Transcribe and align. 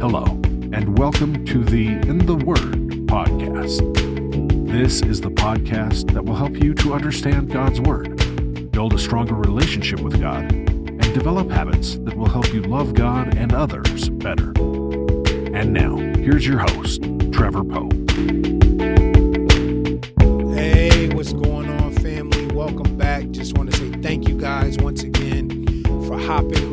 Hello, 0.00 0.24
and 0.24 0.98
welcome 0.98 1.44
to 1.44 1.62
the 1.62 1.88
In 1.88 2.24
the 2.24 2.34
Word 2.34 2.72
podcast. 3.06 3.82
This 4.66 5.02
is 5.02 5.20
the 5.20 5.30
podcast 5.30 6.14
that 6.14 6.24
will 6.24 6.36
help 6.36 6.56
you 6.56 6.72
to 6.76 6.94
understand 6.94 7.50
God's 7.50 7.82
Word, 7.82 8.72
build 8.72 8.94
a 8.94 8.98
stronger 8.98 9.34
relationship 9.34 10.00
with 10.00 10.18
God, 10.18 10.50
and 10.50 11.02
develop 11.12 11.50
habits 11.50 11.96
that 11.96 12.16
will 12.16 12.30
help 12.30 12.50
you 12.54 12.62
love 12.62 12.94
God 12.94 13.36
and 13.36 13.52
others 13.52 14.08
better. 14.08 14.52
And 15.52 15.74
now, 15.74 15.96
here's 15.96 16.46
your 16.46 16.60
host, 16.60 17.02
Trevor 17.30 17.62
Poe. 17.62 17.90
Hey, 20.54 21.10
what's 21.10 21.34
going 21.34 21.68
on, 21.68 21.92
family? 21.96 22.46
Welcome 22.54 22.96
back. 22.96 23.30
Just 23.32 23.58
want 23.58 23.70
to 23.70 23.76
say 23.76 23.90
thank 24.00 24.26
you 24.26 24.38
guys 24.38 24.78
once 24.78 25.02
again 25.02 25.66
for 26.06 26.16
hopping 26.18 26.69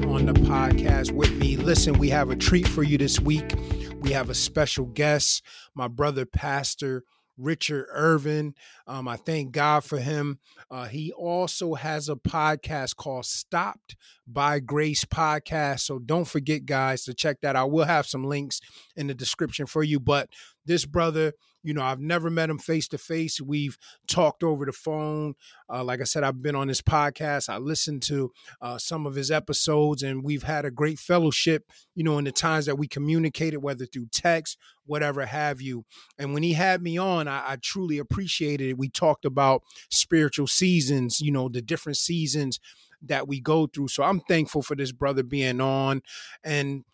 podcast 0.47 1.11
with 1.11 1.35
me. 1.35 1.57
Listen, 1.57 1.99
we 1.99 2.09
have 2.09 2.29
a 2.29 2.35
treat 2.35 2.65
for 2.69 2.81
you 2.81 2.97
this 2.97 3.19
week. 3.19 3.53
We 3.99 4.13
have 4.13 4.29
a 4.29 4.33
special 4.33 4.85
guest, 4.85 5.43
my 5.75 5.89
brother, 5.89 6.25
Pastor 6.25 7.03
Richard 7.37 7.87
Earvin. 7.91 8.53
Um, 8.87 9.09
I 9.09 9.17
thank 9.17 9.51
God 9.51 9.83
for 9.83 9.97
him. 9.97 10.39
Uh, 10.71 10.85
he 10.85 11.11
also 11.11 11.73
has 11.73 12.07
a 12.07 12.15
podcast 12.15 12.95
called 12.95 13.25
Stopped 13.25 13.97
by 14.25 14.59
Grace 14.59 15.03
Podcast. 15.03 15.81
So 15.81 15.99
don't 15.99 16.25
forget, 16.25 16.65
guys, 16.65 17.03
to 17.03 17.13
check 17.13 17.41
that 17.41 17.57
out. 17.57 17.71
We'll 17.71 17.83
have 17.83 18.07
some 18.07 18.23
links 18.23 18.61
in 18.95 19.07
the 19.07 19.13
description 19.13 19.65
for 19.65 19.83
you. 19.83 19.99
But 19.99 20.29
this 20.65 20.85
brother, 20.85 21.33
you 21.67 21.73
know, 21.73 21.83
I've 21.83 21.99
never 21.99 22.29
met 22.29 22.49
him 22.49 22.59
face 22.59 22.87
to 22.87 22.97
face. 22.97 23.41
We've 23.41 23.77
talked 24.07 24.41
over 24.41 24.65
the 24.65 24.71
phone. 24.71 25.35
Uh, 25.69 25.83
like 25.83 25.99
I 25.99 26.05
said, 26.05 26.23
I've 26.23 26.41
been 26.41 26.55
on 26.55 26.69
his 26.69 26.81
podcast. 26.81 27.49
I 27.49 27.57
listened 27.57 28.03
to 28.03 28.31
uh, 28.61 28.77
some 28.77 29.05
of 29.05 29.15
his 29.15 29.31
episodes, 29.31 30.01
and 30.01 30.23
we've 30.23 30.43
had 30.43 30.63
a 30.63 30.71
great 30.71 30.97
fellowship, 30.97 31.69
you 31.93 32.05
know, 32.05 32.17
in 32.19 32.23
the 32.23 32.31
times 32.31 32.67
that 32.67 32.77
we 32.77 32.87
communicated, 32.87 33.57
whether 33.57 33.85
through 33.85 34.07
text, 34.13 34.57
whatever 34.85 35.25
have 35.25 35.59
you. 35.59 35.83
And 36.17 36.33
when 36.33 36.41
he 36.41 36.53
had 36.53 36.81
me 36.81 36.97
on, 36.97 37.27
I, 37.27 37.43
I 37.45 37.57
truly 37.57 37.97
appreciated 37.97 38.69
it. 38.69 38.77
We 38.77 38.87
talked 38.87 39.25
about 39.25 39.61
spiritual 39.91 40.47
seasons, 40.47 41.19
you 41.19 41.33
know, 41.33 41.49
the 41.49 41.61
different 41.61 41.97
seasons 41.97 42.61
that 43.01 43.27
we 43.27 43.41
go 43.41 43.67
through. 43.67 43.89
So 43.89 44.03
I'm 44.03 44.21
thankful 44.21 44.61
for 44.61 44.75
this 44.75 44.93
brother 44.93 45.21
being 45.21 45.59
on. 45.59 46.01
And 46.45 46.85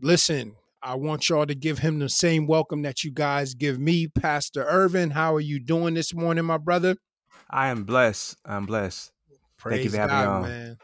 listen, 0.00 0.56
I 0.82 0.94
want 0.94 1.28
y'all 1.28 1.46
to 1.46 1.54
give 1.54 1.78
him 1.78 1.98
the 1.98 2.08
same 2.08 2.46
welcome 2.46 2.82
that 2.82 3.02
you 3.02 3.10
guys 3.10 3.54
give 3.54 3.78
me, 3.78 4.08
Pastor 4.08 4.64
Earvin. 4.64 5.10
How 5.10 5.34
are 5.34 5.40
you 5.40 5.58
doing 5.58 5.94
this 5.94 6.14
morning, 6.14 6.44
my 6.44 6.58
brother? 6.58 6.96
I 7.50 7.68
am 7.68 7.84
blessed. 7.84 8.36
I'm 8.44 8.66
blessed. 8.66 9.12
Praise 9.56 9.76
Thank 9.76 9.84
you 9.84 9.90
for 9.90 9.96
having 9.96 10.16
God, 10.16 10.22
me 10.22 10.34
on. 10.34 10.42
man. 10.42 10.76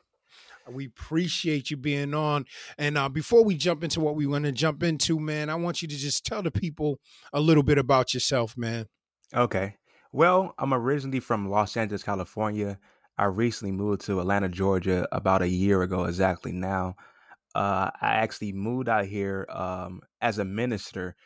We 0.70 0.87
appreciate 0.87 1.70
you 1.70 1.77
being 1.77 2.15
on. 2.15 2.47
And 2.79 2.97
uh, 2.97 3.09
before 3.09 3.45
we 3.45 3.57
jump 3.57 3.83
into 3.83 4.01
what 4.01 4.15
we 4.15 4.27
want 4.27 4.45
to 4.45 4.53
jump 4.53 4.83
into, 4.83 5.19
man, 5.19 5.51
I 5.51 5.57
want 5.57 5.83
you 5.83 5.89
to 5.89 5.97
just 5.97 6.25
tell 6.25 6.43
the 6.43 6.51
people 6.51 6.98
a 7.33 7.41
little 7.41 7.63
bit 7.65 7.79
about 7.79 8.15
yourself, 8.15 8.57
man. 8.57 8.87
Okay. 9.35 9.77
Well, 10.13 10.55
I'm 10.59 10.73
originally 10.73 11.20
from 11.20 11.51
Los 11.51 11.77
Angeles, 11.77 12.03
California. 12.03 12.79
I 13.19 13.25
recently 13.25 13.73
moved 13.73 14.03
to 14.03 14.20
Atlanta, 14.20 14.48
Georgia 14.48 15.07
about 15.13 15.43
a 15.43 15.48
year 15.48 15.83
ago 15.83 16.05
exactly 16.05 16.53
now. 16.53 16.97
Uh, 17.55 17.91
I 18.00 18.14
actually 18.14 18.53
moved 18.53 18.89
out 18.89 19.06
here 19.06 19.47
um, 19.50 20.00
as 20.20 20.39
a 20.39 20.45
minister. 20.45 21.17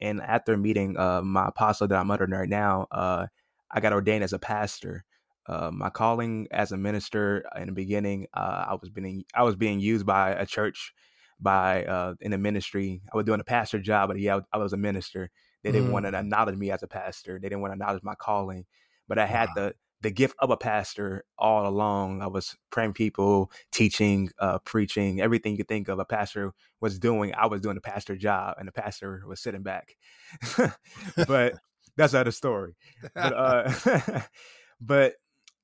And 0.00 0.20
after 0.20 0.56
meeting 0.56 0.96
uh, 0.98 1.22
my 1.22 1.48
apostle 1.48 1.88
that 1.88 1.98
I'm 1.98 2.10
under 2.10 2.26
right 2.26 2.48
now, 2.48 2.86
uh, 2.90 3.26
I 3.70 3.80
got 3.80 3.92
ordained 3.92 4.24
as 4.24 4.32
a 4.32 4.38
pastor. 4.38 5.04
Uh, 5.46 5.70
my 5.72 5.90
calling 5.90 6.48
as 6.50 6.72
a 6.72 6.76
minister 6.76 7.44
in 7.56 7.66
the 7.66 7.72
beginning, 7.72 8.26
uh, 8.34 8.66
I 8.68 8.74
was 8.80 8.90
being 8.90 9.24
I 9.34 9.42
was 9.42 9.56
being 9.56 9.80
used 9.80 10.06
by 10.06 10.30
a 10.30 10.46
church, 10.46 10.92
by 11.40 11.84
uh, 11.84 12.14
in 12.20 12.30
the 12.30 12.38
ministry. 12.38 13.02
I 13.12 13.16
was 13.16 13.26
doing 13.26 13.40
a 13.40 13.44
pastor 13.44 13.78
job, 13.78 14.08
but 14.08 14.18
yeah, 14.18 14.40
I 14.52 14.58
was 14.58 14.72
a 14.72 14.76
minister. 14.78 15.30
They 15.62 15.72
didn't 15.72 15.88
Mm. 15.88 15.92
want 15.92 16.06
to 16.06 16.14
acknowledge 16.16 16.56
me 16.56 16.70
as 16.70 16.82
a 16.82 16.88
pastor. 16.88 17.38
They 17.40 17.48
didn't 17.48 17.60
want 17.60 17.72
to 17.72 17.74
acknowledge 17.76 18.02
my 18.02 18.14
calling. 18.14 18.64
But 19.08 19.18
I 19.18 19.26
had 19.26 19.54
the 19.54 19.74
the 20.04 20.10
gift 20.10 20.36
of 20.38 20.50
a 20.50 20.56
pastor 20.56 21.24
all 21.38 21.66
along. 21.66 22.20
I 22.20 22.26
was 22.26 22.54
praying 22.70 22.92
people, 22.92 23.50
teaching, 23.72 24.28
uh, 24.38 24.58
preaching, 24.58 25.22
everything 25.22 25.52
you 25.52 25.58
could 25.58 25.68
think 25.68 25.88
of 25.88 25.98
a 25.98 26.04
pastor 26.04 26.52
was 26.82 26.98
doing. 26.98 27.34
I 27.34 27.46
was 27.46 27.62
doing 27.62 27.74
the 27.74 27.80
pastor 27.80 28.14
job, 28.14 28.56
and 28.58 28.68
the 28.68 28.72
pastor 28.72 29.22
was 29.26 29.40
sitting 29.40 29.62
back. 29.62 29.96
but 31.26 31.54
that's 31.96 32.12
another 32.12 32.32
story. 32.32 32.76
But 33.14 33.32
uh, 33.32 34.20
but 34.80 35.14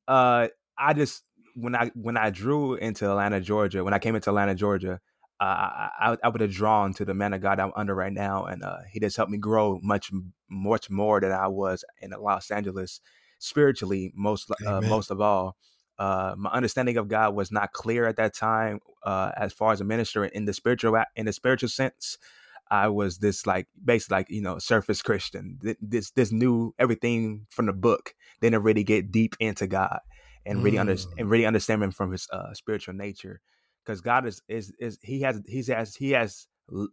uh, 0.09 0.49
I 0.79 0.95
just 0.95 1.23
when 1.55 1.77
I 1.77 1.91
when 1.95 2.17
I 2.17 2.31
drew 2.31 2.75
into 2.75 3.11
Atlanta, 3.11 3.43
Georgia, 3.43 3.85
when 3.85 3.93
I 3.93 3.99
came 3.99 4.15
into 4.15 4.31
Atlanta, 4.31 4.55
Georgia, 4.55 5.01
uh, 5.39 5.45
I, 5.45 6.17
I 6.25 6.29
would 6.31 6.41
have 6.41 6.51
drawn 6.51 6.95
to 6.95 7.05
the 7.05 7.13
man 7.13 7.35
of 7.35 7.43
God 7.43 7.61
I'm 7.61 7.73
under 7.77 7.95
right 7.95 8.13
now, 8.13 8.47
and 8.47 8.63
uh, 8.63 8.79
he 8.91 9.01
just 9.01 9.19
helped 9.19 9.31
me 9.33 9.37
grow 9.39 9.79
much 9.83 10.11
much 10.49 10.89
more 10.89 11.21
than 11.21 11.31
I 11.31 11.49
was 11.49 11.85
in 12.01 12.13
Los 12.19 12.51
Angeles 12.51 13.03
spiritually. 13.41 14.13
Most 14.15 14.51
uh, 14.65 14.81
most 14.81 15.11
of 15.11 15.21
all, 15.21 15.57
uh, 15.99 16.35
my 16.39 16.51
understanding 16.51 16.97
of 16.97 17.09
God 17.09 17.35
was 17.35 17.51
not 17.51 17.73
clear 17.73 18.07
at 18.07 18.17
that 18.17 18.35
time. 18.35 18.79
Uh, 19.03 19.33
as 19.37 19.53
far 19.53 19.73
as 19.73 19.81
a 19.81 19.85
minister 19.85 20.25
in 20.25 20.45
the 20.45 20.53
spiritual 20.53 20.97
in 21.17 21.27
the 21.27 21.33
spiritual 21.33 21.69
sense, 21.69 22.19
I 22.71 22.89
was 22.89 23.19
this 23.19 23.47
like 23.47 23.67
basically 23.85 24.17
like 24.17 24.31
you 24.31 24.43
know 24.43 24.59
surface 24.59 25.03
Christian. 25.03 25.59
This 25.81 26.13
this 26.13 26.31
knew 26.31 26.73
everything 26.79 27.47
from 27.51 27.67
the 27.67 27.73
book. 27.73 28.15
Didn't 28.41 28.63
really 28.63 28.85
get 28.85 29.11
deep 29.11 29.35
into 29.41 29.67
God 29.67 30.01
and 30.47 30.63
really 30.63 30.79
under 30.79 30.95
Mm. 30.95 31.19
and 31.19 31.31
really 31.31 31.47
understand 31.47 31.83
him 31.83 31.91
from 31.91 32.13
his 32.13 32.29
uh, 32.33 32.55
spiritual 32.55 32.95
nature. 32.95 33.41
Because 33.85 34.01
God 34.01 34.27
is 34.27 34.43
is 34.49 34.73
is 34.79 34.99
he 35.03 35.21
has 35.23 35.41
he 35.47 35.63
has 35.65 35.97
he 35.97 36.11
has 36.13 36.47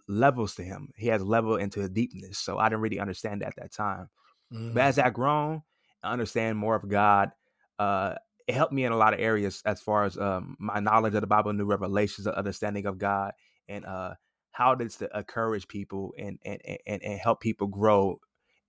levels 0.08 0.56
to 0.56 0.64
him. 0.64 0.92
He 0.98 1.08
has 1.08 1.22
level 1.24 1.58
into 1.58 1.80
his 1.80 1.90
deepness. 1.90 2.40
So 2.40 2.58
I 2.58 2.70
didn't 2.70 2.82
really 2.82 3.00
understand 3.00 3.42
that 3.42 3.50
at 3.50 3.56
that 3.58 3.72
time. 3.72 4.10
Mm. 4.52 4.74
But 4.74 4.84
as 4.84 5.00
I 5.00 5.10
grown, 5.10 5.62
understand 6.04 6.58
more 6.58 6.76
of 6.76 6.88
God. 6.88 7.32
Uh, 7.80 8.16
it 8.48 8.56
helped 8.56 8.74
me 8.74 8.86
in 8.86 8.92
a 8.92 8.98
lot 8.98 9.14
of 9.14 9.20
areas 9.20 9.62
as 9.66 9.82
far 9.82 10.06
as 10.06 10.18
um, 10.18 10.56
my 10.60 10.80
knowledge 10.80 11.14
of 11.16 11.22
the 11.22 11.28
Bible, 11.28 11.52
new 11.54 11.66
revelations, 11.66 12.26
the 12.26 12.38
understanding 12.38 12.86
of 12.86 12.98
God, 12.98 13.34
and 13.68 13.86
uh, 13.86 14.14
how 14.52 14.74
is 14.74 14.96
to 14.98 15.10
encourage 15.14 15.68
people 15.68 16.14
and 16.18 16.40
and 16.46 16.60
and, 16.86 17.04
and 17.04 17.20
help 17.20 17.42
people 17.42 17.68
grow 17.68 18.20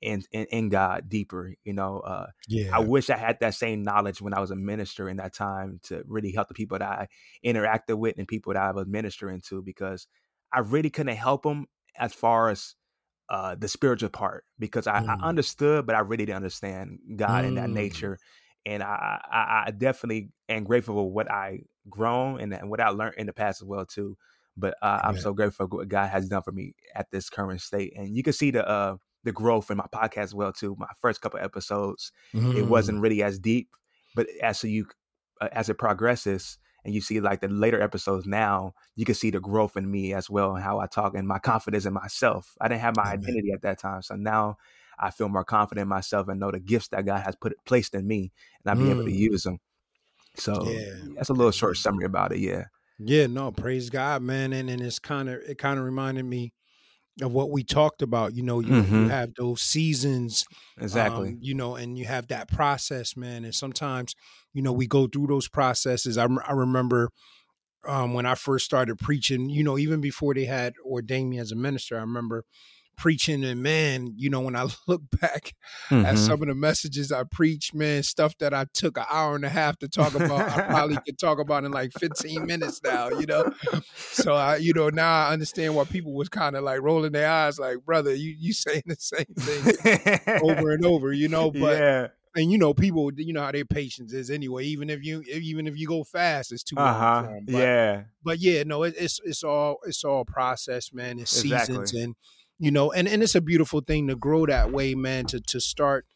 in, 0.00 0.22
in 0.32 0.46
in 0.46 0.68
God 0.68 1.08
deeper. 1.08 1.54
You 1.64 1.72
know, 1.72 2.00
uh, 2.00 2.26
yeah. 2.48 2.70
I 2.72 2.80
wish 2.80 3.08
I 3.08 3.16
had 3.16 3.38
that 3.40 3.54
same 3.54 3.82
knowledge 3.82 4.20
when 4.20 4.34
I 4.34 4.40
was 4.40 4.50
a 4.50 4.56
minister 4.56 5.08
in 5.08 5.16
that 5.18 5.34
time 5.34 5.80
to 5.84 6.02
really 6.06 6.32
help 6.32 6.48
the 6.48 6.54
people 6.54 6.78
that 6.78 6.88
I 6.88 7.08
interacted 7.44 7.98
with 7.98 8.18
and 8.18 8.26
people 8.26 8.52
that 8.52 8.62
I 8.62 8.72
was 8.72 8.86
ministering 8.86 9.40
to 9.48 9.62
because 9.62 10.06
I 10.52 10.60
really 10.60 10.90
couldn't 10.90 11.16
help 11.16 11.44
them 11.44 11.66
as 11.96 12.12
far 12.12 12.48
as 12.48 12.74
uh, 13.30 13.54
the 13.54 13.68
spiritual 13.68 14.08
part 14.10 14.44
because 14.58 14.86
I, 14.86 14.98
Mm. 14.98 15.04
I 15.06 15.28
understood, 15.28 15.86
but 15.86 15.94
I 15.94 16.00
really 16.00 16.24
didn't 16.26 16.36
understand 16.36 17.00
God 17.16 17.44
in 17.44 17.54
that 17.54 17.70
Mm. 17.70 17.70
nature. 17.70 18.18
And 18.66 18.82
I, 18.82 19.20
I, 19.30 19.64
I 19.66 19.70
definitely 19.70 20.30
am 20.48 20.64
grateful 20.64 20.94
for 20.94 21.10
what 21.10 21.30
I 21.30 21.60
grown 21.88 22.40
and, 22.40 22.52
and 22.52 22.70
what 22.70 22.80
I 22.80 22.88
learned 22.90 23.14
in 23.16 23.26
the 23.26 23.32
past 23.32 23.62
as 23.62 23.66
well 23.66 23.86
too. 23.86 24.16
But 24.56 24.74
uh, 24.82 25.00
I'm 25.04 25.16
so 25.16 25.32
grateful 25.32 25.68
for 25.68 25.76
what 25.76 25.88
God 25.88 26.08
has 26.10 26.28
done 26.28 26.42
for 26.42 26.52
me 26.52 26.74
at 26.94 27.10
this 27.10 27.30
current 27.30 27.60
state, 27.60 27.92
and 27.96 28.14
you 28.16 28.24
can 28.24 28.32
see 28.32 28.50
the 28.50 28.66
uh, 28.68 28.96
the 29.22 29.30
growth 29.32 29.70
in 29.70 29.76
my 29.76 29.86
podcast 29.94 30.18
as 30.24 30.34
well 30.34 30.52
too. 30.52 30.74
My 30.78 30.88
first 31.00 31.20
couple 31.20 31.38
episodes, 31.38 32.10
it 32.52 32.62
Mm. 32.62 32.66
wasn't 32.66 33.00
really 33.00 33.22
as 33.22 33.38
deep, 33.38 33.68
but 34.14 34.26
as 34.42 34.64
you 34.64 34.86
uh, 35.40 35.48
as 35.52 35.68
it 35.68 35.74
progresses 35.78 36.58
and 36.84 36.94
you 36.94 37.00
see 37.00 37.20
like 37.20 37.40
the 37.40 37.48
later 37.48 37.80
episodes 37.82 38.26
now, 38.26 38.74
you 38.96 39.04
can 39.04 39.14
see 39.14 39.30
the 39.30 39.40
growth 39.40 39.76
in 39.76 39.90
me 39.90 40.14
as 40.14 40.30
well 40.30 40.54
and 40.54 40.64
how 40.64 40.78
I 40.78 40.86
talk 40.86 41.14
and 41.14 41.26
my 41.28 41.38
confidence 41.38 41.84
in 41.86 41.92
myself. 41.92 42.56
I 42.60 42.68
didn't 42.68 42.80
have 42.82 42.94
my 42.94 43.04
Amen. 43.06 43.14
identity 43.14 43.52
at 43.52 43.62
that 43.62 43.78
time, 43.78 44.02
so 44.02 44.14
now 44.16 44.56
I 44.98 45.10
feel 45.10 45.28
more 45.28 45.44
confident 45.44 45.82
in 45.82 45.88
myself 45.88 46.28
and 46.28 46.40
know 46.40 46.50
the 46.50 46.60
gifts 46.60 46.88
that 46.88 47.06
God 47.06 47.22
has 47.22 47.36
put 47.36 47.54
placed 47.64 47.94
in 47.94 48.06
me, 48.06 48.32
and 48.64 48.70
I'll 48.70 48.76
be 48.76 48.90
able 48.90 49.04
to 49.04 49.10
Mm. 49.10 49.18
use 49.30 49.42
them. 49.44 49.58
So 50.36 50.64
Yeah. 50.64 50.94
that's 51.16 51.30
a 51.30 51.34
little 51.34 51.52
short 51.52 51.76
summary 51.76 52.06
about 52.06 52.32
it. 52.32 52.38
Yeah. 52.40 52.66
Yeah, 52.98 53.26
no, 53.28 53.52
praise 53.52 53.90
God, 53.90 54.22
man. 54.22 54.52
And 54.52 54.68
and 54.68 54.82
it's 54.82 54.98
kind 54.98 55.28
of 55.28 55.40
it 55.42 55.58
kind 55.58 55.78
of 55.78 55.84
reminded 55.84 56.24
me 56.24 56.52
of 57.22 57.32
what 57.32 57.50
we 57.50 57.64
talked 57.64 58.02
about. 58.02 58.34
You 58.34 58.42
know, 58.42 58.60
you, 58.60 58.76
you 58.86 59.04
Mhm. 59.04 59.08
have 59.08 59.34
those 59.36 59.62
seasons, 59.62 60.46
Exactly. 60.78 61.36
um, 61.36 61.38
you 61.40 61.54
know, 61.54 61.76
and 61.76 61.98
you 61.98 62.06
have 62.06 62.28
that 62.28 62.48
process, 62.48 63.16
man. 63.16 63.44
And 63.44 63.54
sometimes, 63.54 64.14
you 64.52 64.62
know, 64.62 64.72
we 64.72 64.86
go 64.86 65.06
through 65.06 65.26
those 65.28 65.48
processes. 65.48 66.18
I, 66.18 66.26
I 66.46 66.52
remember 66.52 67.10
um, 67.86 68.12
when 68.14 68.26
I 68.26 68.34
first 68.34 68.64
started 68.64 68.98
preaching, 68.98 69.48
you 69.50 69.64
know, 69.64 69.78
even 69.78 70.00
before 70.00 70.34
they 70.34 70.44
had 70.46 70.74
ordained 70.84 71.30
me 71.30 71.38
as 71.38 71.52
a 71.52 71.56
minister, 71.56 71.96
I 71.96 72.00
remember 72.00 72.44
preaching 72.98 73.44
and 73.44 73.62
man, 73.62 74.12
you 74.16 74.28
know, 74.28 74.40
when 74.40 74.56
I 74.56 74.66
look 74.86 75.02
back 75.20 75.54
at 75.90 76.16
Mhm. 76.16 76.18
some 76.18 76.42
of 76.42 76.48
the 76.48 76.54
messages 76.54 77.10
I 77.12 77.22
preached, 77.22 77.72
man, 77.74 78.02
stuff 78.02 78.36
that 78.38 78.52
I 78.52 78.66
took 78.74 78.98
an 78.98 79.04
hour 79.08 79.36
and 79.36 79.44
a 79.44 79.48
half 79.48 79.78
to 79.78 79.88
talk 79.88 80.14
about, 80.14 80.30
I 80.50 80.62
probably 80.68 80.98
could 81.06 81.18
talk 81.18 81.38
about 81.38 81.64
in 81.64 81.70
like 81.70 81.92
15 81.98 82.44
minutes 82.44 82.80
now, 82.82 83.08
you 83.10 83.26
know. 83.26 83.50
So 83.96 84.34
I, 84.34 84.56
you 84.56 84.74
know, 84.74 84.90
now 84.90 85.26
I 85.26 85.32
understand 85.32 85.74
why 85.74 85.84
people 85.84 86.12
was 86.12 86.28
kind 86.28 86.56
of 86.56 86.64
like 86.64 86.82
rolling 86.82 87.12
their 87.12 87.30
eyes, 87.30 87.58
like, 87.58 87.84
brother, 87.84 88.14
you 88.14 88.34
you 88.38 88.52
saying 88.52 88.82
the 88.86 88.96
same 88.98 89.24
thing 89.38 90.40
over 90.42 90.72
and 90.72 90.84
over, 90.92 91.12
you 91.12 91.28
know. 91.28 91.50
But 91.50 91.78
yeah. 91.78 92.08
and 92.34 92.50
you 92.50 92.58
know 92.58 92.74
people 92.74 93.10
you 93.16 93.32
know 93.32 93.42
how 93.42 93.52
their 93.52 93.64
patience 93.64 94.12
is 94.12 94.30
anyway 94.30 94.64
even 94.64 94.90
if 94.90 95.02
you 95.04 95.22
even 95.30 95.66
if 95.66 95.78
you 95.78 95.86
go 95.86 96.04
fast 96.04 96.52
it's 96.52 96.62
too 96.62 96.76
uh-huh. 96.76 97.22
long. 97.26 97.44
But, 97.46 97.54
yeah 97.54 98.02
but 98.22 98.38
yeah 98.38 98.62
no 98.64 98.82
it, 98.82 98.94
it's 98.98 99.18
it's 99.24 99.42
all 99.42 99.78
it's 99.86 100.04
all 100.04 100.24
process 100.24 100.92
man 100.92 101.18
it's 101.18 101.30
seasons 101.30 101.94
and 101.94 102.14
you 102.58 102.70
know 102.70 102.92
and 102.92 103.08
and 103.08 103.22
it's 103.22 103.34
a 103.34 103.40
beautiful 103.40 103.80
thing 103.80 104.08
to 104.08 104.16
grow 104.16 104.46
that 104.46 104.72
way 104.72 104.94
man 104.94 105.24
to 105.26 105.40
to 105.40 105.60
start 105.60 106.06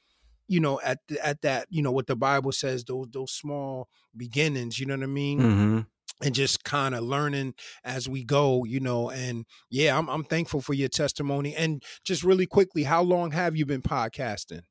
you 0.49 0.61
know 0.61 0.81
at 0.83 0.99
the, 1.09 1.25
at 1.25 1.41
that 1.43 1.67
you 1.71 1.83
know 1.83 1.93
what 1.93 2.07
the 2.07 2.17
bible 2.17 2.53
says 2.53 2.85
those 2.85 3.07
those 3.13 3.33
small 3.33 3.89
beginnings 4.17 4.79
you 4.79 4.87
know 4.87 4.97
what 4.97 5.05
i 5.05 5.07
mean 5.07 5.41
hmm 5.41 5.81
and 6.23 6.35
just 6.35 6.65
kind 6.65 6.95
of 6.95 7.03
learning 7.03 7.55
as 7.85 8.09
we 8.09 8.25
go, 8.25 8.65
you 8.65 8.81
know. 8.81 9.11
And 9.11 9.45
yeah, 9.71 9.99
I'm 9.99 10.09
I'm 10.09 10.25
thankful 10.25 10.61
for 10.61 10.73
your 10.73 10.89
testimony. 10.89 11.55
And 11.55 11.83
just 12.05 12.23
really 12.23 12.47
quickly, 12.47 12.85
how 12.85 13.03
long 13.03 13.33
have 13.33 13.57
you 13.57 13.67
been 13.67 13.83
podcasting? 13.83 14.63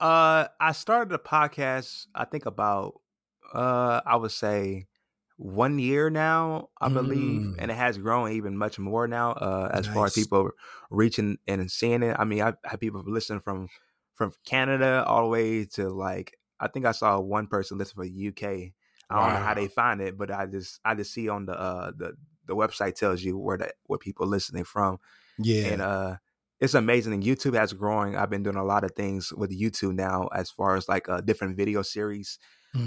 Uh, 0.00 0.46
I 0.60 0.72
started 0.72 1.12
a 1.14 1.18
podcast. 1.18 2.06
I 2.14 2.24
think 2.24 2.46
about 2.46 3.00
uh, 3.52 4.00
I 4.06 4.16
would 4.16 4.32
say 4.32 4.86
one 5.36 5.78
year 5.78 6.10
now, 6.10 6.70
I 6.80 6.88
believe, 6.88 7.52
Mm. 7.52 7.58
and 7.58 7.70
it 7.70 7.74
has 7.74 7.98
grown 7.98 8.32
even 8.32 8.56
much 8.56 8.78
more 8.78 9.08
now. 9.08 9.32
Uh, 9.32 9.70
as 9.72 9.86
far 9.86 10.06
as 10.06 10.12
people 10.12 10.50
reaching 10.90 11.38
and 11.46 11.70
seeing 11.70 12.02
it. 12.02 12.16
I 12.18 12.24
mean, 12.24 12.42
I 12.42 12.54
have 12.64 12.80
people 12.80 13.02
listening 13.06 13.40
from 13.40 13.68
from 14.14 14.32
Canada 14.46 15.04
all 15.06 15.22
the 15.22 15.28
way 15.28 15.64
to 15.64 15.88
like 15.90 16.38
I 16.60 16.68
think 16.68 16.86
I 16.86 16.92
saw 16.92 17.18
one 17.20 17.46
person 17.48 17.78
listen 17.78 17.96
for 17.96 18.04
the 18.04 18.12
UK. 18.12 18.74
I 19.10 19.16
don't 19.22 19.32
know 19.32 19.38
how 19.40 19.54
they 19.54 19.68
find 19.68 20.00
it, 20.00 20.16
but 20.16 20.30
I 20.30 20.46
just 20.46 20.80
I 20.84 20.94
just 20.94 21.12
see 21.12 21.28
on 21.28 21.46
the 21.46 21.58
uh 21.58 21.90
the 21.96 22.14
the 22.46 22.54
website 22.54 22.94
tells 22.94 23.22
you 23.22 23.36
where 23.38 23.58
the 23.58 23.72
where 23.86 23.98
people 23.98 24.26
listening 24.26 24.64
from 24.64 24.98
Yeah. 25.38 25.64
and 25.64 25.82
uh 25.82 26.16
it's 26.60 26.74
amazing 26.74 27.12
and 27.12 27.22
youtube 27.22 27.54
has 27.54 27.72
growing 27.72 28.16
i've 28.16 28.30
been 28.30 28.42
doing 28.42 28.56
a 28.56 28.64
lot 28.64 28.84
of 28.84 28.92
things 28.92 29.32
with 29.32 29.50
youtube 29.50 29.94
now 29.94 30.28
as 30.34 30.50
far 30.50 30.76
as 30.76 30.88
like 30.88 31.08
a 31.08 31.22
different 31.22 31.56
video 31.56 31.82
series 31.82 32.38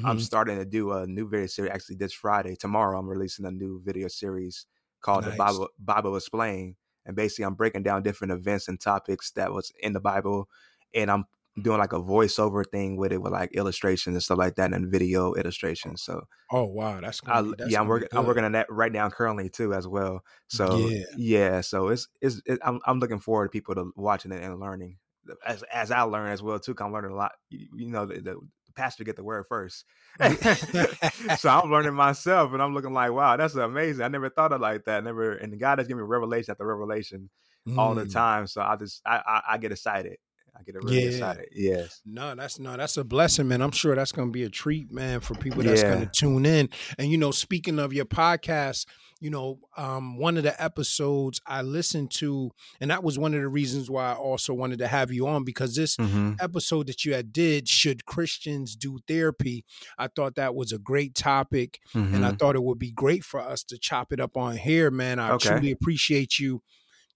i'm 0.03 0.17
Mhm. 0.17 0.19
starting 0.19 0.57
to 0.57 0.65
do 0.65 0.91
a 0.91 1.05
new 1.07 1.27
video 1.27 1.47
series 1.47 1.71
actually 1.71 1.95
this 1.95 2.13
friday 2.13 2.55
tomorrow 2.55 2.97
i'm 2.99 3.07
releasing 3.07 3.45
a 3.45 3.51
new 3.51 3.81
video 3.83 4.07
series 4.07 4.65
called 5.01 5.25
Nice. 5.25 5.25
the 5.25 5.31
bible 5.31 5.69
bible 5.79 6.15
explained 6.15 6.75
and 7.05 7.15
basically 7.15 7.45
i'm 7.45 7.55
breaking 7.55 7.83
down 7.83 8.03
different 8.03 8.31
events 8.31 8.67
and 8.67 8.79
topics 8.79 9.31
that 9.31 9.51
was 9.53 9.71
in 9.81 9.93
the 9.93 9.99
bible 10.01 10.49
and 10.93 11.11
i'm 11.11 11.25
doing 11.61 11.79
like 11.79 11.93
a 11.93 11.99
voiceover 11.99 12.63
thing 12.69 12.97
with 12.97 13.11
it 13.11 13.21
with 13.21 13.33
like 13.33 13.51
illustrations 13.53 14.15
and 14.15 14.23
stuff 14.23 14.37
like 14.37 14.55
that 14.55 14.73
and 14.73 14.91
video 14.91 15.33
illustrations 15.33 16.01
so 16.01 16.21
oh 16.51 16.65
wow, 16.65 16.99
that's 17.01 17.21
I, 17.25 17.41
be, 17.41 17.55
that's 17.57 17.79
yeah, 17.79 17.81
I'm 17.81 17.87
working. 17.87 18.07
I'm 18.15 18.25
working 18.25 18.43
on 18.45 18.53
that 18.53 18.71
right 18.71 18.91
now 18.91 19.09
currently 19.09 19.49
too 19.49 19.73
as 19.73 19.87
well. 19.87 20.21
So 20.47 20.93
Yeah. 20.93 21.17
yeah, 21.17 21.61
so 21.61 21.89
it's 21.89 22.07
it's 22.21 22.41
it, 22.45 22.59
I'm 22.63 22.79
I'm 22.85 22.99
looking 22.99 23.19
forward 23.19 23.47
to 23.47 23.49
people 23.51 23.75
to 23.75 23.91
watching 23.95 24.31
it 24.31 24.43
and 24.43 24.59
learning 24.59 24.99
as 25.45 25.63
as 25.63 25.91
I 25.91 26.01
learn 26.03 26.29
as 26.31 26.41
well 26.41 26.59
too. 26.59 26.73
'cause 26.73 26.85
I'm 26.85 26.93
learning 26.93 27.11
a 27.11 27.15
lot. 27.15 27.33
You, 27.49 27.67
you 27.75 27.87
know, 27.89 28.05
the, 28.05 28.21
the 28.21 28.39
pastor 28.77 29.03
get 29.03 29.17
the 29.17 29.23
word 29.23 29.45
first, 29.47 29.85
so 31.37 31.49
I'm 31.49 31.71
learning 31.71 31.93
myself, 31.95 32.53
and 32.53 32.61
I'm 32.61 32.73
looking 32.73 32.93
like, 32.93 33.11
wow, 33.11 33.37
that's 33.37 33.55
amazing. 33.55 34.03
I 34.05 34.09
never 34.09 34.29
thought 34.29 34.53
of 34.53 34.61
it 34.61 34.63
like 34.63 34.85
that. 34.85 35.03
Never, 35.03 35.33
and 35.33 35.59
God 35.59 35.79
has 35.79 35.87
given 35.87 36.03
me 36.03 36.07
revelation 36.07 36.51
after 36.51 36.65
revelation 36.65 37.29
all 37.75 37.95
the 37.95 38.05
Mm. 38.05 38.11
time. 38.11 38.47
So 38.47 38.61
I 38.61 38.75
just 38.77 39.01
I 39.05 39.17
I, 39.25 39.41
I 39.53 39.57
get 39.57 39.71
excited. 39.71 40.17
I 40.57 40.63
get 40.63 40.81
really 40.81 41.05
Yeah. 41.05 41.05
excited. 41.05 41.49
Yes. 41.51 42.01
No, 42.05 42.35
that's 42.35 42.59
no, 42.59 42.77
that's 42.77 42.97
a 42.97 43.03
blessing, 43.03 43.47
man. 43.49 43.61
I'm 43.61 43.71
sure 43.71 43.95
that's 43.95 44.11
going 44.13 44.29
to 44.29 44.31
be 44.31 44.43
a 44.43 44.49
treat, 44.49 44.91
man, 44.91 45.21
for 45.21 45.35
people 45.35 45.63
that's 45.63 45.83
Yeah. 45.83 45.83
going 45.83 46.01
to 46.01 46.07
tune 46.07 46.45
in. 46.45 46.69
And 46.97 47.11
you 47.11 47.17
know, 47.17 47.31
speaking 47.31 47.79
of 47.79 47.93
your 47.93 48.05
podcast, 48.05 48.87
you 49.19 49.29
know, 49.29 49.59
um, 49.77 50.17
one 50.17 50.37
of 50.37 50.43
the 50.43 50.61
episodes 50.63 51.41
I 51.47 51.63
listened 51.63 52.11
to, 52.13 52.51
and 52.81 52.91
that 52.91 53.03
was 53.03 53.19
one 53.19 53.33
of 53.33 53.41
the 53.41 53.49
reasons 53.49 53.89
why 53.89 54.11
I 54.11 54.15
also 54.15 54.53
wanted 54.53 54.79
to 54.79 54.87
have 54.87 55.11
you 55.11 55.27
on 55.27 55.43
because 55.45 55.75
this 55.75 55.97
hmm 55.99 56.39
episode 56.39 56.87
that 56.87 57.05
you 57.05 57.13
had 57.13 57.33
did, 57.33 57.67
should 57.67 58.05
Christians 58.05 58.75
do 58.75 58.99
therapy? 59.07 59.65
I 59.97 60.07
thought 60.07 60.35
that 60.35 60.55
was 60.55 60.71
a 60.71 60.79
great 60.79 61.15
topic, 61.15 61.79
and 62.11 62.25
I 62.25 62.31
thought 62.31 62.55
it 62.55 62.63
would 62.63 62.79
be 62.79 62.91
great 62.91 63.23
for 63.23 63.39
us 63.39 63.63
to 63.65 63.77
chop 63.77 64.13
it 64.13 64.19
up 64.19 64.37
on 64.37 64.57
here, 64.57 64.91
man. 64.91 65.19
I 65.19 65.33
Okay. 65.33 65.37
truly 65.37 65.71
appreciate 65.71 66.39
you, 66.39 66.61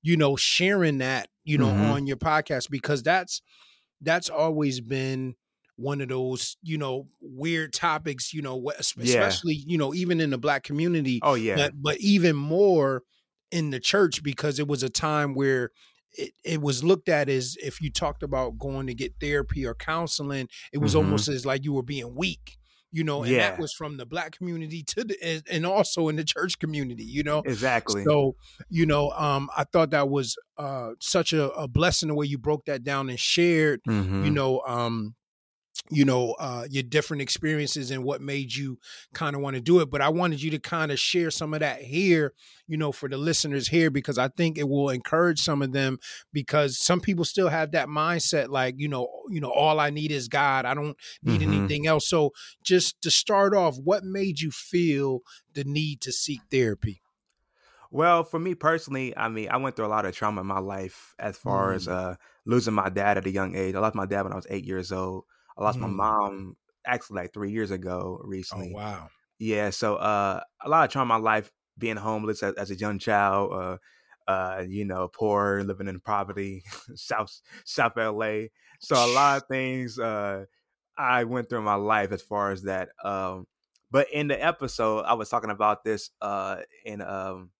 you 0.01 0.17
know, 0.17 0.35
sharing 0.35 0.97
that, 0.99 1.29
you 1.43 1.57
know, 1.57 1.67
Mhm. 1.67 1.91
on 1.91 2.07
your 2.07 2.17
podcast 2.17 2.69
because 2.69 3.03
that's 3.03 3.41
that's 4.01 4.29
always 4.29 4.81
been 4.81 5.35
one 5.75 6.01
of 6.01 6.09
those, 6.09 6.57
you 6.63 6.77
know, 6.77 7.07
weird 7.21 7.71
topics, 7.73 8.33
you 8.33 8.41
know, 8.41 8.59
wh- 8.61 8.77
es- 8.79 8.93
Yeah. 8.97 9.03
especially, 9.05 9.63
you 9.67 9.77
know, 9.77 9.93
even 9.93 10.19
in 10.19 10.29
the 10.31 10.37
black 10.37 10.63
community, 10.63 11.19
oh 11.23 11.35
yeah. 11.35 11.55
but 11.55 11.73
but 11.81 11.97
even 11.99 12.35
more 12.35 13.03
in 13.51 13.69
the 13.71 13.79
church 13.79 14.23
because 14.23 14.59
it 14.59 14.67
was 14.67 14.81
a 14.83 14.89
time 14.89 15.33
where 15.35 15.71
it, 16.17 16.31
it 16.43 16.61
was 16.61 16.83
looked 16.83 17.09
at 17.09 17.29
as 17.29 17.55
if 17.63 17.79
you 17.81 17.89
talked 17.91 18.21
about 18.23 18.57
going 18.57 18.85
to 18.87 18.93
get 18.93 19.13
therapy 19.19 19.65
or 19.65 19.73
counseling, 19.75 20.47
it 20.73 20.79
was 20.79 20.93
Mhm. 20.93 20.97
almost 20.97 21.27
as 21.29 21.45
like 21.45 21.63
you 21.63 21.73
were 21.73 21.83
being 21.83 22.15
weak, 22.15 22.57
you 22.91 23.03
know, 23.03 23.23
and 23.23 23.33
that 23.35 23.59
was 23.59 23.73
from 23.73 23.97
the 23.97 24.05
black 24.05 24.37
community 24.37 24.83
to 24.83 25.03
the 25.03 25.43
and, 25.49 25.65
also 25.65 26.09
in 26.09 26.15
the 26.15 26.23
church 26.23 26.59
community, 26.59 27.03
you 27.03 27.23
know. 27.23 27.41
exactly. 27.45 28.03
So, 28.03 28.35
you 28.69 28.85
know, 28.85 29.11
um, 29.11 29.49
I 29.55 29.63
thought 29.63 29.91
that 29.91 30.09
was 30.09 30.35
uh 30.57 30.91
such 30.99 31.33
a, 31.33 31.51
a 31.51 31.67
blessing 31.67 32.09
the 32.09 32.15
way 32.15 32.25
you 32.25 32.37
broke 32.37 32.65
that 32.65 32.83
down 32.83 33.09
and 33.09 33.19
shared, 33.19 33.81
Mhm. 33.87 34.25
you 34.25 34.31
know, 34.31 34.61
um, 34.67 35.15
you 35.91 36.05
know, 36.05 36.31
uh 36.39 36.65
your 36.69 36.83
different 36.83 37.21
experiences 37.21 37.91
and 37.91 38.03
what 38.03 38.21
made 38.21 38.53
you 38.55 38.79
kind 39.13 39.35
of 39.35 39.41
want 39.41 39.55
to 39.55 39.61
do 39.61 39.81
it. 39.81 39.89
But 39.91 40.01
I 40.01 40.09
wanted 40.09 40.41
you 40.41 40.49
to 40.51 40.59
kind 40.59 40.91
of 40.91 40.97
share 40.99 41.29
some 41.29 41.53
of 41.53 41.59
that 41.59 41.81
here, 41.81 42.33
you 42.67 42.77
know, 42.77 42.91
for 42.91 43.09
the 43.09 43.17
listeners 43.17 43.67
here, 43.67 43.89
because 43.91 44.17
I 44.17 44.29
think 44.29 44.57
it 44.57 44.69
will 44.69 44.89
encourage 44.89 45.41
some 45.41 45.61
of 45.61 45.73
them 45.73 45.99
because 46.31 46.79
some 46.79 47.01
people 47.01 47.25
still 47.25 47.49
have 47.49 47.71
that 47.73 47.87
mindset, 47.87 48.49
like, 48.49 48.75
you 48.77 48.87
know, 48.87 49.09
you 49.29 49.41
know, 49.41 49.51
all 49.51 49.79
I 49.79 49.89
need 49.89 50.11
is 50.11 50.27
God. 50.27 50.65
I 50.65 50.73
don't 50.73 50.95
need 51.23 51.41
Mhm. 51.41 51.47
anything 51.47 51.87
else. 51.87 52.07
So 52.07 52.31
just 52.63 53.01
to 53.01 53.11
start 53.11 53.53
off, 53.53 53.77
what 53.77 54.03
made 54.03 54.39
you 54.39 54.51
feel 54.51 55.19
the 55.53 55.63
need 55.65 56.01
to 56.01 56.11
seek 56.11 56.41
therapy? 56.49 57.01
Well, 57.89 58.23
for 58.23 58.39
me 58.39 58.55
personally, 58.55 59.15
I 59.17 59.27
mean, 59.27 59.49
I 59.49 59.57
went 59.57 59.75
through 59.75 59.87
a 59.87 59.89
lot 59.89 60.05
of 60.05 60.15
trauma 60.15 60.41
in 60.41 60.47
my 60.47 60.59
life 60.59 61.13
as 61.19 61.37
far 61.37 61.73
as 61.73 61.87
Mm. 61.87 61.91
uh 61.91 62.15
losing 62.45 62.73
my 62.73 62.89
dad 62.89 63.17
at 63.17 63.25
a 63.27 63.31
young 63.31 63.55
age. 63.55 63.75
I 63.75 63.79
lost 63.79 63.95
my 63.95 64.05
dad 64.05 64.23
when 64.23 64.31
I 64.31 64.35
was 64.35 64.47
eight 64.49 64.65
years 64.65 64.91
old. 64.91 65.25
I 65.61 65.65
lost 65.65 65.81
my 65.81 65.87
Mm. 65.87 65.97
mom 65.97 66.57
actually 66.85 67.21
like 67.21 67.33
three 67.33 67.51
years 67.51 67.71
ago 67.71 68.19
recently. 68.23 68.29
Oh 68.51 68.61
recently. 68.67 68.75
wow. 68.75 69.09
Yeah, 69.39 69.69
so 69.71 69.95
uh 69.97 70.41
a 70.63 70.69
lot 70.69 70.85
of 70.85 70.91
trauma 70.91 71.15
in 71.15 71.21
my 71.21 71.31
life, 71.31 71.51
being 71.77 71.97
homeless 71.97 72.43
as, 72.43 72.55
as 72.55 72.71
a 72.71 72.75
young 72.75 72.99
child, 72.99 73.53
uh 73.53 73.77
uh, 74.27 74.63
you 74.67 74.85
know, 74.85 75.07
poor, 75.09 75.63
living 75.63 75.87
in 75.87 75.99
poverty, 75.99 76.63
South 76.95 77.41
South 77.65 77.97
LA. 77.97 78.51
So 78.79 79.03
a 79.03 79.07
lot 79.07 79.37
of 79.43 79.47
things 79.49 79.99
uh 79.99 80.45
I 80.97 81.23
went 81.25 81.49
through 81.49 81.59
in 81.59 81.65
my 81.65 81.75
life 81.75 82.11
as 82.11 82.21
far 82.21 82.51
as 82.51 82.63
that. 82.63 82.89
Um 83.03 83.47
but 83.91 84.07
in 84.11 84.27
the 84.27 84.43
episode 84.43 85.01
I 85.05 85.13
was 85.15 85.29
talking 85.29 85.51
about 85.51 85.83
this 85.83 86.11
uh 86.21 86.61
in 86.85 87.01
um 87.01 87.51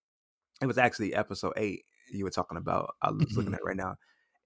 it 0.61 0.67
was 0.67 0.77
actually 0.77 1.13
episode 1.15 1.53
eight 1.57 1.85
you 2.11 2.23
were 2.25 2.31
talking 2.31 2.57
about. 2.57 2.95
I 3.01 3.11
was 3.11 3.35
looking 3.37 3.53
Mhm. 3.53 3.55
at 3.55 3.63
right 3.63 3.77
now, 3.77 3.95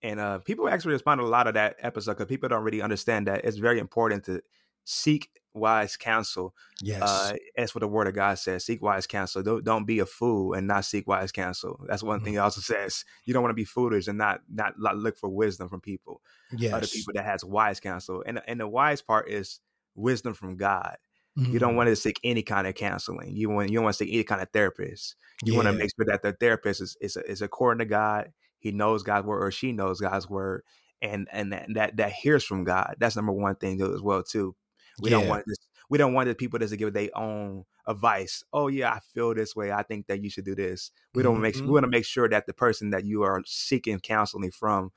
and 0.05 0.19
uh, 0.19 0.37
people 0.39 0.69
actually 0.69 0.93
responded 0.93 1.23
a 1.23 1.27
lot 1.27 1.47
of 1.47 1.55
that 1.55 1.75
episode 1.79 2.13
because 2.13 2.27
people 2.27 2.47
don't 2.47 2.63
really 2.63 2.81
understand 2.81 3.27
that 3.27 3.43
it's 3.43 3.57
very 3.57 3.79
important 3.79 4.23
to 4.25 4.41
seek 4.83 5.29
wise 5.55 5.97
counsel. 5.97 6.53
Yes. 6.81 7.01
Uh, 7.01 7.33
that's 7.55 7.73
what 7.73 7.79
the 7.79 7.87
Word 7.87 8.07
of 8.07 8.13
God 8.13 8.37
says: 8.37 8.63
seek 8.63 8.81
wise 8.81 9.07
counsel. 9.07 9.41
Don't 9.41 9.63
don't 9.63 9.85
be 9.85 9.99
a 9.99 10.05
fool 10.05 10.53
and 10.53 10.67
not 10.67 10.85
seek 10.85 11.07
wise 11.07 11.31
counsel. 11.31 11.83
That's 11.87 12.03
one 12.03 12.21
thing 12.23 12.35
it 12.35 12.37
also 12.37 12.61
says. 12.61 13.03
You 13.25 13.33
don't 13.33 13.41
want 13.41 13.51
to 13.51 13.55
be 13.55 13.65
foolish 13.65 14.07
and 14.07 14.17
not 14.17 14.41
not 14.49 14.79
like, 14.79 14.95
look 14.95 15.17
for 15.17 15.29
wisdom 15.29 15.69
from 15.69 15.81
people, 15.81 16.21
yes. 16.55 16.73
other 16.73 16.87
people 16.87 17.13
that 17.15 17.25
has 17.25 17.43
wise 17.43 17.79
counsel. 17.79 18.23
And 18.27 18.41
and 18.47 18.59
the 18.59 18.67
wise 18.67 19.01
part 19.01 19.29
is 19.29 19.59
wisdom 19.95 20.33
from 20.33 20.55
God. 20.55 20.97
You 21.37 21.43
Mm-hmm. 21.43 21.57
don't 21.57 21.75
want 21.75 21.87
to 21.87 21.97
seek 21.97 22.17
any 22.23 22.43
kind 22.43 22.65
of 22.65 22.75
counseling. 22.75 23.35
You 23.35 23.49
want 23.49 23.69
you 23.69 23.75
don't 23.75 23.83
want 23.83 23.95
to 23.95 24.05
seek 24.05 24.13
any 24.13 24.23
kind 24.23 24.41
of 24.41 24.49
therapist. 24.53 25.15
You 25.43 25.53
want 25.55 25.67
to 25.67 25.73
make 25.73 25.89
sure 25.93 26.05
that 26.05 26.21
the 26.21 26.31
therapist 26.31 26.79
is 26.79 26.95
is, 27.01 27.17
is 27.17 27.41
according 27.41 27.79
to 27.79 27.85
God. 27.85 28.31
He 28.65 28.71
knows 28.71 29.03
God's 29.03 29.27
word, 29.27 29.43
or 29.43 29.51
she 29.51 29.71
knows 29.71 30.01
God's 30.01 30.29
word, 30.29 30.63
and 31.01 31.27
and 31.31 31.53
that 31.53 31.67
that, 31.75 31.97
that 31.97 32.11
hears 32.13 32.43
from 32.43 32.63
God. 32.63 32.95
That's 32.99 33.15
number 33.15 33.31
one 33.31 33.55
thing 33.55 33.81
as 33.81 34.01
well 34.01 34.23
too. 34.23 34.55
We 34.99 35.09
don't 35.09 35.27
want 35.27 35.43
this. 35.45 35.57
We 35.89 35.97
don't 35.99 36.13
want 36.13 36.27
the 36.29 36.35
people 36.35 36.57
just 36.59 36.71
to 36.71 36.77
give 36.77 36.93
their 36.93 37.09
own 37.15 37.65
advice. 37.87 38.43
Oh 38.53 38.67
yeah, 38.67 38.91
I 38.91 38.99
feel 39.13 39.35
this 39.35 39.55
way. 39.55 39.71
I 39.71 39.83
think 39.83 40.07
that 40.07 40.21
you 40.23 40.29
should 40.29 40.45
do 40.45 40.55
this. 40.55 40.91
We 41.13 41.21
don't 41.23 41.41
make. 41.41 41.55
Mhm. 41.55 41.65
We 41.65 41.71
want 41.73 41.83
to 41.83 41.89
make 41.89 42.05
sure 42.05 42.27
that 42.29 42.47
the 42.47 42.53
person 42.53 42.89
that 42.91 43.05
you 43.05 43.23
are 43.23 43.41
seeking 43.45 43.99
counseling 43.99 44.51
from 44.51 44.91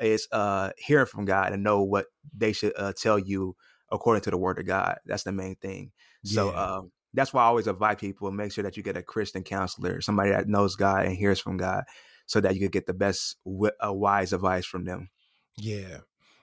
is 0.00 0.26
uh 0.32 0.70
hearing 0.78 1.06
from 1.06 1.24
God 1.24 1.52
and 1.52 1.62
know 1.62 1.82
what 1.82 2.06
they 2.36 2.52
should 2.52 2.72
uh, 2.76 2.92
tell 2.96 3.18
you 3.18 3.56
according 3.92 4.22
to 4.22 4.30
the 4.30 4.38
word 4.38 4.58
of 4.58 4.66
God. 4.66 4.98
That's 5.06 5.22
the 5.24 5.32
main 5.32 5.56
thing. 5.56 5.92
So 6.24 6.48
Yeah. 6.48 6.76
um, 6.78 6.92
that's 7.12 7.32
why 7.32 7.42
I 7.42 7.46
always 7.46 7.68
invite 7.68 7.98
people 8.00 8.26
and 8.28 8.36
make 8.36 8.50
sure 8.52 8.64
that 8.64 8.76
you 8.76 8.82
get 8.82 8.96
a 8.96 9.02
Christian 9.02 9.44
counselor, 9.44 10.00
somebody 10.00 10.30
that 10.30 10.48
knows 10.48 10.74
God 10.74 11.06
and 11.06 11.14
hears 11.14 11.38
from 11.38 11.56
God, 11.58 11.84
so 12.26 12.40
that 12.40 12.54
you 12.54 12.60
could 12.60 12.72
get 12.72 12.86
the 12.86 12.94
best 12.94 13.36
uh, 13.46 13.92
wise 13.92 14.32
advice 14.32 14.66
from 14.66 14.84
them. 14.84 15.10
Yeah. 15.56 16.00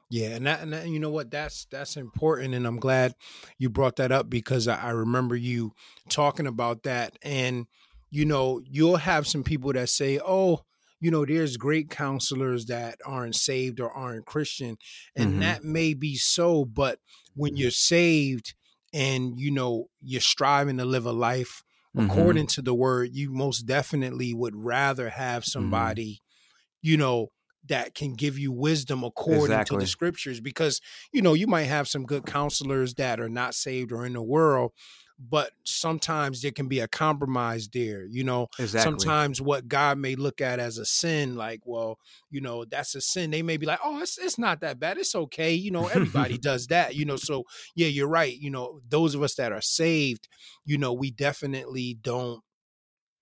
Yeah, 0.10 0.30
and 0.32 0.46
that, 0.46 0.62
and 0.62 0.74
that, 0.74 0.90
you 0.90 1.00
know 1.00 1.10
what? 1.10 1.32
That's 1.32 1.66
that's 1.72 1.96
important, 1.96 2.54
and 2.54 2.68
I'm 2.68 2.80
glad 2.80 3.16
you 3.58 3.70
brought 3.70 3.96
that 3.96 4.12
up 4.12 4.30
because 4.30 4.68
I, 4.68 4.76
I 4.76 4.90
remember 4.92 5.38
you 5.38 5.74
talking 6.10 6.48
about 6.48 6.84
that. 6.84 7.18
And 7.24 7.68
you 8.10 8.26
know, 8.26 8.62
you'll 8.70 8.98
have 8.98 9.26
some 9.26 9.44
people 9.44 9.72
that 9.74 9.88
say, 9.90 10.20
"Oh, 10.24 10.64
you 11.00 11.12
know, 11.12 11.26
there's 11.26 11.56
great 11.56 11.90
counselors 11.90 12.66
that 12.66 13.00
aren't 13.06 13.36
saved 13.36 13.80
or 13.80 13.90
aren't 13.90 14.26
Christian, 14.26 14.78
and 15.16 15.42
Mhm. 15.42 15.42
that 15.42 15.64
may 15.64 15.94
be 15.94 16.18
so. 16.18 16.66
But 16.66 17.00
when 17.34 17.56
you're 17.56 17.72
saved 17.72 18.54
and 18.94 19.40
you 19.40 19.50
know 19.52 19.88
you're 20.02 20.22
striving 20.22 20.78
to 20.78 20.86
live 20.86 21.06
a 21.06 21.14
life 21.14 21.64
Mhm. 21.94 22.42
according 22.42 22.48
to 22.48 22.62
the 22.62 22.76
word, 22.76 23.10
you 23.14 23.32
most 23.32 23.64
definitely 23.64 24.34
would 24.34 24.56
rather 24.56 25.10
Mm-hmm. 25.10 25.12
have 25.12 25.46
somebody, 25.46 26.22
you 26.82 26.98
know, 26.98 27.30
that 27.68 27.94
can 27.96 28.14
give 28.14 28.40
you 28.40 28.52
wisdom 28.52 29.04
according 29.04 29.64
to 29.64 29.78
the 29.78 29.86
scriptures. 29.88 30.42
Because, 30.42 30.82
you 31.14 31.22
know, 31.22 31.34
you 31.34 31.48
might 31.48 31.64
have 31.66 31.88
some 31.88 32.06
good 32.06 32.26
counselors 32.26 32.96
that 32.96 33.20
are 33.20 33.30
not 33.30 33.56
saved 33.56 33.92
or 33.92 34.06
in 34.06 34.14
the 34.14 34.24
world, 34.24 34.72
but 35.30 35.52
sometimes 35.64 36.42
there 36.42 36.52
can 36.52 36.68
be 36.68 36.80
a 36.80 36.88
compromise 36.88 37.68
there. 37.70 38.06
You 38.06 38.24
know, 38.24 38.48
Exactly. 38.58 39.12
sometimes 39.12 39.42
what 39.42 39.68
God 39.68 39.98
may 40.00 40.16
look 40.16 40.42
at 40.42 40.60
as 40.60 40.78
a 40.80 40.86
sin, 40.86 41.36
like, 41.36 41.62
well, 41.66 42.00
you 42.30 42.42
know, 42.42 42.66
that's 42.66 42.96
a 42.96 43.02
sin. 43.02 43.30
They 43.32 43.44
may 43.44 43.58
be 43.58 43.66
like, 43.68 43.80
oh, 43.84 44.02
it's, 44.02 44.18
it's 44.18 44.40
not 44.40 44.62
that 44.62 44.80
bad. 44.80 44.98
It's 44.98 45.14
okay. 45.16 45.54
You 45.54 45.72
know, 45.72 45.88
everybody 45.88 46.38
does 46.40 46.68
that, 46.68 46.96
you 46.96 47.06
know. 47.06 47.18
So, 47.18 47.44
yeah, 47.76 47.88
you're 47.88 48.08
right. 48.08 48.36
You 48.36 48.50
know, 48.50 48.82
those 48.88 49.14
of 49.16 49.22
us 49.22 49.36
that 49.36 49.52
are 49.52 49.62
saved, 49.62 50.28
you 50.66 50.78
know, 50.78 50.94
we 50.94 51.12
definitely 51.12 51.94
don't, 51.94 52.42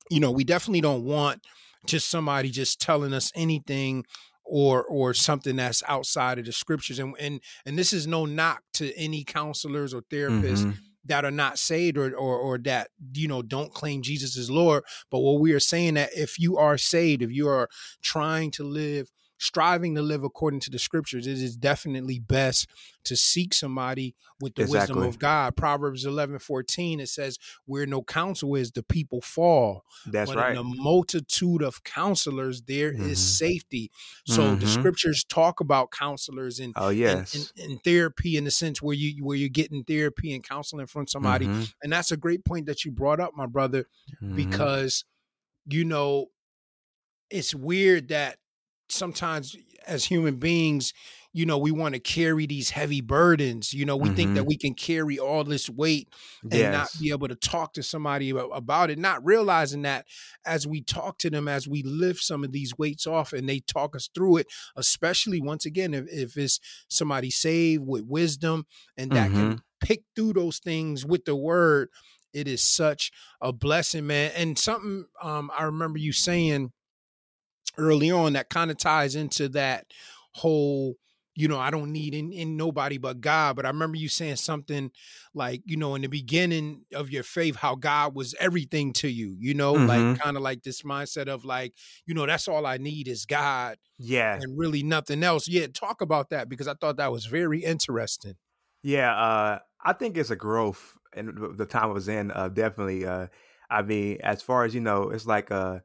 you 0.10 0.20
know, 0.20 0.32
we 0.32 0.44
definitely 0.44 0.82
don't 0.82 1.04
want 1.06 1.46
just 1.86 2.10
somebody 2.10 2.50
just 2.50 2.82
telling 2.82 3.14
us 3.14 3.32
anything 3.36 4.06
or 4.44 4.84
or 4.86 5.14
something 5.14 5.56
that's 5.56 5.84
outside 5.88 6.40
of 6.40 6.46
the 6.46 6.52
scriptures 6.52 6.98
and 6.98 7.16
and 7.20 7.40
and 7.66 7.78
this 7.78 7.94
is 7.94 8.08
no 8.08 8.26
knock 8.26 8.64
to 8.74 8.92
any 8.98 9.24
counselors 9.24 9.94
or 9.94 10.02
therapists 10.04 10.66
Mhm. 10.66 10.89
That 11.10 11.26
are 11.26 11.32
not 11.32 11.60
saved 11.60 11.98
or, 11.98 12.16
or 12.16 12.38
or 12.38 12.58
that 12.60 12.90
you 13.14 13.28
know 13.28 13.42
don't 13.42 13.74
claim 13.74 14.02
Jesus 14.02 14.38
as 14.38 14.50
Lord. 14.50 14.84
But 15.12 15.20
what 15.20 15.42
we 15.42 15.52
are 15.54 15.60
saying 15.60 15.96
that 15.96 16.12
if 16.16 16.40
you 16.40 16.58
are 16.58 16.78
saved, 16.78 17.22
if 17.22 17.32
you 17.32 17.48
are 17.48 17.70
trying 18.02 18.52
to 18.52 18.64
live, 18.64 19.12
striving 19.40 19.96
to 19.96 20.02
live 20.02 20.24
according 20.24 20.60
to 20.62 20.70
the 20.70 20.78
scriptures, 20.80 21.26
it 21.26 21.40
is 21.40 21.58
definitely 21.58 22.20
best 22.20 22.70
to 23.06 23.16
seek 23.16 23.54
somebody 23.54 24.16
with 24.42 24.54
the 24.56 24.66
wisdom 24.68 25.00
of 25.02 25.18
God. 25.18 25.56
Proverbs 25.56 26.06
eleven 26.06 26.38
fourteen 26.40 27.00
it 27.00 27.08
says, 27.10 27.40
"Where 27.66 27.86
no 27.88 28.04
counsel 28.04 28.56
is, 28.56 28.72
the 28.72 28.84
people 28.84 29.22
fall." 29.22 29.86
That's 30.06 30.30
but 30.30 30.38
right. 30.38 30.52
in 30.52 30.58
a 30.58 30.64
multitude 30.64 31.62
of 31.64 31.84
counselors, 31.84 32.62
there 32.64 32.92
is 32.92 33.18
Mhm. 33.20 33.38
safety. 33.38 33.92
So 34.26 34.56
the 34.56 34.66
Mhm. 34.66 34.74
scriptures 34.74 35.24
talk 35.24 35.60
about 35.62 35.92
counselors 35.92 36.60
and 36.60 36.74
Oh 36.76 36.90
and, 36.90 36.98
yes. 36.98 37.34
and, 37.34 37.72
and 37.72 37.84
therapy 37.84 38.38
in 38.38 38.44
the 38.44 38.52
sense 38.52 38.82
where 38.82 38.96
you 38.96 39.24
where 39.24 39.38
you're 39.38 39.50
getting 39.50 39.84
therapy 39.84 40.34
and 40.34 40.44
counseling 40.44 40.86
from 40.88 41.08
somebody 41.08 41.48
Mhm. 41.48 41.74
and 41.82 41.92
that's 41.92 42.12
a 42.12 42.18
great 42.18 42.44
point 42.46 42.66
that 42.66 42.84
you 42.86 42.92
brought 42.92 43.20
up 43.20 43.34
my 43.36 43.46
brother 43.46 43.86
Mhm. 44.22 44.36
because 44.36 45.06
you 45.66 45.86
know 45.86 46.28
it's 47.30 47.54
weird 47.54 48.08
that 48.10 48.40
sometimes 48.90 49.56
as 49.88 50.06
human 50.06 50.36
beings 50.38 50.94
you 51.32 51.46
know 51.46 51.58
we 51.58 51.72
want 51.72 51.94
to 51.94 52.00
carry 52.00 52.46
these 52.46 52.70
heavy 52.72 53.02
burdens 53.02 53.74
you 53.74 53.86
know 53.86 53.96
we 53.98 54.10
think 54.10 54.34
that 54.34 54.44
Mhm. 54.44 54.48
we 54.48 54.58
can 54.58 54.74
carry 54.74 55.18
all 55.20 55.44
this 55.44 55.70
weight 55.70 56.10
and 56.52 56.72
not 56.72 56.90
be 57.00 57.12
able 57.12 57.28
to 57.28 57.36
talk 57.36 57.74
to 57.74 57.84
somebody 57.84 58.32
about, 58.32 58.90
it 58.90 58.98
not 59.00 59.24
realizing 59.24 59.84
that 59.84 60.06
as 60.46 60.66
we 60.68 60.82
talk 60.82 61.18
to 61.20 61.30
them 61.30 61.48
as 61.48 61.68
we 61.68 61.84
lift 61.84 62.22
some 62.22 62.44
of 62.44 62.52
these 62.52 62.78
weights 62.78 63.06
off 63.08 63.32
and 63.34 63.48
they 63.48 63.60
talk 63.60 63.96
us 63.96 64.10
through 64.14 64.38
it 64.38 64.48
especially 64.76 65.40
once 65.42 65.66
again 65.66 65.94
if, 65.94 66.06
if 66.10 66.38
it's 66.38 66.60
somebody 66.90 67.30
saved 67.30 67.84
with 67.86 68.04
wisdom 68.06 68.66
and 68.98 69.14
that 69.14 69.34
can 69.34 69.54
Mhm. 69.54 69.62
pick 69.82 70.04
through 70.16 70.34
those 70.34 70.60
things 70.60 71.06
with 71.06 71.26
the 71.26 71.36
word 71.36 71.90
it 72.34 72.48
is 72.48 72.64
such 72.64 73.12
a 73.42 73.52
blessing 73.54 74.06
man 74.08 74.32
and 74.36 74.58
something 74.58 75.06
um 75.22 75.50
i 75.58 75.64
remember 75.64 75.98
you 75.98 76.12
saying 76.12 76.72
early 77.78 78.12
on 78.12 78.34
that 78.34 78.50
kind 78.50 78.72
of 78.72 78.78
ties 78.78 79.16
into 79.16 79.50
that 79.50 79.86
whole 80.34 80.96
you 81.36 81.48
know 81.48 81.60
i 81.60 81.70
don't 81.72 81.92
need 81.92 82.14
in, 82.14 82.32
in 82.34 82.58
nobody 82.58 82.98
but 82.98 83.22
god 83.22 83.56
but 83.56 83.66
i 83.66 83.70
remember 83.70 83.98
you 83.98 84.10
saying 84.10 84.36
something 84.36 84.92
like 85.34 85.62
you 85.66 85.78
know 85.78 85.96
in 85.96 86.02
the 86.02 86.08
beginning 86.08 86.86
of 86.94 87.10
your 87.10 87.24
faith 87.24 87.56
how 87.56 87.76
god 87.76 88.16
was 88.16 88.36
everything 88.40 88.92
to 88.94 89.08
you 89.08 89.36
you 89.40 89.54
know 89.54 89.76
like 89.78 90.08
Mhm. 90.08 90.22
kind 90.22 90.36
of 90.38 90.44
like 90.44 90.64
this 90.64 90.82
mindset 90.84 91.28
of 91.28 91.46
like 91.46 91.74
you 92.06 92.14
know 92.14 92.26
that's 92.26 92.48
all 92.48 92.66
i 92.66 92.78
need 92.78 93.08
is 93.08 93.26
god 93.26 93.78
Yeah. 94.00 94.42
and 94.42 94.58
really 94.60 94.84
nothing 94.84 95.24
else 95.24 95.48
yeah 95.48 95.68
talk 95.68 96.02
about 96.02 96.30
that 96.30 96.50
because 96.50 96.68
i 96.68 96.74
thought 96.76 96.98
that 96.98 97.12
was 97.12 97.26
very 97.28 97.64
interesting 97.64 98.36
Yeah, 98.84 99.14
uh, 99.16 99.60
I 99.82 99.94
think 99.94 100.18
it's 100.18 100.30
a 100.30 100.36
growth, 100.36 100.98
and 101.14 101.38
the 101.38 101.50
the 101.50 101.66
time 101.66 101.86
I 101.90 101.94
was 101.94 102.08
in, 102.08 102.32
uh, 102.32 102.50
definitely. 102.50 103.06
Uh, 103.06 103.28
I 103.70 103.82
mean, 103.82 104.20
as 104.24 104.42
far 104.42 104.64
as 104.66 104.74
you 104.74 104.82
know, 104.82 105.10
it's 105.10 105.26
like, 105.28 105.52
uh, 105.52 105.80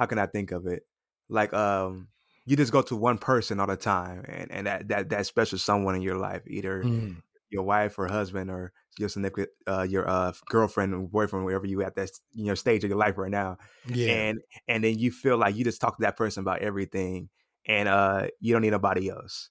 how 0.00 0.06
can 0.06 0.18
I 0.18 0.26
think 0.26 0.52
of 0.52 0.66
it? 0.66 0.84
Like, 1.30 1.54
um, 1.54 2.08
you 2.46 2.56
just 2.56 2.72
go 2.72 2.82
to 2.82 2.96
one 2.96 3.18
person 3.18 3.60
all 3.60 3.68
the 3.68 3.76
time, 3.76 4.24
and 4.28 4.52
and 4.52 4.68
that 4.68 4.88
that 4.88 5.10
that 5.10 5.26
special 5.26 5.58
someone 5.58 5.96
in 5.96 6.02
your 6.02 6.16
life, 6.18 6.42
either 6.48 6.90
Mm. 6.90 7.20
your 7.50 7.62
wife 7.64 7.98
or 7.98 8.08
husband 8.08 8.50
or 8.50 8.72
your 8.98 9.08
significant, 9.08 9.50
uh, 9.66 9.86
your 9.88 10.08
uh 10.08 10.32
girlfriend 10.48 10.94
or 10.94 11.00
boyfriend, 11.08 11.44
wherever 11.44 11.66
you 11.66 11.82
at 11.82 11.96
that 11.96 12.10
you 12.32 12.46
know 12.46 12.54
stage 12.54 12.84
of 12.84 12.90
your 12.90 12.98
life 12.98 13.18
right 13.18 13.30
now, 13.30 13.58
yeah 13.84 14.22
and 14.22 14.40
and 14.68 14.84
then 14.84 14.98
you 14.98 15.10
feel 15.10 15.36
like 15.38 15.56
you 15.56 15.64
just 15.64 15.80
talk 15.80 15.96
to 15.98 16.02
that 16.02 16.16
person 16.16 16.42
about 16.42 16.60
everything 16.60 17.28
and 17.66 17.88
uh 17.88 18.26
you 18.40 18.52
don't 18.52 18.62
need 18.62 18.70
nobody 18.70 19.10
else 19.10 19.50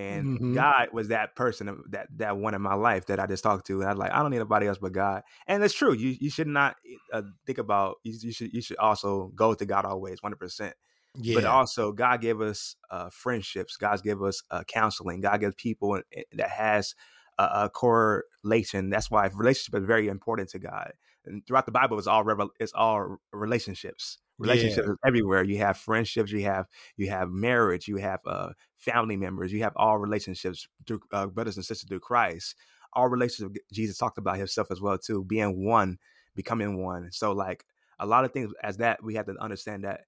and 0.00 0.30
Mhm. 0.40 0.54
god 0.54 0.88
was 0.92 1.08
that 1.08 1.34
person 1.36 1.82
that 1.90 2.08
that 2.16 2.36
one 2.36 2.54
in 2.54 2.62
my 2.62 2.74
life 2.74 3.06
that 3.06 3.20
i 3.20 3.26
just 3.26 3.42
talked 3.42 3.66
to 3.66 3.80
and 3.80 3.88
i 3.88 3.92
was 3.92 3.98
like 3.98 4.12
i 4.12 4.20
don't 4.22 4.30
need 4.30 4.38
nobody 4.38 4.66
else 4.66 4.78
but 4.78 4.92
god. 4.92 5.22
And 5.46 5.62
it's 5.62 5.74
true 5.74 5.92
you 5.92 6.16
you 6.20 6.30
should 6.30 6.46
not 6.46 6.76
uh, 7.12 7.22
think 7.46 7.58
about 7.58 7.96
you, 8.02 8.14
you 8.20 8.32
should 8.32 8.52
you 8.52 8.62
should 8.62 8.78
also 8.78 9.32
go 9.34 9.54
to 9.54 9.66
god 9.66 9.84
always 9.84 10.22
100% 10.22 10.74
yeah 11.16 11.34
but 11.34 11.44
also 11.44 11.92
god 11.92 12.20
gave 12.20 12.40
us 12.40 12.76
uh 12.90 13.10
friendships 13.10 13.76
god 13.76 14.02
gave 14.02 14.22
us 14.22 14.42
uh 14.50 14.62
counseling 14.64 15.20
god 15.20 15.40
gives 15.40 15.54
people 15.56 16.00
that 16.32 16.50
has 16.50 16.94
a, 17.38 17.64
a 17.64 17.70
correlation. 17.70 18.90
That's 18.90 19.10
why 19.10 19.26
relationship 19.34 19.74
is 19.80 19.86
very 19.86 20.08
important 20.08 20.50
to 20.50 20.58
god. 20.58 20.92
And 21.24 21.46
throughout 21.46 21.66
the 21.66 21.72
bible 21.72 21.98
it's 21.98 22.06
all 22.06 22.24
revel- 22.24 22.50
it's 22.60 22.72
all 22.74 23.16
relationships 23.32 24.18
relationships 24.40 24.88
is 24.88 24.96
everywhere. 25.04 25.44
You 25.44 25.58
have 25.58 25.76
friendships 25.78 26.32
you 26.32 26.42
have 26.44 26.66
you 26.96 27.10
have 27.10 27.30
marriage 27.30 27.88
you 27.88 27.98
have 27.98 28.20
uh 28.26 28.50
family 28.76 29.16
members 29.16 29.52
you 29.52 29.62
have 29.62 29.74
all 29.76 29.98
relationships 29.98 30.66
through 30.86 31.00
uh, 31.12 31.26
brothers 31.26 31.56
and 31.56 31.64
sisters 31.66 31.88
through 31.88 32.00
christ. 32.00 32.56
All 32.94 33.08
relationships 33.08 33.58
jesus 33.72 33.98
talked 33.98 34.18
about 34.18 34.38
himself 34.38 34.70
as 34.70 34.80
well 34.80 34.98
too 34.98 35.24
being 35.24 35.64
one 35.64 35.98
becoming 36.34 36.82
one. 36.82 37.12
So 37.12 37.32
like 37.32 37.64
a 37.98 38.06
lot 38.06 38.24
of 38.24 38.32
things 38.32 38.52
as 38.62 38.78
that 38.78 39.02
we 39.02 39.14
have 39.14 39.26
to 39.26 39.36
understand 39.40 39.84
that 39.84 40.02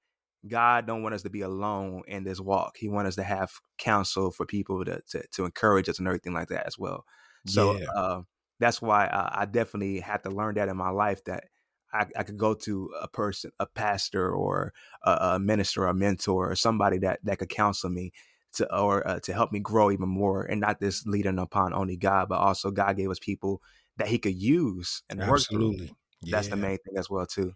god 0.49 0.87
don't 0.87 1.03
want 1.03 1.15
us 1.15 1.23
to 1.23 1.31
be 1.31 1.43
alone 1.43 2.03
in 2.09 2.25
this 2.25 2.41
walk. 2.41 2.77
He 2.77 2.89
wants 2.89 3.09
us 3.11 3.17
to 3.17 3.23
have 3.25 3.53
counsel 3.79 4.31
for 4.33 4.47
people 4.47 4.85
to, 4.85 5.01
to 5.11 5.27
to 5.33 5.45
encourage 5.45 5.89
us 5.89 5.99
and 5.99 6.09
everything 6.09 6.33
like 6.33 6.49
that 6.49 6.67
as 6.67 6.79
well. 6.79 7.05
So 7.47 7.63
Yeah. 7.71 7.87
uh 7.95 8.23
that's 8.61 8.81
why 8.83 9.07
I, 9.07 9.43
I 9.43 9.45
definitely 9.47 10.01
had 10.01 10.23
to 10.25 10.31
learn 10.31 10.55
that 10.57 10.69
in 10.69 10.77
my 10.77 10.91
life 10.91 11.25
that 11.25 11.45
I, 11.93 12.07
I 12.17 12.23
could 12.23 12.39
go 12.39 12.55
to 12.55 12.91
a 13.01 13.09
person, 13.09 13.51
a 13.61 13.67
pastor, 13.67 14.33
or 14.33 14.73
a, 15.05 15.11
a 15.11 15.39
minister, 15.39 15.85
or 15.85 15.89
a 15.89 15.95
mentor, 15.95 16.51
or 16.51 16.57
somebody 16.57 16.99
that 16.99 17.21
that 17.25 17.39
could 17.39 17.49
counsel 17.49 17.91
me 17.91 18.13
to 18.55 18.77
or 18.77 19.07
uh, 19.07 19.21
to 19.21 19.33
help 19.33 19.53
me 19.53 19.61
grow 19.61 19.91
even 19.91 20.09
more, 20.09 20.45
and 20.45 20.61
not 20.61 20.81
just 20.81 21.07
leading 21.07 21.39
upon 21.39 21.73
only 21.75 21.97
God, 21.97 22.29
but 22.29 22.39
also 22.39 22.71
God 22.71 22.97
gave 22.97 23.11
us 23.11 23.19
people 23.19 23.63
that 23.97 24.09
He 24.09 24.19
could 24.19 24.35
use 24.37 25.03
and 25.11 25.21
work 25.23 25.47
through. 25.51 25.77
absolutely 25.77 25.95
That's 26.31 26.49
the 26.49 26.57
main 26.57 26.79
thing 26.79 26.95
as 26.97 27.11
well 27.11 27.27
too. 27.27 27.55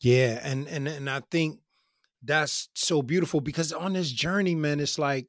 Yeah, 0.00 0.40
and 0.42 0.66
and 0.68 0.88
and 0.88 1.08
I 1.08 1.20
think 1.30 1.60
that's 2.22 2.68
so 2.74 3.02
beautiful 3.02 3.40
because 3.40 3.72
on 3.72 3.94
this 3.94 4.10
journey, 4.10 4.54
man, 4.54 4.80
it's 4.80 4.98
like 4.98 5.28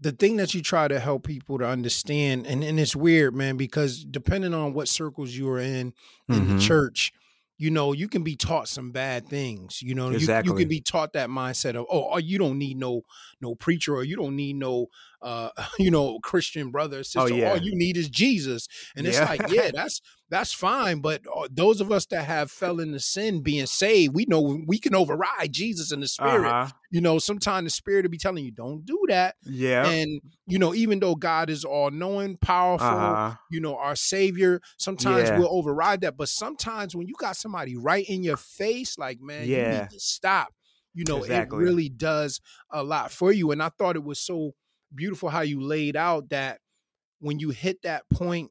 the 0.00 0.12
thing 0.12 0.36
that 0.36 0.52
you 0.54 0.62
try 0.62 0.88
to 0.88 1.00
help 1.00 1.24
people 1.26 1.58
to 1.58 1.66
understand, 1.66 2.46
and, 2.46 2.62
and 2.62 2.78
it's 2.78 2.94
weird, 2.94 3.34
man, 3.34 3.56
because 3.56 4.04
depending 4.04 4.52
on 4.54 4.74
what 4.74 4.88
circles 4.88 5.32
you 5.34 5.48
are 5.48 5.58
in 5.58 5.94
in 6.28 6.44
Mhm. 6.44 6.48
the 6.48 6.60
church, 6.60 7.12
you 7.58 7.70
know, 7.70 7.92
you 7.94 8.06
can 8.06 8.22
be 8.22 8.36
taught 8.36 8.68
some 8.68 8.92
bad 8.92 9.26
things. 9.26 9.80
You 9.80 9.94
know, 9.94 10.10
you, 10.20 10.26
you 10.44 10.52
can 10.58 10.68
be 10.68 10.80
taught 10.82 11.14
that 11.14 11.30
mindset 11.30 11.70
of, 11.76 11.86
oh, 11.90 12.10
oh, 12.12 12.18
you 12.18 12.36
don't 12.38 12.58
need 12.58 12.76
no 12.76 13.02
no 13.40 13.54
preacher, 13.54 13.94
or 13.94 14.04
you 14.04 14.16
don't 14.16 14.36
need 14.36 14.56
no 14.56 14.88
uh, 15.22 15.50
you 15.78 15.90
know, 15.90 16.18
Christian 16.20 16.70
brother 16.70 17.00
or 17.00 17.04
sister. 17.04 17.34
yeah. 17.34 17.50
All 17.50 17.58
you 17.58 17.74
need 17.74 17.96
is 17.96 18.08
Jesus. 18.08 18.68
And 18.96 19.06
it's 19.06 19.16
Yeah. 19.18 19.24
like, 19.24 19.42
yeah, 19.50 19.70
that's 19.72 20.00
that's 20.28 20.52
fine. 20.52 21.00
But 21.00 21.22
uh, 21.34 21.46
those 21.50 21.80
of 21.80 21.92
us 21.92 22.04
that 22.06 22.24
have 22.24 22.50
fell 22.50 22.80
into 22.80 22.98
sin, 22.98 23.42
being 23.42 23.66
saved, 23.66 24.12
we 24.14 24.24
know 24.26 24.58
we 24.66 24.78
can 24.80 24.92
override 24.94 25.52
Jesus 25.52 25.92
and 25.92 26.02
the 26.02 26.08
Spirit. 26.08 26.48
Uh-huh. 26.48 26.68
You 26.90 27.00
know, 27.00 27.18
sometimes 27.20 27.66
the 27.66 27.70
Spirit 27.70 28.04
will 28.04 28.10
be 28.10 28.18
telling 28.18 28.44
you, 28.44 28.50
don't 28.50 28.84
do 28.84 28.98
that. 29.08 29.36
Yeah. 29.44 29.86
And 29.88 30.20
you 30.48 30.58
know, 30.58 30.74
even 30.74 30.98
though 31.00 31.14
God 31.14 31.48
is 31.48 31.64
all 31.64 31.90
knowing, 31.92 32.36
powerful, 32.38 32.86
Uh-huh. 32.88 33.34
you 33.52 33.60
know, 33.60 33.76
our 33.76 33.94
Savior, 33.96 34.60
sometimes 34.78 35.28
Yeah. 35.28 35.38
we'll 35.38 35.54
override 35.56 36.00
that. 36.00 36.16
But 36.16 36.28
sometimes 36.28 36.96
when 36.96 37.06
you 37.06 37.14
got 37.18 37.36
somebody 37.36 37.76
right 37.76 38.04
in 38.08 38.22
your 38.24 38.36
face, 38.36 38.98
like 38.98 39.20
man, 39.20 39.46
you 39.46 39.54
Yeah. 39.56 39.80
need 39.82 39.90
to 39.90 40.00
stop. 40.00 40.48
You 40.92 41.04
know, 41.04 41.18
Exactly. 41.18 41.58
it 41.58 41.60
really 41.60 41.88
does 41.88 42.40
a 42.70 42.82
lot 42.82 43.12
for 43.12 43.30
you. 43.30 43.52
And 43.52 43.62
I 43.62 43.68
thought 43.68 43.96
it 43.96 44.02
was 44.04 44.18
so 44.18 44.54
beautiful 44.94 45.28
how 45.28 45.40
you 45.42 45.60
laid 45.60 45.96
out 45.96 46.30
that 46.30 46.60
when 47.20 47.38
you 47.38 47.50
hit 47.50 47.82
that 47.82 48.04
point, 48.10 48.50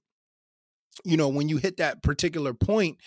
you 1.03 1.17
know, 1.17 1.29
when 1.29 1.49
you 1.49 1.57
hit 1.57 1.77
that 1.77 2.01
particular 2.03 2.53
point, 2.53 2.97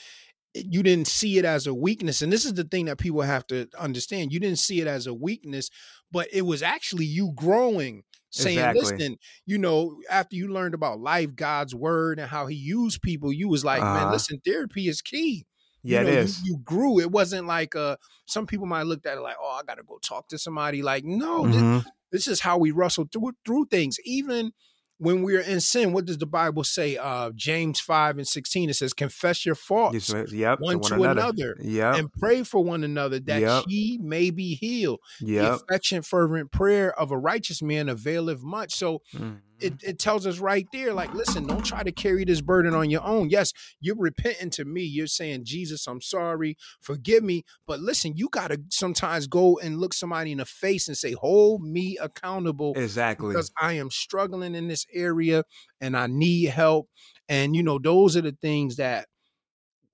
you 0.55 0.83
didn't 0.83 1.07
see 1.09 1.39
it 1.39 1.45
as 1.45 1.67
a 1.67 1.75
weakness 1.75 2.23
and 2.23 2.33
this 2.33 2.45
is 2.45 2.55
the 2.55 2.65
thing 2.65 2.87
that 2.87 2.99
people 2.99 3.21
have 3.21 3.47
to 3.47 3.69
understand 3.79 4.33
you 4.33 4.41
didn't 4.41 4.59
see 4.59 4.81
it 4.81 4.87
as 4.89 5.07
a 5.07 5.13
weakness 5.15 5.69
but 6.11 6.27
it 6.33 6.43
was 6.43 6.63
actually 6.63 7.05
you 7.05 7.33
growing 7.37 8.03
saying 8.31 8.59
Exactly. 8.59 8.81
listen 8.81 9.17
you 9.47 9.59
know 9.59 10.01
after 10.11 10.35
you 10.35 10.49
learned 10.49 10.75
about 10.75 10.99
life 10.99 11.37
god's 11.37 11.75
word 11.77 12.19
and 12.19 12.29
how 12.31 12.47
he 12.47 12.57
used 12.57 13.03
people 13.03 13.31
you 13.33 13.47
was 13.47 13.63
like 13.65 13.83
man 13.83 14.05
Uh-huh. 14.05 14.13
listen 14.13 14.41
therapy 14.45 14.89
is 14.89 15.01
key 15.03 15.47
Yeah, 15.85 16.01
you 16.01 16.07
know, 16.07 16.13
it 16.13 16.29
you- 16.29 16.35
You, 16.45 16.59
grew. 16.65 16.99
It 16.99 17.11
wasn't 17.13 17.47
like 17.47 17.77
uh 17.77 17.97
some 18.27 18.47
people 18.47 18.67
might 18.67 18.85
look 18.87 19.05
at 19.07 19.19
it 19.19 19.21
like, 19.21 19.37
oh, 19.41 19.61
I 19.61 19.63
gotta 19.65 19.83
go 19.85 19.99
talk 20.03 20.29
to 20.29 20.39
somebody. 20.39 20.83
Like, 20.83 21.05
no, 21.05 21.45
thi- 21.45 21.59
Mhm. 21.59 21.85
This, 22.13 22.27
is 22.29 22.41
how 22.41 22.59
we 22.59 22.71
wrestle 22.71 23.07
through 23.13 23.33
through 23.45 23.67
things. 23.71 23.97
Even 24.05 24.53
when 24.99 25.23
we're 25.23 25.41
in 25.41 25.61
sin, 25.61 25.93
what 25.93 26.07
does 26.07 26.19
the 26.19 26.27
Bible 26.27 26.65
say? 26.65 26.97
Uh 26.97 27.31
James 27.35 27.81
5 27.81 28.19
and 28.19 28.27
16, 28.27 28.71
it 28.71 28.75
says, 28.75 28.93
confess 28.93 29.47
your 29.47 29.55
faults 29.55 30.11
Yes, 30.13 30.33
Yep. 30.33 30.59
one 30.61 30.81
to 30.81 31.03
another 31.05 31.57
Yep. 31.61 31.95
and 31.99 32.13
pray 32.13 32.43
for 32.43 32.65
one 32.65 32.83
another 32.85 33.21
that 33.21 33.41
Yep. 33.41 33.65
ye 33.69 33.99
may 33.99 34.31
be 34.31 34.55
healed. 34.57 34.99
The 35.21 35.27
Yep. 35.27 35.61
affectionate, 35.69 36.05
fervent 36.05 36.51
prayer 36.53 36.99
of 36.99 37.11
a 37.13 37.19
righteous 37.19 37.63
man 37.63 37.89
availeth 37.89 38.43
much. 38.43 38.75
So 38.75 39.03
Mhm. 39.15 39.41
It, 39.61 39.79
mm-hmm. 39.79 39.91
it 39.91 39.99
tells 39.99 40.27
us 40.27 40.39
right 40.39 40.67
there, 40.73 40.93
like, 40.93 41.13
listen, 41.15 41.47
don't 41.47 41.65
try 41.65 41.83
to 41.83 41.93
carry 41.93 42.25
this 42.25 42.41
burden 42.41 42.75
on 42.75 42.91
your 42.91 43.03
own. 43.03 43.31
Yes, 43.31 43.53
you're 43.81 43.97
repenting 43.99 44.51
to 44.51 44.65
me. 44.65 44.83
You're 44.83 45.07
saying, 45.07 45.45
Jesus, 45.45 45.87
I'm 45.87 46.01
sorry, 46.01 46.57
forgive 46.81 47.23
me. 47.25 47.45
But 47.67 47.81
listen, 47.81 48.15
you 48.17 48.29
got 48.31 48.49
to 48.49 48.61
sometimes 48.71 49.27
go 49.27 49.59
and 49.59 49.79
look 49.79 49.95
somebody 49.95 50.33
in 50.33 50.39
the 50.39 50.45
face 50.45 50.89
and 50.89 50.97
say, 50.97 51.13
hold 51.13 51.63
me 51.63 51.99
accountable 52.01 52.73
Exactly. 52.77 53.29
because 53.29 53.51
I 53.61 53.75
am 53.75 53.91
struggling 53.91 54.55
in 54.55 54.69
this 54.69 54.87
area 54.93 55.45
and 55.81 55.97
I 55.97 56.07
need 56.07 56.51
help. 56.51 56.89
And, 57.29 57.55
you 57.55 57.63
know, 57.63 57.79
those 57.79 58.17
are 58.17 58.23
the 58.23 58.37
things 58.41 58.77
that, 58.77 59.07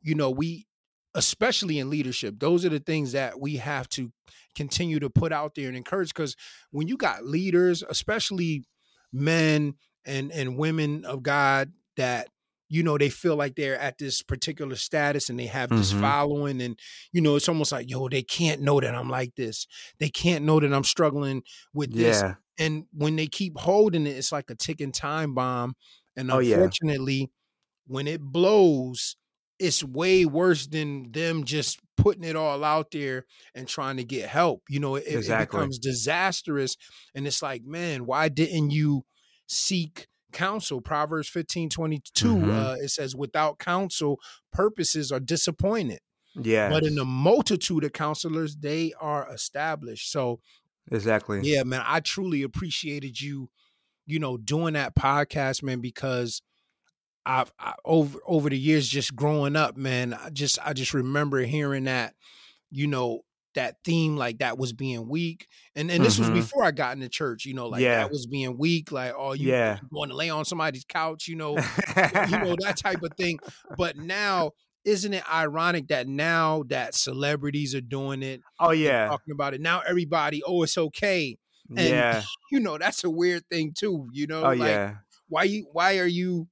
you 0.03 0.15
know, 0.15 0.31
we, 0.31 0.67
especially 1.15 1.79
in 1.79 1.91
leadership, 1.91 2.35
those 2.39 2.65
are 2.65 2.71
the 2.71 2.81
things 2.81 3.13
that 3.13 3.41
we 3.41 3.57
have 3.57 3.89
to 3.89 4.13
continue 4.55 5.01
to 5.01 5.11
put 5.11 5.33
out 5.33 5.55
there 5.55 5.69
and 5.69 5.77
encourage. 5.77 6.09
Because 6.09 6.37
when 6.71 6.89
you 6.89 6.97
got 6.97 7.25
leaders, 7.25 7.83
especially 7.89 8.65
men 9.15 9.75
and 10.07 10.33
and 10.33 10.59
women 10.59 11.05
of 11.07 11.23
God 11.23 11.73
that 11.97 12.29
you 12.69 12.83
know 12.83 12.99
they 12.99 13.11
feel 13.11 13.37
like 13.37 13.55
they're 13.57 13.79
at 13.79 13.99
this 13.99 14.23
particular 14.23 14.77
status 14.77 15.31
and 15.31 15.39
they 15.39 15.47
have 15.47 15.71
this 15.71 15.93
Mhm. 15.93 16.01
following 16.01 16.61
and 16.63 16.79
you 17.13 17.21
know 17.21 17.37
it's 17.37 17.49
almost 17.49 17.73
like 17.73 17.91
yo 17.91 18.09
they 18.09 18.23
can't 18.23 18.63
know 18.63 18.81
that 18.81 18.95
I'm 18.95 19.11
like 19.11 19.35
this 19.37 19.67
they 20.01 20.09
can't 20.11 20.45
know 20.45 20.61
that 20.61 20.73
I'm 20.75 20.85
struggling 20.85 21.43
with 21.75 21.95
this 21.97 22.23
yeah. 22.23 22.35
and 22.59 22.87
when 22.93 23.17
they 23.17 23.27
keep 23.29 23.59
holding 23.59 24.07
it 24.07 24.17
it's 24.17 24.33
like 24.33 24.51
a 24.51 24.55
ticking 24.57 24.93
time 24.93 25.35
bomb 25.35 25.75
and 26.17 26.31
Oh, 26.31 26.39
yeah. 26.41 26.57
unfortunately 26.57 27.31
when 27.87 28.09
it 28.09 28.21
blows 28.23 29.17
it's 29.65 29.83
way 29.85 30.25
worse 30.25 30.67
than 30.67 31.11
them 31.13 31.45
just 31.45 31.79
putting 31.97 32.25
it 32.25 32.37
all 32.37 32.65
out 32.65 32.91
there 32.91 33.25
and 33.55 33.67
trying 33.69 33.97
to 33.97 34.05
get 34.05 34.29
help 34.29 34.63
you 34.69 34.81
know 34.81 34.97
it, 34.97 35.05
it 35.07 35.29
becomes 35.39 35.79
disastrous 35.79 36.77
and 37.15 37.27
it's 37.27 37.43
like 37.43 37.65
man 37.65 38.05
why 38.07 38.29
didn't 38.29 38.71
you 38.71 39.05
seek 39.49 40.07
counsel 40.33 40.81
proverbs 40.81 41.29
15 41.29 41.69
22 41.71 42.27
Mhm. 42.37 42.49
uh, 42.51 42.77
it 42.83 42.89
says 42.89 43.15
without 43.15 43.59
counsel 43.59 44.19
purposes 44.53 45.13
are 45.13 45.21
disappointed 45.21 46.01
Yeah. 46.35 46.69
but 46.71 46.85
in 46.85 46.97
the 46.97 47.05
multitude 47.05 47.85
of 47.85 47.93
counselors 47.93 48.57
they 48.57 48.93
are 49.01 49.33
established 49.33 50.11
so 50.11 50.41
exactly. 50.91 51.41
yeah, 51.45 51.63
man, 51.63 51.83
I 51.87 52.01
truly 52.01 52.43
appreciated 52.43 53.21
you, 53.21 53.49
you 54.07 54.19
know, 54.19 54.37
doing 54.37 54.75
that 54.75 54.95
podcast, 54.97 55.63
man, 55.63 55.81
because 55.81 56.43
I've 57.27 57.53
I, 57.59 57.75
over 57.85 58.19
over 58.27 58.51
the 58.51 58.59
years 58.59 58.89
just 58.89 59.15
growing 59.17 59.57
up, 59.57 59.77
man, 59.77 60.15
I 60.15 60.31
just 60.31 60.59
I 60.65 60.73
just 60.73 60.95
remember 60.95 61.41
hearing 61.41 61.85
that, 61.85 62.15
you 62.71 62.87
know, 62.87 63.21
that 63.55 63.77
theme 63.85 64.17
like 64.17 64.39
that 64.39 64.59
was 64.59 64.73
being 64.73 65.09
weak. 65.09 65.47
And 65.77 65.91
and 65.91 66.05
this 66.05 66.19
was 66.19 66.29
Mhm. 66.29 66.35
before 66.35 66.65
I 66.65 66.71
got 66.71 66.97
into 66.97 67.09
church, 67.09 67.45
you 67.47 67.55
know, 67.55 67.69
like 67.69 67.81
Yeah. 67.83 67.99
that 67.99 68.11
was 68.11 68.27
being 68.27 68.59
weak, 68.59 68.91
like, 68.93 69.15
oh, 69.17 69.33
you, 69.33 69.49
Yeah. 69.51 69.79
going 69.93 70.09
to 70.11 70.17
lay 70.17 70.29
on 70.29 70.45
somebody's 70.45 70.85
couch, 70.85 71.29
you 71.29 71.37
know, 71.37 71.51
you 71.57 72.39
know, 72.39 72.57
that 72.61 72.77
type 72.83 73.03
of 73.03 73.13
thing. 73.17 73.39
But 73.79 73.97
now 73.97 74.53
isn't 74.85 75.15
it 75.15 75.25
ironic 75.33 75.89
that 75.89 76.07
now 76.07 76.63
that 76.69 76.95
celebrities 76.95 77.75
are 77.75 77.81
doing 77.81 78.23
it, 78.23 78.43
oh 78.61 78.71
yeah. 78.73 79.07
talking 79.09 79.33
about 79.33 79.55
it, 79.55 79.61
now 79.63 79.81
everybody, 79.89 80.43
oh, 80.47 80.63
it's 80.63 80.77
okay 80.77 81.39
and- 81.71 81.79
yeah. 81.89 82.23
you 82.53 82.61
know 82.61 82.77
that's 82.77 83.03
a 83.05 83.09
weird 83.11 83.43
thing 83.49 83.73
too 83.73 84.07
you 84.13 84.27
know 84.27 84.41
Oh 84.45 84.49
like 84.49 84.59
yeah. 84.69 84.97
why 85.29 85.45
you 85.45 85.67
why 85.73 85.97
are 85.99 86.07
you 86.07 86.47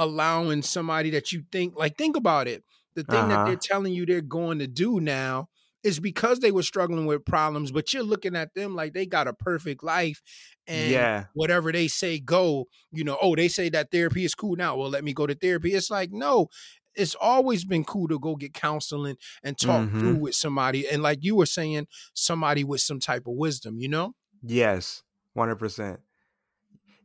allowing 0.00 0.62
somebody 0.62 1.10
that 1.10 1.32
you 1.32 1.44
think 1.52 1.76
like 1.76 1.96
think 1.96 2.16
about 2.16 2.48
it 2.48 2.64
the 2.94 3.04
thing 3.04 3.28
that 3.28 3.34
Uh-huh. 3.34 3.44
they're 3.44 3.56
telling 3.56 3.92
you 3.92 4.06
they're 4.06 4.20
going 4.20 4.58
to 4.58 4.66
do 4.66 5.00
now 5.00 5.48
is 5.82 5.98
because 6.00 6.40
they 6.40 6.52
were 6.52 6.62
struggling 6.62 7.06
with 7.06 7.24
problems 7.24 7.72
but 7.72 7.92
you're 7.92 8.02
looking 8.02 8.36
at 8.36 8.54
them 8.54 8.74
like 8.74 8.92
they 8.94 9.06
got 9.06 9.28
a 9.28 9.32
perfect 9.34 9.82
life 9.82 10.22
and 10.66 10.90
yeah. 10.90 11.24
whatever 11.34 11.72
they 11.72 11.88
say 11.88 12.18
go 12.18 12.66
you 12.92 13.04
know 13.04 13.18
oh 13.22 13.34
they 13.36 13.48
say 13.48 13.68
that 13.68 13.90
therapy 13.90 14.24
is 14.24 14.34
cool 14.34 14.56
now 14.56 14.76
well 14.76 14.90
let 14.90 15.04
me 15.04 15.12
go 15.12 15.26
to 15.26 15.34
therapy 15.34 15.74
it's 15.74 15.90
like 15.90 16.10
no 16.12 16.48
it's 16.94 17.14
always 17.14 17.64
been 17.64 17.84
cool 17.84 18.08
to 18.08 18.18
go 18.18 18.34
get 18.36 18.52
counseling 18.52 19.16
and 19.44 19.58
talk 19.58 19.90
Mhm. 19.90 19.98
through 19.98 20.16
with 20.16 20.34
somebody 20.34 20.88
and 20.88 21.02
like 21.02 21.20
you 21.22 21.36
were 21.36 21.46
saying 21.46 21.86
somebody 22.14 22.64
with 22.64 22.80
some 22.80 23.00
type 23.00 23.26
of 23.26 23.34
wisdom 23.34 23.78
you 23.78 23.88
know 23.88 24.14
Yes, 24.42 25.02
one 25.34 25.48
hundred 25.48 25.58
percent. 25.58 26.00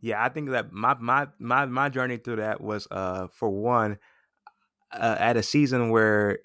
Yeah, 0.05 0.23
I 0.23 0.29
think 0.29 0.49
that 0.51 0.71
my 0.71 0.93
my 0.95 1.27
my 1.39 1.65
my 1.65 1.89
journey 1.89 2.17
through 2.17 2.35
that 2.37 2.61
was 2.61 2.87
uh 2.91 3.27
for 3.27 3.49
one 3.49 3.97
uh, 4.93 5.17
at 5.19 5.37
a 5.37 5.43
season 5.43 5.89
where 5.91 6.39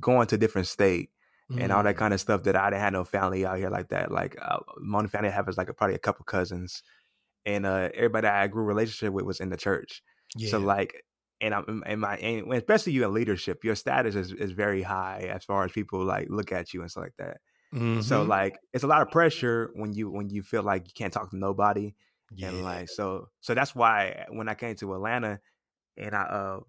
going 0.00 0.28
to 0.28 0.38
different 0.38 0.68
state 0.68 1.12
and 1.56 1.72
all 1.72 1.82
Mm. 1.82 1.84
that 1.84 1.96
kind 1.96 2.14
of 2.14 2.20
stuff 2.20 2.44
that 2.44 2.56
I 2.56 2.70
didn't 2.70 2.82
have 2.82 2.94
no 2.94 3.04
family 3.04 3.46
out 3.46 3.58
here 3.58 3.70
like 3.70 3.88
that. 3.90 4.12
Like 4.12 4.36
uh, 4.42 4.60
my 4.78 4.98
only 4.98 5.10
family 5.10 5.30
I 5.30 5.32
have 5.32 5.48
is 5.48 5.58
like 5.58 5.70
a, 5.70 5.74
probably 5.74 5.96
a 5.96 6.00
couple 6.00 6.24
cousins, 6.26 6.82
and 7.46 7.66
uh 7.66 7.90
everybody 7.94 8.28
I 8.28 8.48
grew 8.48 8.64
a 8.64 8.66
relationship 8.66 9.12
with 9.14 9.26
was 9.26 9.40
in 9.40 9.50
the 9.50 9.56
church. 9.58 10.02
yeah 10.36 10.44
So 10.44 10.60
like, 10.60 11.04
and 11.40 11.54
I'm 11.54 11.82
and 11.86 12.00
my 12.00 12.16
and 12.18 12.52
especially 12.54 12.94
you 12.94 13.04
in 13.04 13.14
leadership, 13.14 13.64
your 13.64 13.76
status 13.76 14.14
is 14.16 14.32
is 14.32 14.52
very 14.52 14.82
high 14.82 15.30
as 15.32 15.44
far 15.44 15.64
as 15.64 15.72
people 15.72 16.04
like 16.04 16.28
look 16.30 16.52
at 16.52 16.74
you 16.74 16.82
and 16.82 16.90
stuff 16.90 17.04
like 17.04 17.16
that. 17.18 17.40
So 17.98 18.22
Mhm. 18.22 18.24
like, 18.24 18.58
it's 18.72 18.84
a 18.84 18.86
lot 18.86 19.02
of 19.02 19.10
pressure 19.10 19.70
when 19.74 19.92
you 19.94 20.10
when 20.10 20.28
you 20.30 20.42
feel 20.42 20.62
like 20.62 20.86
you 20.86 20.92
can't 20.94 21.12
talk 21.12 21.30
to 21.30 21.36
nobody 21.36 21.94
yeah. 22.34 22.48
and 22.48 22.62
like 22.62 22.88
so 22.88 23.28
so 23.40 23.54
that's 23.54 23.74
why 23.74 24.26
when 24.30 24.48
I 24.48 24.54
came 24.54 24.74
to 24.76 24.94
Atlanta 24.94 25.40
and 25.96 26.14
I 26.14 26.22
uh 26.22 26.60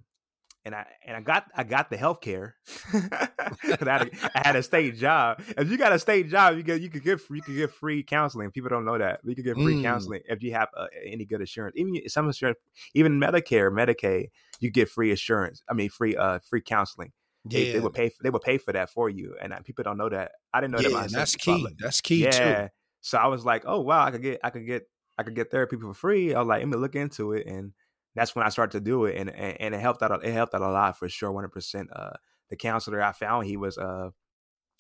and 0.65 0.76
I 0.76 0.86
and 1.06 1.15
I 1.15 1.22
got 1.22 1.46
I 1.56 1.63
got 1.63 1.89
the 1.89 1.96
health 1.98 2.20
care. 2.20 2.56
I, 2.93 3.30
had 3.63 3.88
a, 4.02 4.10
I 4.36 4.41
had 4.48 4.56
a 4.58 4.63
state 4.63 4.98
job. 4.98 5.41
If 5.58 5.70
you 5.72 5.78
got 5.78 5.93
a 5.93 6.00
state 6.00 6.30
job, 6.30 6.58
you 6.58 6.63
get 6.63 6.82
you 6.82 6.89
could 6.89 7.04
get 7.04 7.22
you 7.30 7.41
could 7.41 7.56
get 7.56 7.72
free 7.72 8.04
counseling. 8.04 8.52
People 8.52 8.70
don't 8.70 8.84
know 8.84 8.98
that. 8.98 9.22
You 9.24 9.34
could 9.36 9.46
get 9.46 9.56
free 9.56 9.76
Mm. 9.76 9.84
counseling 9.84 10.22
if 10.28 10.43
you 10.43 10.52
have 10.54 10.67
uh, 10.76 10.88
any 11.06 11.24
good 11.26 11.39
insurance. 11.39 11.76
Even 11.78 12.10
some 12.10 12.26
insurance, 12.28 12.58
even 12.93 13.20
Medicare, 13.20 13.72
Medicaid, 13.72 14.30
you 14.60 14.70
get 14.70 14.89
free 14.89 15.10
insurance. 15.12 15.63
I 15.70 15.74
mean, 15.74 15.89
free 15.89 16.15
uh 16.17 16.39
free 16.39 16.62
counseling. 16.62 17.13
They, 17.46 17.67
yeah, 17.67 17.74
they 17.74 17.80
would 17.80 17.93
pay 17.93 18.12
they 18.22 18.30
would 18.30 18.41
pay 18.41 18.58
for 18.58 18.74
that 18.74 18.89
for 18.89 19.10
you, 19.10 19.36
and 19.41 19.54
uh, 19.54 19.60
people 19.63 19.84
don't 19.86 19.98
know 19.98 20.10
that. 20.10 20.34
I 20.54 20.60
didn't 20.60 20.74
know 20.74 20.82
that 20.82 20.91
yeah, 20.91 21.08
that's 21.10 21.36
key. 21.38 21.63
like- 21.63 21.78
That's 21.80 22.02
key 22.02 22.24
yeah. 22.26 22.63
too. 22.63 22.70
So 23.00 23.17
I 23.17 23.28
was 23.28 23.46
like, 23.46 23.63
oh 23.65 23.80
wow, 23.80 24.04
I 24.04 24.12
could 24.12 24.22
get 24.22 24.41
I 24.43 24.50
could 24.50 24.65
get 24.65 24.89
I 25.17 25.23
could 25.23 25.36
get 25.36 25.51
therapy 25.51 25.77
for 25.77 25.93
free. 25.93 26.34
I 26.34 26.39
was 26.39 26.47
like, 26.47 26.60
let 26.60 26.67
me 26.69 26.77
look 26.77 26.95
into 26.95 27.34
it, 27.34 27.47
and 27.47 27.73
that's 28.15 28.36
when 28.36 28.45
I 28.45 28.49
started 28.49 28.71
to 28.77 28.82
do 28.84 29.06
it, 29.06 29.17
and 29.17 29.30
and, 29.30 29.60
and 29.62 29.75
it 29.75 29.82
helped 29.82 30.01
out. 30.03 30.23
It 30.25 30.34
helped 30.34 30.53
out 30.53 30.62
a 30.62 30.69
lot 30.69 30.97
for 30.97 31.10
sure, 31.10 31.32
one 31.32 31.43
hundred 31.43 31.53
percent. 31.53 31.89
Uh, 31.93 32.13
the 32.49 32.56
counselor 32.58 33.01
I 33.01 33.12
found, 33.12 33.45
he 33.47 33.58
was 33.58 33.77
uh, 33.77 34.12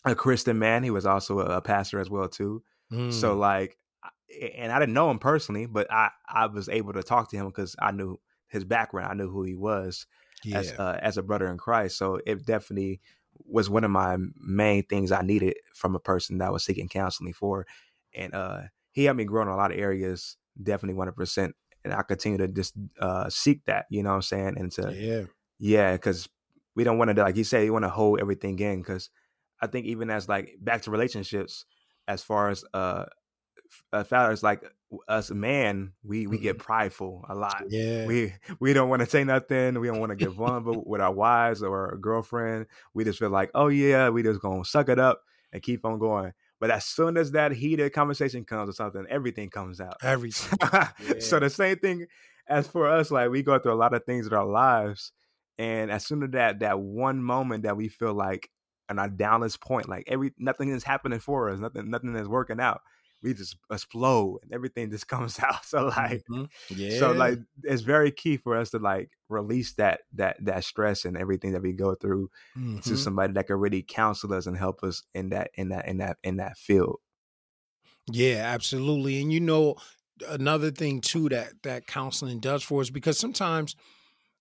a 0.05 0.15
Christian 0.15 0.59
man. 0.59 0.83
He 0.83 0.91
was 0.91 1.05
also 1.05 1.39
a, 1.39 1.57
a 1.57 1.61
pastor 1.61 1.99
as 1.99 2.09
well 2.09 2.29
too. 2.29 2.63
So 3.09 3.35
Mm. 3.35 3.37
like, 3.37 3.77
and 4.53 4.71
I 4.71 4.79
didn't 4.79 4.93
know 4.93 5.09
him 5.09 5.19
personally, 5.19 5.65
but 5.65 5.91
I 5.91 6.11
I 6.27 6.47
was 6.47 6.69
able 6.69 6.93
to 6.93 7.03
talk 7.03 7.29
to 7.31 7.37
him 7.37 7.47
because 7.47 7.75
I 7.79 7.91
knew 7.91 8.19
his 8.47 8.65
background. 8.65 9.11
I 9.11 9.15
knew 9.15 9.29
who 9.29 9.43
he 9.43 9.55
was 9.55 10.05
yeah, 10.43 10.71
as 10.71 10.73
uh, 10.77 10.97
as 11.01 11.17
a 11.17 11.23
brother 11.23 11.47
in 11.49 11.57
Christ. 11.57 11.97
So 11.97 12.19
it 12.25 12.45
definitely 12.45 13.01
was 13.45 13.69
one 13.69 13.83
of 13.83 13.91
my 13.91 14.17
main 14.35 14.83
things 14.83 15.11
I 15.11 15.21
needed 15.21 15.55
from 15.73 15.95
a 15.95 15.99
person 15.99 16.39
that 16.39 16.51
was 16.51 16.65
seeking 16.65 16.89
counseling 16.89 17.33
for, 17.33 17.65
and 18.13 18.33
uh, 18.33 18.63
he 18.97 19.03
helped 19.03 19.19
me 19.19 19.25
grow 19.25 19.43
in 19.43 19.47
a 19.47 19.55
lot 19.55 19.71
of 19.71 19.77
areas. 19.77 20.37
Definitely 20.61 20.95
one 20.95 21.05
hundred 21.05 21.17
percent, 21.17 21.55
and 21.85 21.93
I 21.93 22.01
continue 22.01 22.39
to 22.39 22.47
just 22.47 22.73
uh, 22.99 23.29
seek 23.29 23.63
that. 23.65 23.85
You 23.91 24.01
know 24.01 24.09
what 24.09 24.15
I'm 24.15 24.21
saying? 24.23 24.55
And 24.57 24.71
to 24.71 24.91
yeah, 24.91 25.21
yeah, 25.59 25.91
because 25.91 26.27
we 26.75 26.83
don't 26.83 26.97
want 26.97 27.15
to 27.15 27.21
like 27.21 27.37
you 27.37 27.43
said, 27.43 27.63
you 27.63 27.73
want 27.73 27.85
to 27.85 27.89
hold 27.89 28.19
everything 28.19 28.57
in. 28.57 28.79
Because 28.79 29.11
I 29.61 29.67
think 29.67 29.85
even 29.85 30.09
as 30.09 30.27
like 30.27 30.55
back 30.59 30.81
to 30.81 30.91
relationships, 30.91 31.63
as 32.07 32.23
far 32.23 32.49
as 32.49 32.65
uh, 32.73 33.05
as 33.93 34.07
far 34.07 34.31
as 34.31 34.41
like 34.41 34.63
us 35.07 35.29
man, 35.29 35.93
we 36.03 36.25
we 36.25 36.39
get 36.39 36.57
prideful 36.57 37.23
a 37.29 37.35
lot 37.35 37.65
yeah. 37.69 38.07
we 38.07 38.33
we 38.59 38.73
don't 38.73 38.89
want 38.89 39.03
to 39.03 39.07
say 39.07 39.23
nothing. 39.23 39.79
We 39.79 39.89
don't 39.89 39.99
want 39.99 40.09
to 40.09 40.15
get 40.15 40.31
vulnerable 40.31 40.83
with 40.87 41.01
our 41.01 41.13
wives 41.13 41.61
or 41.61 41.91
our 41.91 41.97
girlfriend. 41.97 42.65
We 42.95 43.03
just 43.03 43.19
feel 43.19 43.29
like, 43.29 43.51
oh 43.53 43.67
yeah, 43.67 44.09
we 44.09 44.23
just 44.23 44.41
gonna 44.41 44.65
suck 44.65 44.89
it 44.89 44.97
up 44.97 45.21
and 45.53 45.61
keep 45.61 45.85
on 45.85 45.99
going. 45.99 46.33
But 46.59 46.71
as 46.71 46.85
soon 46.85 47.17
as 47.17 47.31
that 47.31 47.51
heated 47.51 47.93
conversation 47.93 48.43
comes 48.45 48.69
or 48.69 48.73
something, 48.73 49.05
everything 49.09 49.49
comes 49.49 49.79
out. 49.79 49.97
Everything. 50.01 50.57
So 51.19 51.39
the 51.39 51.49
same 51.49 51.77
thing 51.77 52.07
as 52.47 52.67
for 52.67 52.87
us, 52.87 53.11
like 53.11 53.29
we 53.29 53.43
go 53.43 53.59
through 53.59 53.73
a 53.73 53.75
lot 53.75 53.93
of 53.93 54.03
things 54.05 54.27
in 54.27 54.33
our 54.33 54.45
lives, 54.45 55.11
And 55.57 55.91
as 55.91 56.05
soon 56.05 56.23
as 56.23 56.31
that 56.31 56.59
that 56.59 56.79
one 56.79 57.21
moment 57.21 57.63
that 57.63 57.77
we 57.77 57.89
feel 57.89 58.13
like 58.13 58.49
on 58.89 58.99
our 58.99 59.09
downest 59.09 59.61
point, 59.61 59.89
like 59.89 60.05
every 60.07 60.33
nothing 60.37 60.69
is 60.69 60.83
happening 60.83 61.19
for 61.19 61.49
us, 61.49 61.59
nothing 61.59 61.89
nothing 61.89 62.15
is 62.15 62.27
working 62.27 62.59
out, 62.59 62.81
we 63.23 63.33
just 63.33 63.57
explode 63.71 64.39
and 64.43 64.53
everything 64.53 64.89
just 64.89 65.07
comes 65.07 65.39
out. 65.39 65.65
So 65.65 65.85
like, 65.85 66.23
mm-hmm. 66.29 66.45
yeah. 66.69 66.99
So 66.99 67.11
like, 67.11 67.39
it's 67.63 67.81
very 67.81 68.11
key 68.11 68.37
for 68.37 68.55
us 68.55 68.71
to 68.71 68.79
like 68.79 69.11
release 69.29 69.73
that 69.73 70.01
that 70.13 70.37
that 70.45 70.63
stress 70.63 71.05
and 71.05 71.17
everything 71.17 71.53
that 71.53 71.61
we 71.61 71.73
go 71.73 71.95
through 71.95 72.29
mm-hmm. 72.57 72.79
to 72.79 72.97
somebody 72.97 73.33
that 73.33 73.47
can 73.47 73.57
really 73.57 73.83
counsel 73.83 74.33
us 74.33 74.47
and 74.47 74.57
help 74.57 74.83
us 74.83 75.03
in 75.13 75.29
that 75.29 75.51
in 75.55 75.69
that 75.69 75.87
in 75.87 75.97
that 75.97 76.17
in 76.23 76.37
that 76.37 76.57
field. 76.57 76.97
Yeah, 78.11 78.43
absolutely. 78.53 79.21
And 79.21 79.33
you 79.33 79.39
know, 79.39 79.75
another 80.27 80.71
thing 80.71 81.01
too 81.01 81.29
that 81.29 81.53
that 81.63 81.87
counseling 81.87 82.39
does 82.39 82.63
for 82.63 82.81
us 82.81 82.89
because 82.89 83.19
sometimes 83.19 83.75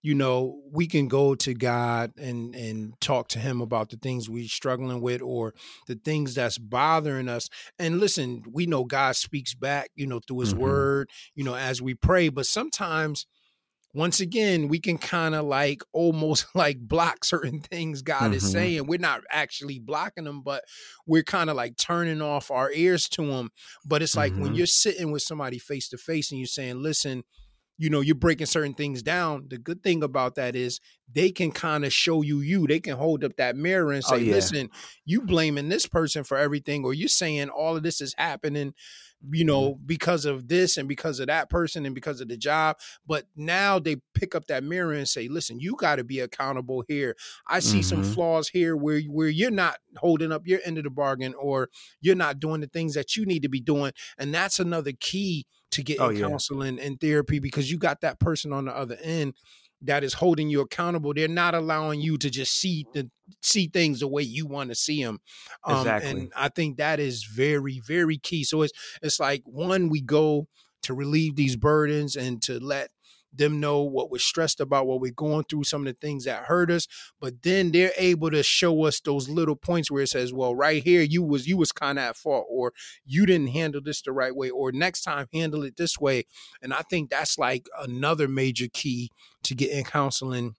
you 0.03 0.15
know 0.15 0.61
we 0.71 0.87
can 0.87 1.09
go 1.09 1.35
to 1.35 1.55
god 1.55 2.13
and 2.17 2.55
and 2.55 2.93
talk 3.01 3.29
to 3.29 3.39
him 3.39 3.61
about 3.61 3.91
the 3.91 3.97
things 3.97 4.31
we're 4.31 4.49
struggling 4.49 5.01
with 5.01 5.23
or 5.23 5.55
the 5.87 5.97
things 5.97 6.35
that's 6.35 6.59
bothering 6.59 7.29
us 7.29 7.49
and 7.79 7.99
listen 7.99 8.43
we 8.53 8.67
know 8.67 8.85
god 8.85 9.17
speaks 9.17 9.55
back 9.55 9.91
you 9.95 10.07
know 10.07 10.21
through 10.21 10.41
his 10.41 10.53
mm-hmm. 10.53 10.63
word 10.63 11.11
you 11.35 11.45
know 11.45 11.57
as 11.57 11.83
we 11.83 11.95
pray 11.95 12.29
but 12.29 12.47
sometimes 12.47 13.27
once 13.95 14.21
again 14.21 14.69
we 14.69 14.79
can 14.79 14.99
kind 14.99 15.35
of 15.35 15.47
like 15.47 15.83
almost 15.93 16.47
like 16.55 16.79
block 16.79 17.25
certain 17.25 17.61
things 17.61 18.03
god 18.03 18.25
mm-hmm. 18.25 18.35
is 18.35 18.53
saying 18.53 18.87
we're 18.87 18.99
not 18.99 19.23
actually 19.31 19.79
blocking 19.79 20.25
them 20.25 20.43
but 20.43 20.63
we're 21.07 21.23
kind 21.23 21.49
of 21.49 21.57
like 21.57 21.77
turning 21.77 22.21
off 22.21 22.51
our 22.51 22.71
ears 22.73 23.09
to 23.09 23.27
them 23.27 23.51
but 23.85 24.03
it's 24.03 24.15
like 24.15 24.33
mm-hmm. 24.33 24.43
when 24.43 24.55
you're 24.55 24.67
sitting 24.67 25.11
with 25.11 25.23
somebody 25.23 25.59
face 25.59 25.89
to 25.89 25.97
face 25.97 26.31
and 26.31 26.39
you're 26.39 26.47
saying 26.47 26.81
listen 26.83 27.25
you 27.79 27.91
know 27.91 28.01
you're 28.01 28.15
breaking 28.15 28.47
certain 28.47 28.75
things 28.75 29.03
down 29.03 29.47
the 29.49 29.59
good 29.59 29.83
thing 29.83 30.03
about 30.03 30.35
that 30.35 30.57
is 30.57 30.81
they 31.13 31.31
can 31.31 31.51
kind 31.51 31.85
of 31.85 31.93
show 31.93 32.23
you 32.23 32.41
you 32.41 32.67
they 32.67 32.81
can 32.81 32.97
hold 32.97 33.23
up 33.25 33.37
that 33.37 33.57
mirror 33.57 33.93
and 33.93 34.03
oh, 34.07 34.11
say 34.11 34.17
oh, 34.17 34.19
yeah. 34.19 34.35
listen 34.35 34.71
you 35.05 35.21
blaming 35.21 35.69
this 35.69 35.87
person 35.87 36.25
for 36.25 36.37
everything 36.37 36.85
or 36.85 36.95
you're 36.95 37.09
saying 37.09 37.49
all 37.49 37.77
of 37.77 37.83
this 37.83 38.01
is 38.01 38.15
happening 38.17 38.75
you 39.31 39.45
mm-hmm. 39.45 39.47
know 39.47 39.79
because 39.87 40.25
of 40.25 40.49
this 40.49 40.77
and 40.77 40.89
because 40.89 41.21
of 41.21 41.27
that 41.27 41.49
person 41.49 41.87
and 41.87 41.95
because 41.95 42.21
of 42.21 42.29
the 42.29 42.37
job 42.37 42.77
but 43.07 43.25
now 43.35 43.79
they 43.79 43.97
pick 44.15 44.35
up 44.35 44.47
that 44.47 44.65
mirror 44.65 44.93
and 44.93 45.09
say 45.09 45.29
listen 45.29 45.59
you 45.59 45.75
got 45.77 45.97
to 45.97 46.05
be 46.05 46.21
accountable 46.21 46.85
here 46.89 47.17
i 47.49 47.59
see 47.59 47.79
mm-hmm. 47.79 48.03
some 48.03 48.03
flaws 48.03 48.49
here 48.49 48.77
where 48.77 49.01
where 49.03 49.29
you're 49.29 49.51
not 49.51 49.79
holding 49.97 50.33
up 50.33 50.47
your 50.47 50.61
end 50.65 50.79
of 50.79 50.85
the 50.85 50.91
bargain 50.91 51.35
or 51.35 51.69
you're 52.01 52.15
not 52.15 52.39
doing 52.39 52.61
the 52.61 52.67
things 52.67 52.95
that 52.95 53.17
you 53.17 53.25
need 53.25 53.43
to 53.43 53.49
be 53.49 53.61
doing 53.61 53.93
and 54.19 54.35
that's 54.35 54.59
another 54.59 54.93
key 54.99 55.47
to 55.77 55.83
get 55.83 56.01
oh, 56.01 56.13
counseling 56.13 56.79
yeah. 56.79 56.85
and 56.85 57.01
therapy 57.01 57.39
because 57.39 57.71
you 57.71 57.79
got 57.79 58.01
that 58.01 58.19
person 58.19 58.53
on 58.53 58.65
the 58.65 58.77
other 58.77 58.97
end 59.03 59.35
that 59.83 60.03
is 60.03 60.15
holding 60.15 60.49
you 60.49 60.63
accountable. 60.63 61.13
They're 61.13 61.29
not 61.29 61.55
allowing 61.55 62.01
you 62.01 62.17
to 62.19 62.31
just 62.31 62.53
see 62.59 62.87
the 62.95 63.11
see 63.43 63.69
things 63.69 64.01
the 64.01 64.09
way 64.09 64.23
you 64.23 64.47
want 64.47 64.71
to 64.71 64.75
see 64.75 65.05
them. 65.05 65.21
Um, 65.65 65.79
exactly. 65.79 66.11
And 66.11 66.33
I 66.35 66.49
think 66.49 66.79
that 66.79 66.99
is 66.99 67.25
very 67.25 67.81
very 67.87 68.19
key. 68.19 68.45
So 68.45 68.63
it's 68.63 68.73
it's 69.03 69.21
like 69.21 69.43
one 69.45 69.89
we 69.89 70.01
go 70.01 70.49
to 70.83 70.95
relieve 70.95 71.37
these 71.37 71.57
burdens 71.57 72.17
and 72.17 72.41
to 72.43 72.59
let 72.59 72.91
them 73.37 73.61
know 73.61 73.83
what 73.83 74.11
we're 74.11 74.19
stressed 74.19 74.61
about, 74.61 74.87
what 74.87 75.01
we're 75.01 75.13
going 75.13 75.45
through, 75.45 75.65
some 75.65 75.87
of 75.87 75.87
the 75.87 76.07
things 76.07 76.25
that 76.25 76.45
hurt 76.45 76.71
us. 76.71 76.87
But 77.21 77.43
then 77.43 77.73
they're 77.73 77.93
able 77.97 78.31
to 78.31 78.43
show 78.43 78.85
us 78.85 79.01
those 79.01 79.29
little 79.29 79.57
points 79.57 79.91
where 79.91 80.03
it 80.03 80.09
says, 80.09 80.33
"Well, 80.33 80.55
right 80.55 80.83
here, 80.83 81.03
you 81.03 81.23
was 81.23 81.47
you 81.47 81.57
was 81.57 81.73
kind 81.73 81.99
of 81.99 82.05
at 82.05 82.17
fault, 82.17 82.47
or 82.49 82.73
you 83.05 83.27
didn't 83.27 83.49
handle 83.49 83.81
this 83.81 84.03
the 84.03 84.13
right 84.13 84.35
way, 84.35 84.51
or 84.51 84.73
next 84.73 85.03
time 85.03 85.27
handle 85.33 85.63
it 85.63 85.77
this 85.77 85.99
way." 85.99 86.25
And 86.63 86.73
I 86.73 86.83
think 86.89 87.11
that's 87.11 87.39
like 87.39 87.69
another 87.79 88.29
major 88.29 88.67
key 88.73 89.11
to 89.45 89.55
getting 89.55 89.85
counseling 89.85 90.55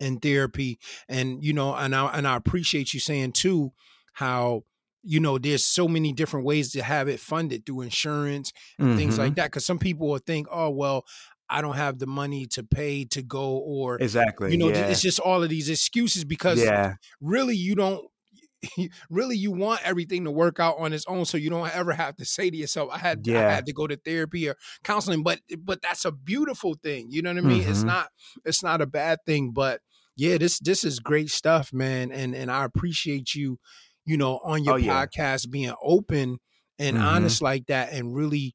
and 0.00 0.20
therapy. 0.20 0.78
And 1.08 1.42
you 1.44 1.52
know, 1.52 1.74
and 1.74 1.94
I 1.94 2.06
and 2.16 2.26
I 2.26 2.36
appreciate 2.36 2.92
you 2.92 3.00
saying 3.00 3.32
too 3.32 3.72
how 4.14 4.64
you 5.02 5.20
know 5.20 5.38
there's 5.38 5.64
so 5.64 5.88
many 5.88 6.12
different 6.12 6.46
ways 6.46 6.72
to 6.72 6.82
have 6.82 7.08
it 7.08 7.20
funded 7.20 7.66
through 7.66 7.82
insurance 7.82 8.52
and 8.78 8.88
mm-hmm. 8.88 8.98
things 8.98 9.18
like 9.18 9.30
mm-hmm. 9.30 9.34
that 9.34 9.46
because 9.50 9.66
some 9.66 9.78
people 9.78 10.08
will 10.08 10.18
think 10.18 10.46
oh 10.50 10.70
well 10.70 11.04
I 11.52 11.60
don't 11.60 11.76
have 11.76 11.98
the 11.98 12.06
money 12.06 12.46
to 12.52 12.62
pay 12.62 13.04
to 13.06 13.22
go 13.22 13.58
or 13.58 13.96
exactly. 13.96 14.52
You 14.52 14.58
know, 14.58 14.68
yeah. 14.68 14.86
it's 14.86 15.02
just 15.02 15.20
all 15.20 15.42
of 15.42 15.50
these 15.50 15.68
excuses 15.68 16.24
because 16.24 16.62
yeah. 16.62 16.94
really 17.20 17.54
you 17.54 17.74
don't 17.74 18.06
really 19.10 19.36
you 19.36 19.50
want 19.50 19.80
everything 19.84 20.24
to 20.24 20.30
work 20.30 20.60
out 20.60 20.76
on 20.78 20.92
its 20.92 21.04
own 21.06 21.24
so 21.24 21.36
you 21.36 21.50
don't 21.50 21.74
ever 21.74 21.92
have 21.92 22.16
to 22.16 22.24
say 22.24 22.48
to 22.48 22.56
yourself 22.56 22.88
i 22.92 22.98
had 22.98 23.26
yeah. 23.26 23.48
i 23.48 23.52
had 23.52 23.66
to 23.66 23.72
go 23.72 23.86
to 23.88 23.96
therapy 23.96 24.48
or 24.48 24.54
counseling 24.84 25.22
but 25.22 25.40
but 25.58 25.82
that's 25.82 26.04
a 26.04 26.12
beautiful 26.12 26.76
thing 26.80 27.08
you 27.10 27.22
know 27.22 27.30
what 27.32 27.42
i 27.42 27.46
mean 27.46 27.62
mm-hmm. 27.62 27.70
it's 27.70 27.82
not 27.82 28.08
it's 28.44 28.62
not 28.62 28.80
a 28.80 28.86
bad 28.86 29.18
thing 29.26 29.50
but 29.52 29.80
yeah 30.16 30.38
this 30.38 30.60
this 30.60 30.84
is 30.84 31.00
great 31.00 31.28
stuff 31.28 31.72
man 31.72 32.12
and 32.12 32.36
and 32.36 32.52
i 32.52 32.64
appreciate 32.64 33.34
you 33.34 33.58
you 34.04 34.16
know 34.16 34.40
on 34.44 34.62
your 34.62 34.78
oh, 34.78 34.82
podcast 34.82 35.50
being 35.50 35.74
open 35.82 36.38
and 36.78 36.96
mm-hmm. 36.96 37.06
honest 37.06 37.42
like 37.42 37.66
that 37.66 37.92
and 37.92 38.14
really 38.14 38.54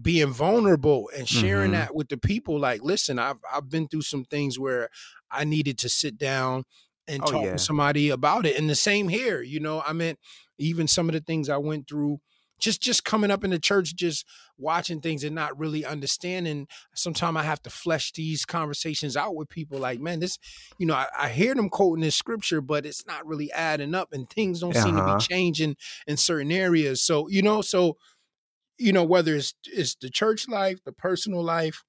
being 0.00 0.32
vulnerable 0.32 1.10
and 1.16 1.28
sharing 1.28 1.72
mm-hmm. 1.72 1.80
that 1.80 1.94
with 1.94 2.08
the 2.08 2.16
people 2.16 2.58
like 2.58 2.82
listen 2.82 3.18
i've 3.18 3.40
i've 3.52 3.68
been 3.68 3.86
through 3.86 4.02
some 4.02 4.24
things 4.24 4.58
where 4.58 4.88
i 5.30 5.44
needed 5.44 5.76
to 5.78 5.88
sit 5.88 6.16
down 6.16 6.64
and 7.06 7.22
oh, 7.24 7.30
talk 7.30 7.44
yeah. 7.44 7.52
to 7.52 7.58
somebody 7.58 8.08
about 8.08 8.46
it 8.46 8.56
and 8.58 8.70
the 8.70 8.74
same 8.74 9.08
here 9.08 9.42
you 9.42 9.60
know 9.60 9.82
i 9.86 9.92
mean 9.92 10.16
even 10.58 10.86
some 10.86 11.08
of 11.08 11.12
the 11.12 11.20
things 11.20 11.48
i 11.48 11.56
went 11.58 11.86
through 11.86 12.18
just 12.58 12.80
just 12.80 13.04
coming 13.04 13.30
up 13.30 13.44
in 13.44 13.50
the 13.50 13.58
church 13.58 13.94
just 13.94 14.24
watching 14.56 15.00
things 15.00 15.24
and 15.24 15.34
not 15.34 15.58
really 15.58 15.84
understanding 15.84 16.66
sometimes 16.94 17.36
i 17.36 17.42
have 17.42 17.60
to 17.60 17.68
flesh 17.68 18.12
these 18.12 18.44
conversations 18.44 19.16
out 19.16 19.34
with 19.34 19.48
people 19.48 19.78
like 19.78 20.00
man 20.00 20.20
this 20.20 20.38
you 20.78 20.86
know 20.86 20.94
i, 20.94 21.06
I 21.18 21.28
hear 21.28 21.54
them 21.54 21.68
quoting 21.68 22.02
this 22.02 22.16
scripture 22.16 22.60
but 22.60 22.86
it's 22.86 23.06
not 23.06 23.26
really 23.26 23.52
adding 23.52 23.94
up 23.94 24.12
and 24.12 24.30
things 24.30 24.60
don't 24.60 24.74
uh-huh. 24.74 24.84
seem 24.84 24.96
to 24.96 25.04
be 25.04 25.10
uh-huh. 25.10 25.20
changing 25.20 25.76
in 26.06 26.16
certain 26.16 26.52
areas 26.52 27.02
so 27.02 27.28
you 27.28 27.42
know 27.42 27.60
so 27.60 27.98
you 28.82 28.92
know, 28.92 29.04
whether 29.04 29.34
it's 29.34 29.54
it's 29.66 29.94
the 29.94 30.10
church 30.10 30.48
life, 30.48 30.82
the 30.84 30.92
personal 30.92 31.42
life, 31.42 31.84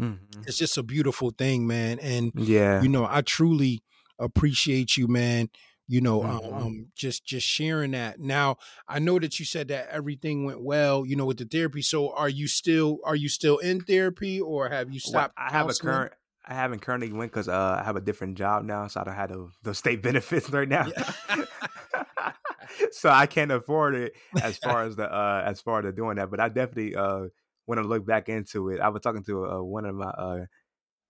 mm-hmm. 0.00 0.42
it's 0.46 0.56
just 0.56 0.78
a 0.78 0.82
beautiful 0.82 1.30
thing, 1.30 1.66
man. 1.66 1.98
And 1.98 2.32
yeah, 2.34 2.80
you 2.82 2.88
know, 2.88 3.06
I 3.08 3.20
truly 3.20 3.82
appreciate 4.18 4.96
you, 4.96 5.06
man. 5.08 5.50
You 5.86 6.00
know, 6.00 6.22
um, 6.22 6.40
mm-hmm. 6.40 6.54
um, 6.54 6.86
just 6.94 7.24
just 7.24 7.46
sharing 7.46 7.92
that. 7.92 8.18
Now, 8.18 8.56
I 8.86 8.98
know 8.98 9.18
that 9.18 9.38
you 9.38 9.44
said 9.44 9.68
that 9.68 9.88
everything 9.90 10.44
went 10.44 10.62
well, 10.62 11.04
you 11.06 11.16
know, 11.16 11.24
with 11.24 11.38
the 11.38 11.44
therapy. 11.44 11.82
So, 11.82 12.14
are 12.14 12.28
you 12.28 12.48
still 12.48 12.98
are 13.04 13.16
you 13.16 13.28
still 13.28 13.58
in 13.58 13.80
therapy, 13.80 14.40
or 14.40 14.68
have 14.68 14.92
you 14.92 15.00
stopped? 15.00 15.34
Well, 15.36 15.46
I 15.46 15.52
have 15.52 15.66
counseling? 15.66 15.88
a 15.88 15.92
current. 15.92 16.12
I 16.50 16.54
haven't 16.54 16.80
currently 16.80 17.12
went 17.12 17.30
because 17.30 17.48
uh, 17.48 17.78
I 17.80 17.84
have 17.84 17.96
a 17.96 18.00
different 18.00 18.38
job 18.38 18.64
now, 18.64 18.86
so 18.86 19.00
I 19.00 19.04
don't 19.04 19.14
have 19.14 19.28
the, 19.28 19.50
the 19.64 19.74
state 19.74 20.02
benefits 20.02 20.48
right 20.48 20.68
now. 20.68 20.86
Yeah. 20.86 21.44
so 22.92 23.10
I 23.10 23.26
can't 23.26 23.50
afford 23.50 23.94
it 23.94 24.14
as 24.42 24.58
far 24.58 24.84
as 24.84 24.96
the 24.96 25.12
uh 25.12 25.42
as 25.44 25.60
far 25.60 25.86
as 25.86 25.94
doing 25.94 26.16
that. 26.16 26.30
But 26.30 26.40
I 26.40 26.48
definitely 26.48 26.94
uh 26.94 27.26
want 27.66 27.80
to 27.80 27.86
look 27.86 28.06
back 28.06 28.28
into 28.28 28.70
it. 28.70 28.80
I 28.80 28.88
was 28.88 29.02
talking 29.02 29.24
to 29.24 29.46
uh, 29.46 29.62
one 29.62 29.84
of 29.84 29.94
my 29.94 30.06
uh 30.06 30.44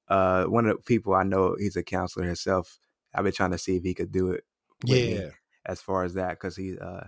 uh 0.09 0.45
one 0.45 0.67
of 0.67 0.77
the 0.77 0.83
people 0.83 1.15
I 1.15 1.25
know. 1.25 1.57
He's 1.59 1.77
a 1.77 1.83
counselor 1.83 2.27
himself. 2.27 2.79
I've 3.15 3.25
been 3.25 3.33
trying 3.33 3.53
to 3.53 3.59
see 3.59 3.77
if 3.77 3.83
he 3.83 3.95
could 3.95 4.13
do 4.13 4.33
it. 4.33 4.45
Yeah. 4.85 5.31
as 5.67 5.81
far 5.81 6.05
as 6.05 6.15
that, 6.15 6.31
because 6.31 6.57
he 6.57 6.77
uh 6.79 7.05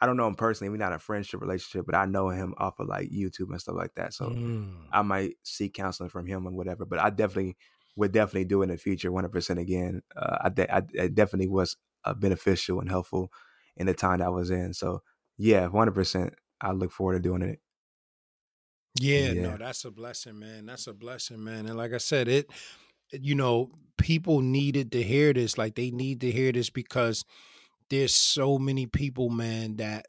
I 0.00 0.06
don't 0.06 0.16
know 0.16 0.26
him 0.26 0.34
personally. 0.34 0.70
We're 0.70 0.76
not 0.76 0.92
a 0.92 0.98
friendship 0.98 1.40
relationship, 1.40 1.86
but 1.86 1.94
I 1.94 2.04
know 2.04 2.28
him 2.28 2.54
off 2.58 2.78
of 2.80 2.88
like 2.88 3.10
YouTube 3.10 3.50
and 3.50 3.60
stuff 3.60 3.76
like 3.76 3.94
that. 3.94 4.12
So 4.12 4.26
mm. 4.26 4.74
I 4.92 5.02
might 5.02 5.36
seek 5.44 5.72
counseling 5.72 6.10
from 6.10 6.26
him 6.26 6.46
and 6.46 6.56
whatever. 6.56 6.84
But 6.84 6.98
I 6.98 7.10
definitely 7.10 7.56
would 7.96 8.12
definitely 8.12 8.44
do 8.44 8.60
it 8.60 8.64
in 8.64 8.70
the 8.70 8.76
future, 8.76 9.10
100% 9.10 9.58
again. 9.58 10.02
Uh, 10.16 10.36
I, 10.42 10.48
de- 10.48 10.74
I, 10.74 10.82
it 10.92 11.14
definitely 11.14 11.48
was 11.48 11.76
uh, 12.04 12.12
beneficial 12.12 12.80
and 12.80 12.90
helpful 12.90 13.30
in 13.76 13.86
the 13.86 13.94
time 13.94 14.18
that 14.18 14.26
I 14.26 14.30
was 14.30 14.50
in. 14.50 14.74
So 14.74 15.02
yeah, 15.36 15.62
one 15.62 15.80
hundred 15.80 15.94
percent. 15.94 16.34
I 16.60 16.72
look 16.72 16.92
forward 16.92 17.14
to 17.14 17.20
doing 17.20 17.42
it. 17.42 17.60
Yeah, 19.00 19.32
yeah, 19.32 19.42
no, 19.42 19.56
that's 19.56 19.84
a 19.84 19.90
blessing, 19.90 20.38
man. 20.38 20.66
That's 20.66 20.86
a 20.86 20.92
blessing, 20.92 21.42
man. 21.42 21.66
And 21.66 21.76
like 21.76 21.92
I 21.92 21.98
said, 21.98 22.28
it, 22.28 22.48
you 23.10 23.34
know, 23.34 23.72
people 23.98 24.40
needed 24.40 24.92
to 24.92 25.02
hear 25.02 25.32
this. 25.32 25.58
Like 25.58 25.74
they 25.74 25.90
need 25.90 26.20
to 26.20 26.30
hear 26.30 26.52
this 26.52 26.70
because 26.70 27.24
there's 27.90 28.14
so 28.14 28.56
many 28.56 28.86
people, 28.86 29.30
man, 29.30 29.76
that 29.76 30.06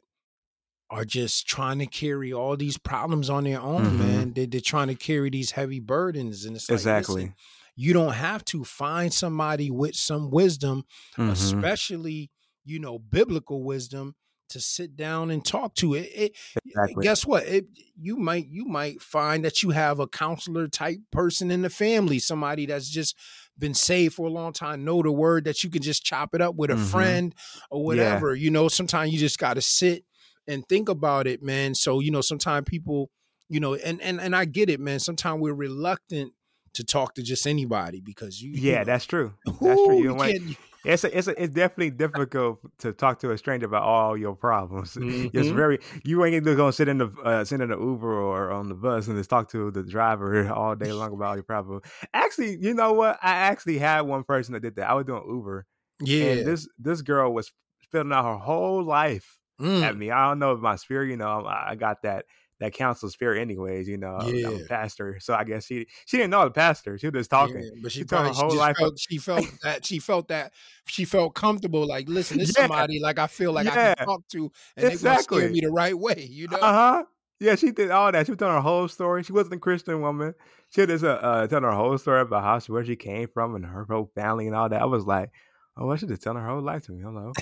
are 0.88 1.04
just 1.04 1.48
trying 1.48 1.80
to 1.80 1.86
carry 1.86 2.32
all 2.32 2.56
these 2.56 2.78
problems 2.78 3.28
on 3.28 3.42
their 3.42 3.60
own, 3.60 3.84
mm-hmm. 3.84 3.98
man. 3.98 4.32
They, 4.34 4.46
they're 4.46 4.60
trying 4.60 4.88
to 4.88 4.94
carry 4.94 5.30
these 5.30 5.50
heavy 5.50 5.80
burdens, 5.80 6.44
and 6.44 6.54
it's 6.54 6.70
like, 6.70 6.76
exactly. 6.76 7.22
Listen, 7.22 7.34
you 7.74 7.92
don't 7.92 8.14
have 8.14 8.44
to 8.46 8.62
find 8.62 9.12
somebody 9.12 9.70
with 9.70 9.96
some 9.96 10.30
wisdom, 10.30 10.84
mm-hmm. 11.18 11.30
especially 11.30 12.30
you 12.66 12.78
know, 12.78 12.98
biblical 12.98 13.62
wisdom 13.62 14.14
to 14.48 14.60
sit 14.60 14.96
down 14.96 15.30
and 15.30 15.44
talk 15.44 15.74
to 15.76 15.94
it. 15.94 16.10
it 16.14 16.36
exactly. 16.64 17.02
Guess 17.02 17.26
what? 17.26 17.44
It, 17.44 17.66
you 17.98 18.16
might 18.16 18.46
you 18.48 18.64
might 18.64 19.00
find 19.00 19.44
that 19.44 19.62
you 19.62 19.70
have 19.70 19.98
a 20.00 20.06
counselor 20.06 20.68
type 20.68 20.98
person 21.10 21.50
in 21.50 21.62
the 21.62 21.70
family, 21.70 22.18
somebody 22.18 22.66
that's 22.66 22.88
just 22.88 23.16
been 23.58 23.74
saved 23.74 24.14
for 24.14 24.26
a 24.26 24.30
long 24.30 24.52
time, 24.52 24.84
know 24.84 25.02
the 25.02 25.10
word 25.10 25.44
that 25.44 25.64
you 25.64 25.70
can 25.70 25.82
just 25.82 26.04
chop 26.04 26.34
it 26.34 26.40
up 26.40 26.54
with 26.54 26.70
a 26.70 26.74
mm-hmm. 26.74 26.84
friend 26.84 27.34
or 27.70 27.84
whatever. 27.84 28.34
Yeah. 28.34 28.44
You 28.44 28.50
know, 28.50 28.68
sometimes 28.68 29.12
you 29.12 29.18
just 29.18 29.38
got 29.38 29.54
to 29.54 29.62
sit 29.62 30.04
and 30.46 30.66
think 30.68 30.88
about 30.88 31.26
it, 31.26 31.42
man. 31.42 31.74
So 31.74 32.00
you 32.00 32.10
know, 32.10 32.20
sometimes 32.20 32.66
people, 32.68 33.10
you 33.48 33.60
know, 33.60 33.74
and 33.74 34.00
and 34.00 34.20
and 34.20 34.36
I 34.36 34.44
get 34.44 34.70
it, 34.70 34.80
man. 34.80 35.00
Sometimes 35.00 35.40
we're 35.40 35.54
reluctant 35.54 36.32
to 36.74 36.84
talk 36.84 37.14
to 37.14 37.22
just 37.22 37.46
anybody 37.46 38.00
because 38.00 38.40
you. 38.40 38.52
Yeah, 38.52 38.72
you 38.72 38.78
know, 38.78 38.84
that's 38.84 39.06
true. 39.06 39.32
That's 39.46 39.60
true. 39.60 39.92
You 39.92 39.96
you 39.96 40.08
don't 40.08 40.16
want, 40.18 40.32
can't- 40.32 40.56
it's 40.86 41.04
a, 41.04 41.18
it's 41.18 41.28
a, 41.28 41.42
it's 41.42 41.54
definitely 41.54 41.90
difficult 41.90 42.60
to 42.78 42.92
talk 42.92 43.18
to 43.20 43.30
a 43.32 43.38
stranger 43.38 43.66
about 43.66 43.82
all 43.82 44.16
your 44.16 44.34
problems. 44.34 44.96
It's 45.32 45.50
Mhm. 45.50 45.54
very 45.56 45.78
you 46.04 46.24
ain't 46.24 46.44
gonna 46.44 46.72
sit 46.72 46.88
in 46.88 46.98
the 46.98 47.08
uh, 47.24 47.44
sit 47.44 47.60
in 47.60 47.68
the 47.70 47.78
Uber 47.78 48.12
or 48.20 48.50
on 48.50 48.68
the 48.68 48.74
bus 48.74 49.06
and 49.08 49.16
just 49.16 49.30
talk 49.30 49.50
to 49.50 49.70
the 49.70 49.82
driver 49.82 50.48
all 50.52 50.74
day 50.74 50.92
long 50.92 51.12
about 51.12 51.28
all 51.28 51.34
your 51.36 51.42
problems. 51.44 51.82
Actually, 52.14 52.56
you 52.60 52.74
know 52.74 52.92
what? 52.92 53.18
I 53.22 53.32
actually 53.32 53.78
had 53.78 54.02
one 54.02 54.24
person 54.24 54.54
that 54.54 54.60
did 54.60 54.76
that. 54.76 54.88
I 54.90 54.94
was 54.94 55.04
doing 55.06 55.24
Uber, 55.28 55.66
yeah. 56.00 56.24
and 56.26 56.46
this 56.46 56.68
this 56.78 57.02
girl 57.02 57.32
was 57.34 57.52
filling 57.90 58.12
out 58.12 58.24
her 58.24 58.38
whole 58.38 58.82
life 58.82 59.38
Mm. 59.60 59.82
at 59.82 59.96
me. 59.96 60.10
I 60.10 60.28
don't 60.28 60.38
know 60.38 60.52
if 60.52 60.60
my 60.60 60.76
spirit, 60.76 61.08
you 61.08 61.16
know, 61.16 61.46
I 61.46 61.70
I 61.70 61.74
got 61.76 62.02
that 62.02 62.26
that 62.60 62.72
council 62.72 63.10
spirit 63.10 63.40
anyways. 63.40 63.88
You 63.88 63.98
know, 63.98 64.16
I'm 64.16 64.44
a 64.44 64.64
pastor, 64.66 65.18
so 65.20 65.34
I 65.34 65.44
guess 65.44 65.66
she 65.66 65.86
she 66.06 66.16
didn't 66.16 66.30
know 66.30 66.44
the 66.44 66.50
pastor. 66.50 66.98
She 66.98 67.08
was 67.08 67.20
just 67.20 67.30
talking. 67.30 67.56
Yeah, 67.62 67.70
but 67.82 67.92
she, 67.92 67.98
She 68.00 68.04
told 68.04 68.26
her 68.26 68.32
probably 68.32 68.34
she 68.34 68.40
whole 68.46 68.56
life- 68.56 68.76
felt, 68.78 68.98
she 68.98 69.18
felt 69.18 69.46
that 69.62 69.84
she 69.86 69.98
felt 69.98 70.28
that 70.28 70.52
she 70.86 71.04
felt 71.04 71.34
comfortable. 71.34 71.86
Like, 71.86 72.08
listen, 72.08 72.38
this 72.38 72.54
Yeah. 72.56 72.62
somebody 72.62 73.00
like 73.00 73.18
I 73.18 73.26
feel 73.26 73.52
like 73.52 73.66
I 73.66 73.74
can 73.74 73.94
talk 74.06 74.26
to, 74.32 74.44
and 74.76 74.84
they 74.84 74.88
gonna 74.88 74.92
Exactly. 74.92 75.38
steer 75.40 75.50
me 75.50 75.60
the 75.60 75.70
right 75.70 75.98
way. 75.98 76.26
You 76.30 76.48
know? 76.48 76.58
Uh 76.58 76.72
huh. 76.72 77.04
Yeah, 77.38 77.54
she 77.54 77.70
did 77.70 77.90
all 77.90 78.10
that. 78.10 78.24
She 78.24 78.32
was 78.32 78.38
telling 78.38 78.54
her 78.54 78.62
whole 78.62 78.88
story. 78.88 79.22
She 79.22 79.32
wasn't 79.32 79.56
a 79.56 79.58
Christian 79.58 80.00
woman. 80.00 80.34
She 80.70 80.80
was 80.80 80.88
just 80.88 81.04
uh, 81.04 81.18
uh, 81.20 81.46
telling 81.46 81.64
her 81.64 81.72
whole 81.72 81.98
story 81.98 82.22
about 82.22 82.42
how 82.42 82.58
she 82.60 82.72
where 82.72 82.82
she 82.84 82.96
came 82.96 83.28
from 83.28 83.54
and 83.54 83.66
her 83.66 83.84
whole 83.84 84.10
family 84.14 84.46
and 84.46 84.56
all 84.56 84.68
that. 84.70 84.80
I 84.80 84.86
was 84.86 85.04
like, 85.04 85.30
oh, 85.76 85.90
I 85.90 85.96
should 85.96 86.08
just 86.08 86.22
tell 86.22 86.34
her 86.34 86.46
whole 86.46 86.62
life 86.62 86.86
to 86.86 86.92
me. 86.92 87.04
I'm 87.04 87.14
like, 87.14 87.36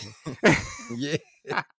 okay. 0.45 0.57
yeah, 0.99 1.17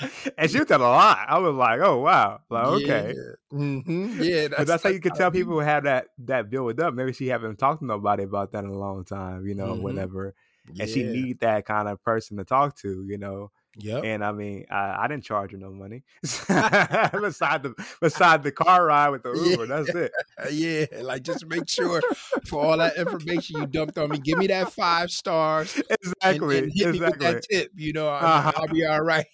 and 0.38 0.50
she 0.50 0.58
was 0.58 0.66
telling 0.68 0.86
a 0.86 0.90
lot. 0.90 1.18
I 1.28 1.38
was 1.38 1.54
like, 1.54 1.80
oh 1.80 1.98
wow, 1.98 2.40
like 2.50 2.66
okay. 2.66 3.14
yeah, 3.16 3.58
hmm 3.58 4.22
yeah. 4.22 4.48
But 4.48 4.66
that's, 4.66 4.82
how 4.82 4.90
you 4.90 5.00
can 5.00 5.14
tell 5.14 5.30
people 5.30 5.52
who 5.54 5.60
have 5.60 5.84
that 5.84 6.08
that 6.26 6.50
build 6.50 6.80
up. 6.80 6.94
Maybe 6.94 7.12
she 7.12 7.28
haven't 7.28 7.58
talked 7.58 7.80
to 7.80 7.86
nobody 7.86 8.22
about 8.24 8.52
that 8.52 8.64
in 8.64 8.70
a 8.70 8.78
long 8.78 9.04
time, 9.04 9.46
you 9.46 9.54
know, 9.54 9.74
Mhm. 9.74 9.80
whatever. 9.82 10.34
And 10.78 10.88
she 10.88 11.00
Yeah. 11.02 11.12
need 11.12 11.40
that 11.40 11.64
kind 11.66 11.88
of 11.88 12.02
person 12.04 12.36
to 12.36 12.44
talk 12.44 12.76
to, 12.78 13.04
you 13.06 13.18
know. 13.18 13.50
Yeah. 13.76 13.98
And 14.00 14.24
I 14.24 14.32
mean, 14.32 14.66
I, 14.70 15.04
I 15.04 15.08
didn't 15.08 15.24
charge 15.24 15.52
her 15.52 15.56
no 15.56 15.70
money 15.70 16.02
beside 16.22 17.62
the 17.62 17.74
beside 18.00 18.42
the 18.42 18.52
car 18.52 18.86
ride 18.86 19.10
with 19.10 19.22
the 19.22 19.32
Yeah. 19.32 19.50
Uber. 19.52 19.66
That's 19.66 19.94
it. 19.94 20.12
Yeah, 20.52 21.02
like 21.02 21.22
just 21.22 21.46
make 21.46 21.68
sure 21.68 22.02
for 22.46 22.64
all 22.64 22.76
that 22.78 22.96
information 22.96 23.60
you 23.60 23.66
dumped 23.66 23.96
on 23.98 24.10
me, 24.10 24.18
give 24.18 24.38
me 24.38 24.48
that 24.48 24.72
five 24.72 25.10
stars 25.10 25.80
Exactly. 25.88 26.58
and 26.58 26.72
hit 26.74 26.92
me 26.92 27.00
with 27.00 27.18
that 27.20 27.42
tip. 27.50 27.70
You 27.76 27.92
know, 27.92 28.08
I'll, 28.08 28.26
Uh-huh. 28.38 28.52
I'll 28.56 28.68
be 28.68 28.84
all 28.86 29.02
right. 29.02 29.26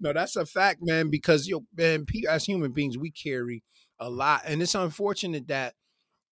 No, 0.00 0.12
that's 0.12 0.36
a 0.36 0.46
fact, 0.46 0.80
man. 0.82 1.10
Because 1.10 1.48
yo, 1.48 1.64
man, 1.76 2.06
as 2.28 2.44
human 2.44 2.72
beings, 2.72 2.98
we 2.98 3.10
carry 3.10 3.62
a 3.98 4.10
lot, 4.10 4.42
and 4.46 4.62
it's 4.62 4.74
unfortunate 4.74 5.48
that 5.48 5.74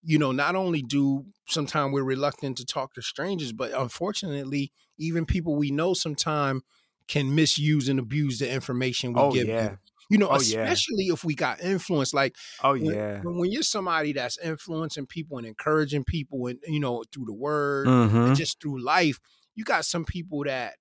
you 0.03 0.19
know 0.19 0.31
not 0.31 0.55
only 0.55 0.81
do 0.81 1.25
sometimes 1.47 1.93
we're 1.93 2.03
reluctant 2.03 2.57
to 2.57 2.65
talk 2.65 2.93
to 2.95 3.01
strangers, 3.01 3.51
but 3.53 3.71
unfortunately, 3.73 4.71
even 4.97 5.25
people 5.25 5.55
we 5.55 5.71
know 5.71 5.93
sometimes 5.93 6.61
can 7.07 7.35
misuse 7.35 7.87
and 7.89 7.99
abuse 7.99 8.39
the 8.39 8.49
information 8.51 9.13
we 9.13 9.21
Oh 9.21 9.31
give 9.31 9.47
yeah. 9.47 9.67
them. 9.67 9.79
You 10.09 10.17
know, 10.19 10.27
Oh, 10.29 10.33
yeah. 10.41 10.63
especially 10.63 11.05
if 11.05 11.23
we 11.23 11.33
got 11.35 11.61
influence. 11.61 12.13
Like 12.13 12.35
Oh 12.63 12.71
when, 12.73 12.85
yeah. 12.85 13.21
when, 13.23 13.37
when 13.39 13.51
you're 13.51 13.63
somebody 13.63 14.13
that's 14.13 14.37
influencing 14.39 15.07
people 15.07 15.37
and 15.37 15.47
encouraging 15.47 16.03
people 16.03 16.47
and 16.47 16.59
you 16.67 16.79
know 16.79 17.03
through 17.13 17.25
the 17.25 17.33
word 17.33 17.87
Mm-hmm. 17.87 18.17
and 18.17 18.35
just 18.35 18.61
through 18.61 18.81
life 18.83 19.19
you 19.55 19.63
got 19.63 19.85
some 19.85 20.03
people 20.05 20.43
that 20.45 20.73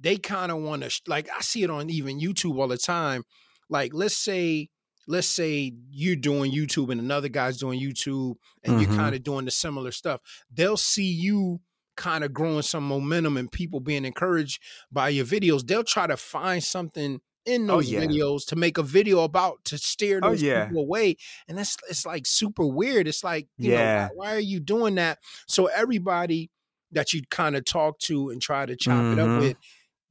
they 0.00 0.16
kind 0.16 0.50
of 0.52 0.58
want 0.58 0.82
to 0.82 1.00
like 1.06 1.28
i 1.36 1.40
see 1.40 1.62
it 1.62 1.70
on 1.70 1.90
even 1.90 2.20
youtube 2.20 2.58
all 2.58 2.68
the 2.68 2.78
time 2.78 3.24
like 3.68 3.92
let's 3.94 4.16
say 4.16 4.68
let's 5.06 5.26
say 5.26 5.72
you're 5.90 6.16
doing 6.16 6.52
youtube 6.52 6.90
and 6.90 7.00
another 7.00 7.28
guy's 7.28 7.58
doing 7.58 7.80
youtube 7.80 8.34
and 8.64 8.74
Mhm. 8.74 8.82
you're 8.86 8.94
kind 8.96 9.14
of 9.14 9.22
doing 9.22 9.44
the 9.44 9.50
similar 9.50 9.90
stuff 9.92 10.20
they'll 10.52 10.76
see 10.76 11.10
you 11.10 11.60
kind 11.96 12.22
of 12.22 12.32
growing 12.32 12.62
some 12.62 12.86
momentum 12.86 13.36
and 13.36 13.50
people 13.50 13.80
being 13.80 14.04
encouraged 14.04 14.62
by 14.92 15.08
your 15.08 15.24
videos 15.24 15.66
they'll 15.66 15.82
try 15.84 16.06
to 16.06 16.16
find 16.16 16.62
something 16.62 17.20
in 17.44 17.70
Oh, 17.70 17.76
those 17.76 17.90
yeah. 17.90 18.00
videos 18.00 18.46
to 18.48 18.56
make 18.56 18.76
a 18.78 18.82
video 18.82 19.20
about 19.24 19.64
to 19.64 19.78
steer 19.78 20.20
Oh, 20.22 20.30
those 20.30 20.42
yeah. 20.42 20.66
people 20.66 20.82
away 20.82 21.16
and 21.48 21.56
that's 21.58 21.76
it's 21.88 22.04
like 22.06 22.26
super 22.26 22.66
weird 22.66 23.08
it's 23.08 23.24
like 23.24 23.48
you 23.56 23.70
know, 23.72 23.78
Yeah. 23.78 24.08
why, 24.08 24.14
why 24.14 24.34
are 24.36 24.40
you 24.40 24.60
doing 24.60 24.94
that 24.96 25.18
so 25.48 25.66
everybody 25.66 26.50
that 26.92 27.12
you 27.12 27.22
kind 27.30 27.56
of 27.56 27.64
talk 27.64 27.98
to 28.00 28.28
and 28.30 28.40
try 28.40 28.64
to 28.66 28.76
chop 28.76 29.02
it 29.12 29.18
Mhm. 29.18 29.36
up 29.36 29.40
with 29.42 29.56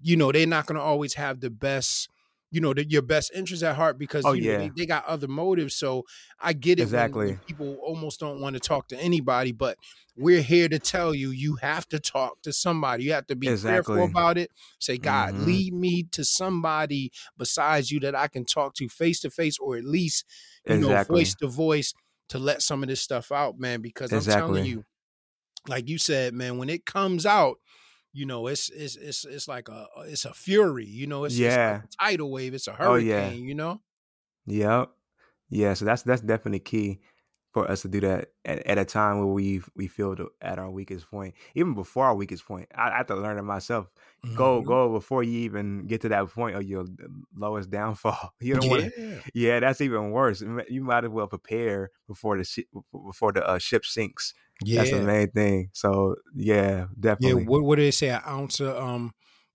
you 0.02 0.16
know 0.16 0.32
they're 0.32 0.48
not 0.48 0.66
going 0.66 0.78
to 0.78 0.82
always 0.82 1.14
have 1.16 1.40
the 1.40 1.50
best 1.50 2.10
you 2.52 2.62
know 2.62 2.74
the, 2.74 2.88
your 2.88 3.02
best 3.02 3.32
interest 3.36 3.64
at 3.64 3.76
heart 3.76 3.98
because 3.98 4.26
Oh, 4.26 4.34
you 4.34 4.42
know, 4.42 4.52
yeah. 4.52 4.58
they, 4.58 4.72
they 4.76 4.86
got 4.86 5.06
other 5.06 5.28
motives 5.28 5.76
so 5.76 6.04
i 6.40 6.54
get 6.54 6.80
it 6.80 6.84
Exactly. 6.84 7.38
people 7.48 7.78
almost 7.84 8.20
don't 8.20 8.42
want 8.42 8.56
to 8.56 8.60
talk 8.60 8.88
to 8.90 8.98
anybody 8.98 9.52
but 9.52 9.78
we're 10.16 10.42
here 10.42 10.68
to 10.68 10.80
tell 10.80 11.14
you 11.14 11.30
you 11.32 11.56
have 11.58 11.88
to 11.90 12.00
talk 12.00 12.42
to 12.42 12.52
somebody 12.54 13.04
you 13.04 13.14
have 13.14 13.28
to 13.28 13.36
be 13.36 13.48
Exactly. 13.50 13.96
careful 13.96 14.04
about 14.06 14.38
it 14.38 14.52
say 14.80 14.98
god 14.98 15.36
Mhm. 15.36 15.46
lead 15.46 15.74
me 15.74 16.04
to 16.04 16.24
somebody 16.26 17.12
besides 17.38 17.92
you 17.92 18.00
that 18.00 18.16
i 18.16 18.28
can 18.28 18.46
talk 18.46 18.74
to 18.76 18.88
face 18.90 19.20
to 19.22 19.30
face 19.30 19.58
or 19.60 19.78
at 19.78 19.84
least 19.86 20.26
you 20.66 20.78
know 20.78 20.96
voice 21.10 21.36
to 21.36 21.48
voice 21.48 21.94
to 22.30 22.38
let 22.40 22.62
some 22.62 22.84
of 22.84 22.90
this 22.90 23.02
stuff 23.02 23.32
out 23.32 23.60
man 23.60 23.82
because 23.82 24.14
i'm 24.14 24.28
telling 24.28 24.64
you 24.64 24.84
like 25.68 25.90
you 25.90 25.98
said 25.98 26.34
man 26.34 26.58
when 26.58 26.70
it 26.70 26.86
comes 26.86 27.26
out 27.26 27.58
you 28.18 28.26
know 28.26 28.48
it's 28.48 28.70
it's 28.70 28.96
it's 28.96 29.26
it's 29.26 29.48
like 29.48 29.70
a 29.70 29.88
it's 30.14 30.26
a 30.26 30.34
fury 30.34 30.86
you 30.86 31.08
know 31.08 31.26
it's, 31.26 31.36
it's 31.36 31.42
Yeah. 31.56 31.72
like 31.74 31.84
a 31.84 31.88
tidal 32.06 32.32
wave 32.32 32.54
it's 32.54 32.68
a 32.68 32.72
Oh, 32.72 32.76
hurricane 32.76 33.08
yeah. 33.08 33.30
you 33.50 33.56
know 33.56 33.82
Yep. 34.46 34.90
Yeah. 35.50 35.74
So 35.74 35.86
that's 35.86 36.04
that's 36.04 36.22
definitely 36.22 36.60
key 36.60 37.00
for 37.54 37.70
us 37.72 37.82
to 37.82 37.88
do 37.88 38.00
that 38.02 38.30
at, 38.46 38.60
at 38.68 38.78
a 38.78 38.86
time 38.86 39.18
where 39.18 39.28
we 39.28 39.62
we 39.76 39.88
feel 39.88 40.16
the, 40.16 40.28
at 40.42 40.60
our 40.60 40.70
weakest 40.70 41.10
point, 41.10 41.34
even 41.56 41.74
before 41.74 42.06
our 42.06 42.16
weakest 42.16 42.46
point. 42.46 42.68
I, 42.76 42.90
I 42.92 42.98
have 42.98 43.08
to 43.08 43.16
learn 43.16 43.38
it 43.38 43.44
myself. 43.44 43.88
Go 44.36 44.62
Mhm. 44.62 44.66
go 44.66 44.92
before 44.94 45.24
you 45.24 45.40
even 45.40 45.86
get 45.88 46.02
to 46.02 46.10
that 46.10 46.30
point 46.30 46.56
of 46.56 46.64
your 46.64 46.86
lowest 47.36 47.70
downfall. 47.70 48.34
You 48.42 48.56
don't 48.56 48.70
want 48.70 48.94
to. 48.94 49.02
yeah 49.02 49.20
Yeah, 49.34 49.60
that's 49.60 49.82
even 49.82 50.12
worse. 50.12 50.42
You 50.42 50.84
might- 50.84 51.04
as 51.04 51.10
well 51.10 51.28
prepare 51.28 51.92
before 52.08 52.38
the 52.38 52.66
before 52.92 53.32
the 53.34 53.46
uh, 53.48 53.58
ship 53.60 53.86
sinks. 53.86 54.34
That's 54.74 54.92
the 54.92 55.00
main 55.00 55.30
thing. 55.32 55.70
So 55.74 56.16
yeah, 56.36 56.88
yeah 57.18 57.34
definitely. 57.40 57.48
what, 57.48 57.64
what 57.64 57.76
do 57.78 57.84
they 57.84 57.92
say? 57.92 58.10
An 58.10 58.22
ounce 58.28 58.60
of 58.60 58.76
um 58.78 59.14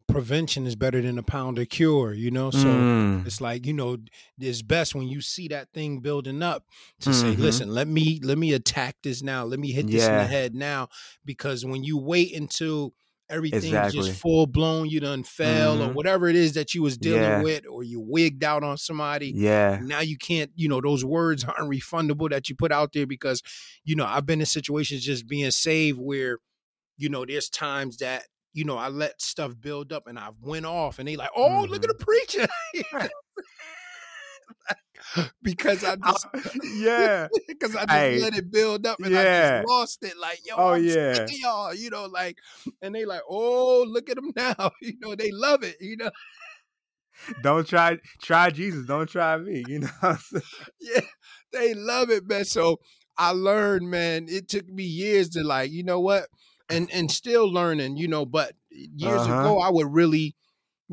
prevention 0.08 0.66
is 0.66 0.76
better 0.76 1.00
than 1.00 1.16
a 1.16 1.22
pound 1.22 1.58
of 1.58 1.68
cure 1.68 2.12
you 2.12 2.30
know? 2.30 2.50
So 2.50 2.86
Mm, 2.86 3.24
it's 3.24 3.40
like 3.40 3.66
you 3.66 3.72
know 3.72 3.98
it's 4.38 4.62
best 4.62 4.94
when 4.94 5.08
you 5.08 5.20
see 5.20 5.48
that 5.48 5.72
thing 5.72 6.00
building 6.00 6.42
up 6.42 6.66
to 7.00 7.12
say 7.12 7.36
Mhm. 7.36 7.36
listen 7.36 7.70
let 7.70 7.88
me 7.88 8.20
let 8.22 8.38
me 8.38 8.52
attack 8.52 8.96
this 9.02 9.22
now. 9.22 9.44
Let 9.44 9.58
me 9.60 9.72
hit 9.72 9.90
this 9.90 10.10
in 10.10 10.18
the 10.18 10.26
head 10.26 10.54
now. 10.54 10.88
Because 11.24 11.64
when 11.64 11.84
you 11.84 11.98
wait 11.98 12.34
until 12.34 12.94
everything's 13.30 13.64
Exactly. 13.64 14.00
just 14.02 14.20
full 14.20 14.46
blown 14.46 14.88
you 14.88 15.00
done 15.00 15.22
fell 15.22 15.80
or 15.82 15.88
Mhm. 15.88 15.94
whatever 15.94 16.28
it 16.28 16.36
is 16.36 16.52
that 16.54 16.74
you 16.74 16.82
was 16.82 16.98
dealing 16.98 17.22
Yeah. 17.22 17.42
with 17.42 17.64
or 17.66 17.82
you 17.82 17.98
wigged 18.00 18.44
out 18.44 18.62
on 18.62 18.76
somebody 18.76 19.32
yeah. 19.34 19.78
now 19.82 20.00
you 20.00 20.18
can't 20.18 20.50
you 20.54 20.68
know 20.68 20.80
those 20.80 21.04
words 21.04 21.42
aren't 21.44 21.70
refundable 21.70 22.28
that 22.30 22.48
you 22.48 22.54
put 22.56 22.72
out 22.72 22.92
there 22.92 23.06
because 23.06 23.42
you 23.84 23.96
know 23.96 24.04
i've 24.04 24.26
been 24.26 24.40
in 24.40 24.46
situations 24.46 25.02
just 25.04 25.26
being 25.26 25.50
saved 25.50 25.98
where 25.98 26.38
you 26.98 27.08
know 27.08 27.24
there's 27.24 27.48
times 27.48 27.96
that 27.98 28.24
you 28.52 28.64
know 28.64 28.76
i 28.76 28.88
let 28.88 29.20
stuff 29.22 29.54
build 29.58 29.92
up 29.92 30.06
and 30.06 30.18
i 30.18 30.28
went 30.42 30.66
off 30.66 30.98
and 30.98 31.08
they 31.08 31.16
like 31.16 31.30
oh 31.34 31.62
look 31.62 31.82
at 31.84 31.88
Mm-hmm. 31.90 31.98
the 31.98 32.04
preacher 32.04 32.48
because 35.42 35.84
i 35.84 35.96
just 35.96 36.26
yeah. 36.74 37.28
because 37.48 37.74
i 37.76 37.84
just 37.86 37.90
Hey, 37.98 38.20
let 38.22 38.34
it 38.34 38.50
build 38.50 38.86
up 38.86 38.98
and 39.04 39.16
i 39.16 39.24
just 39.24 39.52
lost 39.54 39.98
it 40.04 40.16
like 40.18 40.40
yo 40.46 40.56
Oh, 40.56 40.74
I'm 40.74 40.82
yeah. 40.84 41.26
y'all 41.28 41.74
you 41.74 41.90
know 41.90 42.06
like 42.06 42.36
and 42.82 42.94
they 42.94 43.04
like 43.04 43.22
oh 43.28 43.84
look 43.88 44.08
at 44.10 44.16
them 44.16 44.32
now 44.36 44.70
you 44.80 44.94
know 45.00 45.14
they 45.14 45.30
love 45.32 45.62
it 45.62 45.76
you 45.80 45.96
know 45.96 46.10
Don't 47.42 47.66
try 47.66 47.98
try 48.22 48.50
Jesus. 48.50 48.86
Don't 48.86 49.08
try 49.08 49.36
me. 49.38 49.60
You 49.68 49.80
know. 49.80 49.88
what 50.00 50.12
I'm 50.12 50.18
saying? 50.18 50.42
yeah, 50.80 51.00
they 51.52 51.74
love 51.74 52.10
it, 52.10 52.26
man. 52.28 52.44
So 52.44 52.80
I 53.16 53.30
learned, 53.30 53.90
man. 53.90 54.26
It 54.28 54.48
took 54.48 54.66
me 54.68 54.84
years 54.84 55.30
to 55.30 55.42
like, 55.44 55.70
you 55.70 55.84
know 55.84 56.00
what, 56.00 56.26
and 56.68 56.90
and 56.92 57.10
still 57.10 57.50
learning, 57.50 57.96
you 57.96 58.08
know. 58.08 58.26
But 58.26 58.54
years 58.70 59.26
Uh-huh. 59.26 59.38
ago, 59.38 59.58
I 59.58 59.70
would 59.70 59.92
really, 59.92 60.34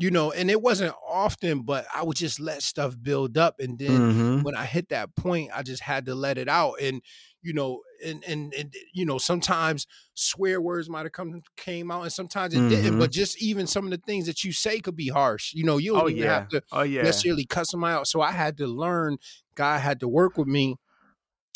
you 0.00 0.10
know, 0.10 0.32
and 0.32 0.50
it 0.50 0.62
wasn't 0.62 0.94
often, 1.06 1.62
but 1.62 1.86
I 1.94 2.02
would 2.04 2.16
just 2.16 2.40
let 2.40 2.62
stuff 2.62 2.96
build 3.00 3.38
up, 3.38 3.60
and 3.60 3.78
then 3.78 4.04
Mhm. 4.04 4.42
when 4.42 4.56
I 4.56 4.64
hit 4.66 4.88
that 4.90 5.14
point, 5.16 5.50
I 5.54 5.62
just 5.62 5.82
had 5.82 6.06
to 6.06 6.14
let 6.14 6.38
it 6.38 6.48
out, 6.48 6.74
and 6.80 7.02
you 7.42 7.52
know, 7.52 7.82
and 8.04 8.24
and 8.24 8.52
and 8.54 8.74
you 8.94 9.04
know, 9.06 9.18
sometimes 9.18 9.86
swear 10.14 10.60
words 10.60 10.88
might 10.90 11.04
have 11.06 11.12
come 11.12 11.42
came 11.56 11.90
out, 11.90 12.02
and 12.02 12.12
sometimes 12.12 12.54
it 12.54 12.66
didn't. 12.66 12.94
Mhm. 12.94 12.98
But 12.98 13.12
just 13.12 13.40
even 13.42 13.66
some 13.66 13.84
of 13.84 13.90
the 13.90 13.98
things 14.06 14.26
that 14.26 14.44
you 14.44 14.52
say 14.52 14.80
could 14.80 14.96
be 14.96 15.08
harsh. 15.08 15.52
You 15.54 15.64
know, 15.64 15.78
you 15.78 15.92
don't 15.92 16.00
Oh 16.00 16.08
even 16.08 16.24
yeah. 16.24 16.26
have 16.26 16.48
to 16.48 16.62
Oh 16.72 16.82
yeah. 16.82 17.22
necessarily 17.22 17.46
cuss 17.46 17.70
them 17.70 17.84
out. 17.84 18.06
So 18.08 18.20
I 18.22 18.32
had 18.32 18.56
to 18.58 18.66
learn. 18.66 19.18
God 19.54 19.80
had 19.80 20.00
to 20.00 20.08
work 20.08 20.38
with 20.38 20.48
me, 20.48 20.76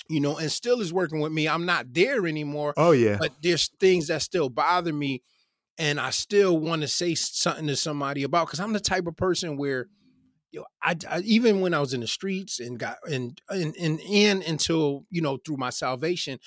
you 0.09 0.20
know, 0.20 0.37
and 0.38 0.50
still 0.52 0.80
is 0.80 0.92
working 0.92 1.20
with 1.20 1.33
me. 1.33 1.48
I'm 1.48 1.64
not 1.66 1.92
there 1.94 2.26
anymore, 2.26 2.76
Oh 2.76 2.92
yeah. 2.92 3.20
but 3.20 3.30
there's 3.42 3.70
things 3.80 4.09
that 4.09 4.22
still 4.22 4.48
bother 4.50 4.92
me, 4.92 5.22
and 5.79 6.01
I 6.01 6.11
still 6.11 6.59
want 6.59 6.83
to 6.83 6.89
say 6.89 7.15
something 7.15 7.67
to 7.67 7.77
somebody 7.77 8.23
about 8.23 8.47
because 8.47 8.61
I'm 8.61 8.73
the 8.73 8.81
type 8.81 9.07
of 9.07 9.17
person 9.17 9.57
where 9.57 9.89
yo, 10.55 10.65
I, 10.83 10.97
I, 11.11 11.21
even 11.21 11.61
when 11.61 11.75
I 11.75 11.81
was 11.81 11.95
in 11.95 12.01
the 12.01 12.07
streets 12.07 12.61
and 12.61 12.79
got 12.79 12.97
and 13.11 13.39
and 13.51 13.75
and, 13.77 14.01
and 14.01 14.43
until 14.45 15.05
you 15.11 15.21
know 15.21 15.39
through 15.45 15.57
my 15.57 15.71
salvation, 15.71 16.39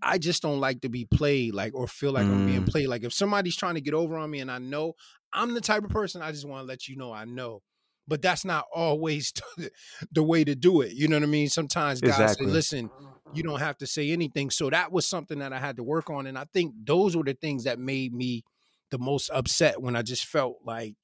I 0.00 0.18
just 0.18 0.42
don't 0.42 0.60
like 0.60 0.80
to 0.80 0.88
be 0.88 1.04
played 1.04 1.54
like 1.54 1.74
or 1.74 1.86
feel 1.86 2.12
like 2.12 2.26
mm. 2.26 2.32
I'm 2.32 2.46
being 2.46 2.64
mm. 2.64 2.70
played. 2.70 2.88
Like 2.88 3.04
if 3.04 3.12
somebody's 3.12 3.56
trying 3.56 3.74
to 3.74 3.80
get 3.80 3.94
over 3.94 4.16
on 4.16 4.30
me 4.30 4.40
and 4.40 4.50
I 4.50 4.58
know 4.58 4.94
I'm 5.32 5.54
the 5.54 5.60
type 5.60 5.84
of 5.84 5.90
person 5.90 6.22
I 6.22 6.32
just 6.32 6.48
want 6.48 6.62
to 6.62 6.66
let 6.66 6.88
you 6.88 6.96
know 6.96 7.12
I 7.12 7.24
know. 7.24 7.62
But 8.08 8.20
that's 8.20 8.44
not 8.44 8.64
always 8.74 9.32
the 10.12 10.22
way 10.24 10.42
to 10.42 10.56
do 10.56 10.80
it. 10.80 10.92
You 10.92 11.06
know 11.06 11.16
what 11.16 11.22
I 11.22 11.26
mean? 11.26 11.48
Sometimes 11.48 12.00
guys 12.00 12.10
exactly. 12.10 12.46
say, 12.46 12.52
listen, 12.52 12.90
you 13.32 13.44
don't 13.44 13.60
have 13.60 13.78
to 13.78 13.86
say 13.86 14.10
anything. 14.10 14.50
So 14.50 14.70
that 14.70 14.90
was 14.90 15.06
something 15.06 15.38
that 15.38 15.52
I 15.52 15.58
had 15.58 15.76
to 15.76 15.84
work 15.84 16.10
on. 16.10 16.26
And 16.26 16.36
I 16.36 16.46
think 16.52 16.74
those 16.84 17.16
were 17.16 17.22
the 17.22 17.34
things 17.34 17.62
that 17.64 17.78
made 17.78 18.12
me 18.12 18.42
the 18.92 18.98
most 18.98 19.30
upset 19.30 19.82
when 19.82 19.96
I 19.96 20.02
just 20.02 20.26
felt 20.26 20.58
like 20.64 20.94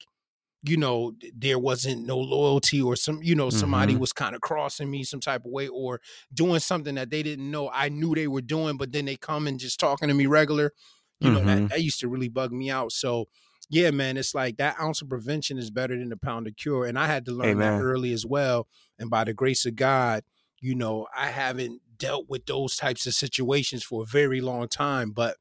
you 0.63 0.77
know 0.77 1.13
there 1.35 1.57
wasn't 1.57 2.05
no 2.05 2.17
loyalty 2.17 2.81
or 2.81 2.95
some 2.95 3.19
you 3.23 3.33
know 3.33 3.49
somebody 3.49 3.93
mm-hmm. 3.93 4.01
was 4.01 4.13
kind 4.13 4.35
of 4.35 4.41
crossing 4.41 4.91
me 4.91 5.03
some 5.03 5.19
type 5.19 5.43
of 5.43 5.51
way 5.51 5.67
or 5.67 5.99
doing 6.33 6.59
something 6.59 6.95
that 6.95 7.09
they 7.09 7.23
didn't 7.23 7.49
know 7.49 7.69
I 7.73 7.89
knew 7.89 8.13
they 8.13 8.27
were 8.27 8.41
doing 8.41 8.77
but 8.77 8.91
then 8.91 9.05
they 9.05 9.15
come 9.15 9.47
and 9.47 9.59
just 9.59 9.79
talking 9.79 10.07
to 10.07 10.13
me 10.13 10.27
regular 10.27 10.71
you 11.19 11.29
mm-hmm. 11.29 11.37
know 11.37 11.45
that, 11.45 11.57
mm-hmm. 11.57 11.67
that 11.67 11.81
used 11.81 11.99
to 12.01 12.07
really 12.07 12.29
bug 12.29 12.51
me 12.51 12.69
out 12.69 12.91
so 12.91 13.25
yeah 13.69 13.89
man 13.89 14.17
it's 14.17 14.35
like 14.35 14.57
that 14.57 14.79
ounce 14.79 15.01
of 15.01 15.09
prevention 15.09 15.57
is 15.57 15.71
better 15.71 15.97
than 15.97 16.11
a 16.11 16.17
pound 16.17 16.45
of 16.45 16.55
cure 16.55 16.85
and 16.85 16.99
I 16.99 17.07
had 17.07 17.25
to 17.25 17.31
learn 17.31 17.51
Amen. 17.51 17.77
that 17.77 17.83
early 17.83 18.13
as 18.13 18.25
well 18.25 18.67
and 18.99 19.09
by 19.09 19.23
the 19.23 19.33
grace 19.33 19.65
of 19.65 19.75
God 19.75 20.23
you 20.59 20.75
know 20.75 21.07
I 21.15 21.27
haven't 21.27 21.81
dealt 21.97 22.29
with 22.29 22.45
those 22.45 22.75
types 22.75 23.07
of 23.07 23.13
situations 23.13 23.83
for 23.83 24.03
a 24.03 24.05
very 24.05 24.41
long 24.41 24.67
time 24.67 25.11
but 25.11 25.37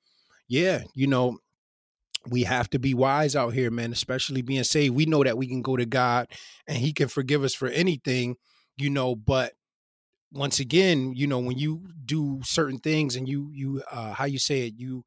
yeah 0.47 0.85
you 0.95 1.09
know 1.09 1.39
we 2.31 2.45
have 2.45 2.71
to 2.71 2.79
be 2.79 2.95
wise 2.95 3.35
out 3.37 3.55
here, 3.55 3.71
man, 3.71 3.93
especially 3.93 4.43
being 4.43 4.65
saved. 4.65 4.95
We 4.95 5.07
know 5.07 5.25
that 5.25 5.39
we 5.39 5.47
can 5.47 5.63
go 5.63 5.77
to 5.77 5.87
God 5.87 6.29
and 6.67 6.79
He 6.79 6.93
can 6.93 7.09
forgive 7.09 7.45
us 7.45 7.55
for 7.55 7.69
anything, 7.69 8.37
you 8.77 8.91
know, 8.91 9.15
but 9.17 9.53
once 10.33 10.61
again, 10.61 11.13
you 11.15 11.27
know, 11.27 11.39
when 11.39 11.59
you 11.59 11.89
do 12.05 12.41
certain 12.45 12.79
things 12.79 13.17
and 13.17 13.29
you 13.29 13.51
you 13.53 13.83
uh 13.91 14.13
how 14.13 14.27
you 14.27 14.39
say 14.39 14.67
it, 14.67 14.75
you 14.77 15.05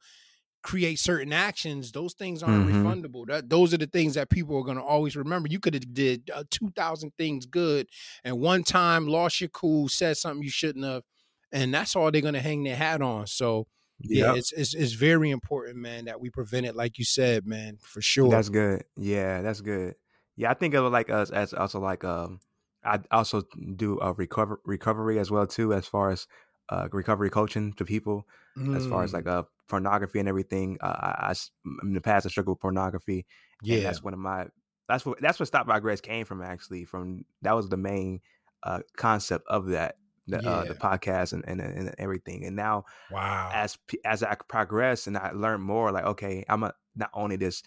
create 0.64 1.00
certain 1.00 1.34
actions, 1.34 1.92
those 1.92 2.14
things 2.14 2.44
aren't 2.44 2.68
mm-hmm. 2.68 2.86
refundable. 2.86 3.26
That 3.28 3.50
those 3.50 3.74
are 3.74 3.78
the 3.78 3.88
things 3.88 4.16
that 4.16 4.30
people 4.30 4.58
are 4.58 4.64
going 4.64 4.78
to 4.78 4.84
always 4.84 5.16
remember. 5.16 5.48
You 5.50 5.60
could 5.60 5.74
have 5.74 5.94
did 5.94 6.30
uh, 6.34 6.44
2000 6.50 7.12
things 7.18 7.46
good 7.46 7.88
and 8.24 8.40
one 8.40 8.64
time 8.64 9.08
lost 9.08 9.42
your 9.42 9.50
cool, 9.50 9.90
said 9.90 10.18
something 10.18 10.44
you 10.44 10.50
shouldn't 10.50 10.86
have, 10.86 11.04
and 11.52 11.74
that's 11.74 11.96
all 11.96 12.12
they're 12.12 12.22
going 12.22 12.34
to 12.34 12.40
hang 12.40 12.64
their 12.64 12.76
hat 12.76 13.02
on. 13.02 13.28
So, 13.28 13.68
yeah, 14.04 14.36
it's, 14.36 14.52
it's 14.52 14.74
it's 14.74 14.94
very 14.94 15.30
important, 15.32 15.78
man, 15.78 16.06
that 16.06 16.20
we 16.20 16.30
prevent 16.30 16.66
it, 16.66 16.76
like 16.76 16.98
you 16.98 17.06
said, 17.06 17.46
man, 17.46 17.78
for 17.82 18.02
sure. 18.02 18.30
That's 18.30 18.50
good. 18.50 18.84
Yeah, 18.98 19.42
that's 19.42 19.62
good. 19.62 19.96
Yeah, 20.36 20.52
I 20.52 20.54
think 20.54 20.74
of 20.74 20.86
it 20.86 20.90
like 20.90 21.10
us 21.10 21.30
as 21.30 21.54
also 21.54 21.80
like 21.80 22.04
um, 22.04 22.40
I 22.84 23.00
also 23.12 23.44
do 23.76 24.00
a 24.00 24.14
recover 24.14 24.60
recovery 24.66 25.20
as 25.20 25.30
well 25.30 25.48
too, 25.48 25.74
as 25.74 25.86
far 25.86 26.10
as 26.10 26.28
uh, 26.70 26.88
recovery 26.92 27.30
coaching 27.30 27.74
to 27.74 27.86
people, 27.86 28.28
mm. 28.58 28.76
as 28.76 28.86
far 28.88 29.04
as 29.04 29.14
like 29.14 29.26
mm. 29.26 29.40
uh 29.40 29.44
pornography 29.68 30.20
and 30.20 30.28
everything. 30.30 30.78
Uh, 30.82 30.86
I, 30.88 31.32
I 31.32 31.36
in 31.84 31.94
the 31.94 32.02
past 32.02 32.26
I 32.26 32.30
struggled 32.30 32.58
with 32.58 32.62
pornography. 32.62 33.26
Yeah, 33.62 33.82
that's 33.82 34.04
one 34.04 34.14
of 34.14 34.20
my 34.20 34.48
that's 34.88 35.06
what 35.06 35.22
that's 35.22 35.40
what 35.40 35.48
Stop 35.48 35.68
by 35.68 35.80
Grace 35.80 36.02
came 36.02 36.26
from 36.26 36.42
actually. 36.42 36.86
From 36.86 37.26
that 37.42 37.56
was 37.56 37.70
the 37.70 37.78
main 37.78 38.22
uh, 38.64 38.80
concept 38.96 39.48
of 39.48 39.68
that 39.68 39.96
the, 40.28 40.42
yeah. 40.42 40.50
uh, 40.50 40.64
the 40.66 40.74
podcast 40.76 41.34
and, 41.34 41.44
and, 41.48 41.62
and 41.62 41.94
everything. 41.98 42.46
And 42.46 42.56
now, 42.56 42.86
wow, 43.12 43.50
as 43.54 43.78
as 44.06 44.24
I 44.24 44.36
progress 44.48 45.08
and 45.08 45.18
I 45.18 45.32
learn 45.32 45.62
more, 45.62 45.92
like 45.92 46.06
okay, 46.06 46.46
I'm 46.50 46.64
a, 46.64 46.74
not 46.96 47.10
only 47.14 47.36
this 47.36 47.64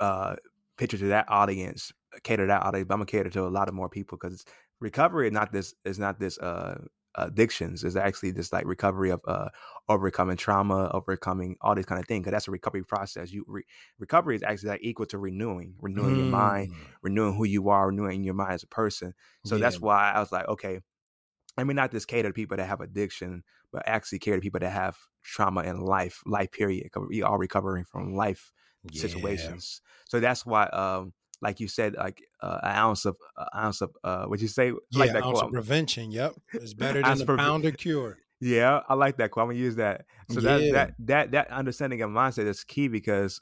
uh 0.00 0.36
picture 0.76 0.98
to 0.98 1.06
that 1.06 1.26
audience, 1.28 1.92
cater 2.22 2.44
to 2.44 2.48
that 2.48 2.62
audience, 2.62 2.86
but 2.88 2.94
I'm 2.94 3.00
gonna 3.00 3.06
cater 3.06 3.30
to 3.30 3.46
a 3.46 3.48
lot 3.48 3.68
of 3.68 3.74
more 3.74 3.88
people 3.88 4.18
because 4.20 4.44
recovery 4.80 5.28
is 5.28 5.32
not 5.32 5.52
this 5.52 5.74
is 5.84 5.98
not 5.98 6.20
this 6.20 6.38
uh 6.38 6.78
addictions 7.16 7.82
is 7.82 7.96
actually 7.96 8.30
this 8.30 8.52
like 8.52 8.66
recovery 8.66 9.10
of 9.10 9.20
uh 9.26 9.48
overcoming 9.88 10.36
trauma 10.36 10.90
overcoming 10.92 11.56
all 11.62 11.74
these 11.74 11.86
kind 11.86 11.98
of 11.98 12.06
things 12.06 12.20
because 12.20 12.32
that's 12.32 12.48
a 12.48 12.50
recovery 12.50 12.84
process 12.84 13.32
you 13.32 13.42
re- 13.48 13.64
recovery 13.98 14.36
is 14.36 14.42
actually 14.42 14.68
like 14.68 14.82
equal 14.82 15.06
to 15.06 15.16
renewing 15.16 15.74
renewing 15.80 16.14
mm. 16.14 16.18
your 16.18 16.26
mind 16.26 16.70
mm. 16.70 16.76
renewing 17.00 17.34
who 17.34 17.44
you 17.44 17.70
are 17.70 17.86
renewing 17.86 18.22
your 18.22 18.34
mind 18.34 18.52
as 18.52 18.62
a 18.62 18.66
person 18.66 19.14
so 19.46 19.56
yeah. 19.56 19.62
that's 19.62 19.80
why 19.80 20.12
i 20.12 20.20
was 20.20 20.30
like 20.30 20.46
okay 20.46 20.78
I 21.56 21.64
mean, 21.64 21.76
not 21.76 21.90
just 21.90 22.08
cater 22.08 22.28
to 22.28 22.34
people 22.34 22.56
that 22.56 22.66
have 22.66 22.80
addiction, 22.80 23.42
but 23.72 23.82
actually 23.86 24.18
cater 24.18 24.36
to 24.36 24.42
people 24.42 24.60
that 24.60 24.70
have 24.70 24.96
trauma 25.22 25.62
in 25.62 25.80
life, 25.80 26.22
life 26.26 26.52
period. 26.52 26.90
We 27.08 27.22
are 27.22 27.38
recovering 27.38 27.84
from 27.84 28.14
life 28.14 28.52
yeah. 28.90 29.00
situations. 29.00 29.80
So 30.06 30.20
that's 30.20 30.44
why, 30.44 30.64
um, 30.66 31.12
like 31.40 31.60
you 31.60 31.68
said, 31.68 31.94
like 31.94 32.22
uh, 32.40 32.58
an 32.62 32.76
ounce 32.76 33.04
of 33.04 33.16
uh, 33.36 33.46
ounce 33.54 33.80
of 33.80 33.90
uh, 34.04 34.24
what 34.26 34.40
you 34.40 34.48
say? 34.48 34.68
Yeah, 34.90 34.98
like 34.98 35.12
that 35.12 35.24
ounce 35.24 35.38
quote. 35.38 35.46
of 35.46 35.52
prevention. 35.52 36.10
Yep, 36.10 36.34
it's 36.54 36.74
better 36.74 37.02
than 37.02 37.20
a 37.20 37.36
pound 37.36 37.64
of 37.64 37.76
cure. 37.76 38.18
Yeah, 38.38 38.80
I 38.86 38.92
like 38.92 39.16
that 39.16 39.30
quote. 39.30 39.44
I'm 39.44 39.48
gonna 39.48 39.58
use 39.58 39.76
that. 39.76 40.04
So 40.30 40.40
yeah. 40.40 40.58
that 40.58 40.72
that 40.72 40.94
that 40.98 41.30
that 41.30 41.50
understanding 41.50 42.02
of 42.02 42.10
mindset 42.10 42.44
is 42.44 42.64
key 42.64 42.86
because 42.86 43.40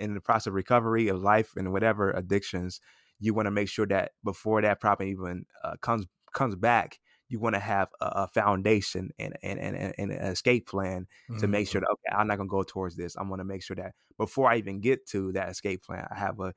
in 0.00 0.14
the 0.14 0.22
process 0.22 0.46
of 0.46 0.54
recovery 0.54 1.08
of 1.08 1.20
life 1.20 1.52
and 1.54 1.70
whatever 1.70 2.10
addictions, 2.12 2.80
you 3.18 3.34
want 3.34 3.44
to 3.44 3.50
make 3.50 3.68
sure 3.68 3.86
that 3.88 4.12
before 4.24 4.62
that 4.62 4.80
problem 4.80 5.10
even 5.10 5.44
uh, 5.62 5.74
comes 5.82 6.06
comes 6.32 6.56
back, 6.56 6.98
you 7.30 7.38
want 7.38 7.54
to 7.54 7.60
have 7.60 7.88
a, 8.00 8.06
a, 8.06 8.28
foundation 8.28 9.10
and, 9.18 9.34
and, 9.42 9.58
and, 9.58 9.76
and, 9.76 10.10
an 10.10 10.26
escape 10.26 10.66
plan 10.66 11.06
mm-hmm. 11.30 11.38
to 11.40 11.46
make 11.46 11.68
sure 11.68 11.80
mm-hmm. 11.80 11.86
that, 12.04 12.12
okay, 12.12 12.20
I'm 12.20 12.26
not 12.26 12.36
going 12.36 12.48
to 12.48 12.50
go 12.50 12.64
towards 12.64 12.96
this. 12.96 13.16
I'm 13.16 13.28
going 13.28 13.38
to 13.38 13.44
make 13.44 13.62
sure 13.62 13.76
that 13.76 13.94
before 14.18 14.50
I 14.50 14.56
even 14.56 14.80
get 14.80 15.06
to 15.08 15.32
that 15.32 15.48
escape 15.48 15.84
plan, 15.84 16.06
I 16.10 16.18
have 16.18 16.40
a 16.40 16.52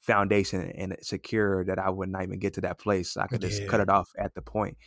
foundation 0.00 0.70
and 0.72 0.96
secure 1.02 1.64
that 1.66 1.78
I 1.78 1.90
would 1.90 2.08
not 2.08 2.22
even 2.22 2.38
get 2.38 2.54
to 2.54 2.62
that 2.62 2.78
place. 2.78 3.12
So 3.12 3.20
I 3.20 3.26
could 3.26 3.42
just 3.42 3.62
yeah. 3.62 3.68
cut 3.68 3.80
it 3.80 3.90
off 3.90 4.08
at 4.18 4.34
the 4.34 4.42
point. 4.42 4.78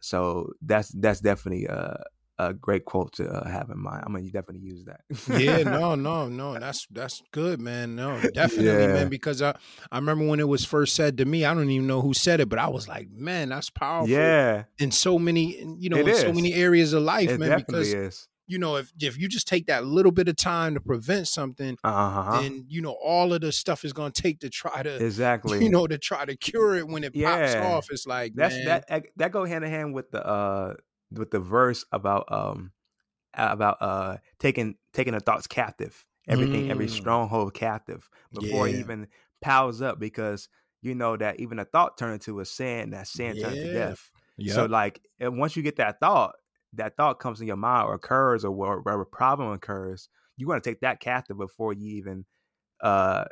So 0.00 0.52
that's, 0.62 0.88
that's 0.88 1.20
definitely, 1.20 1.68
uh, 1.68 1.94
a 2.38 2.52
great 2.52 2.84
quote 2.84 3.12
to 3.14 3.28
uh, 3.28 3.48
have 3.48 3.70
in 3.70 3.78
mind. 3.78 4.04
I'm 4.06 4.12
gonna 4.12 4.24
definitely 4.26 4.60
use 4.60 4.84
that. 4.84 5.00
yeah, 5.40 5.62
no, 5.62 5.94
no, 5.94 6.28
no. 6.28 6.58
That's 6.58 6.86
that's 6.90 7.22
good, 7.32 7.60
man. 7.60 7.96
No, 7.96 8.20
definitely, 8.34 8.66
yeah. 8.66 8.92
man. 8.92 9.08
Because 9.08 9.40
I 9.40 9.56
I 9.90 9.96
remember 9.96 10.26
when 10.26 10.40
it 10.40 10.48
was 10.48 10.64
first 10.64 10.94
said 10.94 11.18
to 11.18 11.24
me. 11.24 11.44
I 11.44 11.54
don't 11.54 11.70
even 11.70 11.86
know 11.86 12.02
who 12.02 12.12
said 12.14 12.40
it, 12.40 12.48
but 12.48 12.58
I 12.58 12.68
was 12.68 12.88
like, 12.88 13.10
man, 13.10 13.48
that's 13.48 13.70
powerful. 13.70 14.10
Yeah. 14.10 14.64
In 14.78 14.90
so 14.90 15.18
many, 15.18 15.76
you 15.78 15.88
know, 15.88 15.96
it 15.96 16.02
in 16.02 16.08
is. 16.08 16.20
so 16.20 16.32
many 16.32 16.52
areas 16.54 16.92
of 16.92 17.02
life, 17.02 17.30
it 17.30 17.40
man. 17.40 17.58
because 17.58 17.94
is. 17.94 18.28
you 18.46 18.58
know, 18.58 18.76
if 18.76 18.92
if 19.00 19.18
you 19.18 19.28
just 19.28 19.48
take 19.48 19.66
that 19.66 19.86
little 19.86 20.12
bit 20.12 20.28
of 20.28 20.36
time 20.36 20.74
to 20.74 20.80
prevent 20.80 21.28
something, 21.28 21.78
uh-huh. 21.82 22.42
then 22.42 22.66
you 22.68 22.82
know 22.82 22.96
all 23.02 23.32
of 23.32 23.40
the 23.40 23.52
stuff 23.52 23.84
is 23.84 23.94
gonna 23.94 24.10
take 24.10 24.40
to 24.40 24.50
try 24.50 24.82
to 24.82 24.96
exactly, 25.04 25.64
you 25.64 25.70
know, 25.70 25.86
to 25.86 25.96
try 25.96 26.26
to 26.26 26.36
cure 26.36 26.76
it 26.76 26.86
when 26.86 27.02
it 27.02 27.14
yeah. 27.14 27.30
pops 27.30 27.54
off. 27.54 27.90
It's 27.90 28.06
like 28.06 28.34
that's 28.34 28.56
man. 28.56 28.82
that 28.88 29.06
that 29.16 29.32
go 29.32 29.46
hand 29.46 29.64
in 29.64 29.70
hand 29.70 29.94
with 29.94 30.10
the 30.10 30.26
uh 30.26 30.74
with 31.18 31.30
the 31.30 31.40
verse 31.40 31.84
about 31.92 32.30
um 32.30 32.72
about 33.34 33.76
uh 33.80 34.16
taking 34.38 34.76
taking 34.92 35.12
the 35.12 35.20
thoughts 35.20 35.46
captive, 35.46 36.04
everything, 36.28 36.66
mm. 36.66 36.70
every 36.70 36.88
stronghold 36.88 37.54
captive 37.54 38.08
before 38.32 38.68
yeah. 38.68 38.76
it 38.76 38.80
even 38.80 39.06
piles 39.40 39.82
up 39.82 39.98
because 39.98 40.48
you 40.82 40.94
know 40.94 41.16
that 41.16 41.40
even 41.40 41.58
a 41.58 41.64
thought 41.64 41.98
turned 41.98 42.14
into 42.14 42.40
a 42.40 42.44
sin, 42.44 42.90
that 42.90 43.08
sin 43.08 43.36
yeah. 43.36 43.42
turned 43.44 43.56
to 43.56 43.72
death. 43.72 44.10
Yep. 44.38 44.54
So 44.54 44.66
like 44.66 45.00
once 45.20 45.56
you 45.56 45.62
get 45.62 45.76
that 45.76 46.00
thought, 46.00 46.34
that 46.74 46.96
thought 46.96 47.20
comes 47.20 47.40
in 47.40 47.46
your 47.46 47.56
mind 47.56 47.88
or 47.88 47.94
occurs 47.94 48.44
or 48.44 48.50
whatever 48.50 49.04
problem 49.04 49.52
occurs, 49.52 50.08
you 50.36 50.46
want 50.46 50.62
to 50.62 50.70
take 50.70 50.80
that 50.80 51.00
captive 51.00 51.38
before 51.38 51.72
you 51.72 51.96
even 51.96 52.24
uh 52.82 53.24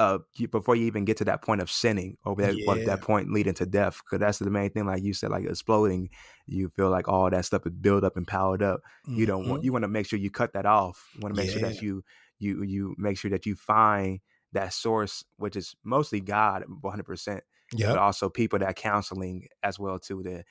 uh 0.00 0.18
before 0.50 0.74
you 0.74 0.86
even 0.86 1.04
get 1.04 1.18
to 1.18 1.24
that 1.26 1.42
point 1.42 1.60
of 1.60 1.70
sinning 1.70 2.16
or 2.24 2.34
that, 2.34 2.56
yeah. 2.56 2.74
that 2.86 3.02
point 3.02 3.30
leading 3.30 3.52
to 3.52 3.66
death 3.66 4.00
because 4.02 4.18
that's 4.18 4.38
the 4.38 4.50
main 4.50 4.70
thing 4.70 4.86
like 4.86 5.02
you 5.02 5.12
said 5.12 5.30
like 5.30 5.44
exploding 5.44 6.08
you 6.46 6.70
feel 6.70 6.88
like 6.88 7.06
all 7.06 7.28
that 7.28 7.44
stuff 7.44 7.66
is 7.66 7.72
built 7.72 8.02
up 8.02 8.16
and 8.16 8.26
piled 8.26 8.62
up 8.62 8.80
mm-hmm. 9.06 9.20
you 9.20 9.26
don't 9.26 9.46
want 9.46 9.60
mm-hmm. 9.60 9.66
you 9.66 9.72
want 9.72 9.82
to 9.82 9.88
make 9.88 10.06
sure 10.06 10.18
you 10.18 10.30
cut 10.30 10.54
that 10.54 10.64
off 10.64 11.06
you 11.14 11.20
want 11.20 11.34
to 11.34 11.40
make 11.40 11.50
yeah. 11.50 11.60
sure 11.60 11.68
that 11.68 11.82
you 11.82 12.02
you 12.38 12.62
you 12.62 12.94
make 12.96 13.18
sure 13.18 13.30
that 13.30 13.44
you 13.44 13.54
find 13.54 14.20
that 14.52 14.72
source 14.72 15.22
which 15.36 15.54
is 15.54 15.76
mostly 15.84 16.18
god 16.18 16.64
100% 16.82 17.40
yep. 17.74 17.90
but 17.90 17.98
also 17.98 18.30
people 18.30 18.58
that 18.58 18.76
counseling 18.76 19.46
as 19.62 19.78
well 19.78 19.98
too 19.98 20.22
to 20.22 20.42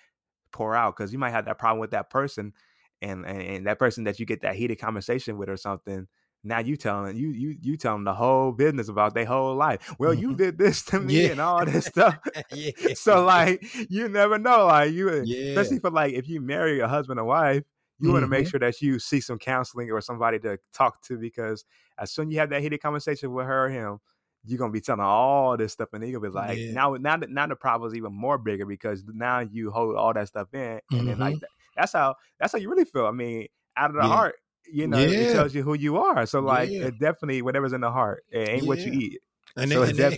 pour 0.51 0.75
out 0.75 0.95
because 0.95 1.11
you 1.11 1.17
might 1.17 1.31
have 1.31 1.45
that 1.45 1.57
problem 1.57 1.79
with 1.79 1.91
that 1.91 2.11
person 2.11 2.53
and, 3.01 3.25
and 3.25 3.41
and 3.41 3.65
that 3.65 3.79
person 3.79 4.03
that 4.03 4.19
you 4.19 4.27
get 4.27 4.41
that 4.41 4.55
heated 4.55 4.79
conversation 4.79 5.37
with 5.37 5.49
or 5.49 5.57
something 5.57 6.07
now 6.43 6.59
you 6.59 6.77
telling 6.77 7.17
you 7.17 7.29
you 7.29 7.55
you 7.61 7.75
telling 7.77 8.03
the 8.05 8.13
whole 8.13 8.51
business 8.51 8.87
about 8.87 9.13
their 9.13 9.25
whole 9.25 9.55
life. 9.55 9.93
Well, 9.99 10.13
you 10.13 10.29
mm-hmm. 10.29 10.37
did 10.37 10.57
this 10.57 10.83
to 10.85 10.99
me 10.99 11.23
yeah. 11.23 11.31
and 11.31 11.41
all 11.41 11.65
this 11.65 11.85
stuff. 11.85 12.17
yeah. 12.51 12.71
So 12.95 13.23
like 13.23 13.65
you 13.89 14.07
never 14.07 14.37
know. 14.37 14.67
Like 14.67 14.91
you 14.91 15.23
yeah. 15.23 15.49
especially 15.49 15.79
for 15.79 15.91
like 15.91 16.13
if 16.13 16.27
you 16.27 16.41
marry 16.41 16.79
a 16.79 16.87
husband 16.87 17.19
and 17.19 17.27
wife, 17.27 17.63
you 17.99 18.05
mm-hmm. 18.05 18.13
want 18.13 18.23
to 18.23 18.27
make 18.27 18.47
sure 18.47 18.59
that 18.59 18.81
you 18.81 18.99
see 18.99 19.19
some 19.19 19.37
counseling 19.37 19.91
or 19.91 19.99
somebody 20.01 20.39
to 20.39 20.57
talk 20.73 21.01
to 21.03 21.17
because 21.17 21.65
as 21.97 22.11
soon 22.11 22.29
as 22.29 22.33
you 22.33 22.39
have 22.39 22.49
that 22.51 22.61
heated 22.61 22.81
conversation 22.81 23.33
with 23.33 23.45
her 23.45 23.65
or 23.65 23.69
him, 23.69 23.99
you're 24.45 24.57
gonna 24.57 24.71
be 24.71 24.81
telling 24.81 25.01
all 25.01 25.57
this 25.57 25.73
stuff 25.73 25.89
and 25.91 26.07
you'll 26.07 26.21
be 26.21 26.29
like 26.29 26.57
yeah. 26.57 26.71
now 26.71 26.93
now 26.95 27.17
now 27.27 27.47
the 27.47 27.55
problem 27.55 27.89
is 27.89 27.95
even 27.95 28.13
more 28.13 28.37
bigger 28.37 28.65
because 28.65 29.03
now 29.13 29.39
you 29.39 29.69
hold 29.71 29.95
all 29.97 30.13
that 30.13 30.27
stuff 30.27 30.47
in 30.53 30.61
and 30.61 30.81
mm-hmm. 30.91 31.07
then 31.07 31.19
like 31.19 31.35
mm-hmm. 31.35 31.45
that's 31.75 31.91
how 31.91 32.15
that's 32.39 32.53
how 32.53 32.57
you 32.57 32.69
really 32.69 32.85
feel. 32.85 33.05
I 33.05 33.11
mean, 33.11 33.47
out 33.75 33.89
of 33.89 33.97
the 33.97 34.03
heart, 34.03 34.35
you 34.71 34.87
know, 34.87 34.97
yeah. 34.99 35.07
it 35.07 35.33
tells 35.33 35.53
you 35.53 35.63
who 35.63 35.73
you 35.73 35.97
are. 35.97 36.25
So 36.25 36.39
like, 36.39 36.69
yeah. 36.69 36.85
it 36.85 36.99
definitely 36.99 37.41
whatever's 37.41 37.73
in 37.73 37.81
the 37.81 37.91
heart, 37.91 38.23
it 38.31 38.49
ain't 38.49 38.63
yeah. 38.63 38.67
what 38.67 38.79
you 38.79 38.91
eat. 38.91 39.19
And, 39.55 39.71
so 39.71 39.85
they, 39.85 40.05
and, 40.05 40.17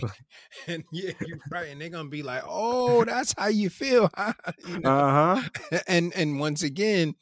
and 0.72 0.84
yeah, 0.92 1.12
you're 1.26 1.38
right. 1.50 1.68
And 1.68 1.80
they're 1.80 1.88
gonna 1.88 2.08
be 2.08 2.22
like, 2.22 2.42
"Oh, 2.46 3.04
that's 3.04 3.34
how 3.36 3.48
you 3.48 3.70
feel." 3.70 4.10
you 4.68 4.80
know? 4.80 4.90
Uh 4.90 5.36
huh. 5.36 5.78
And 5.86 6.12
and 6.14 6.38
once 6.38 6.62
again, 6.62 7.14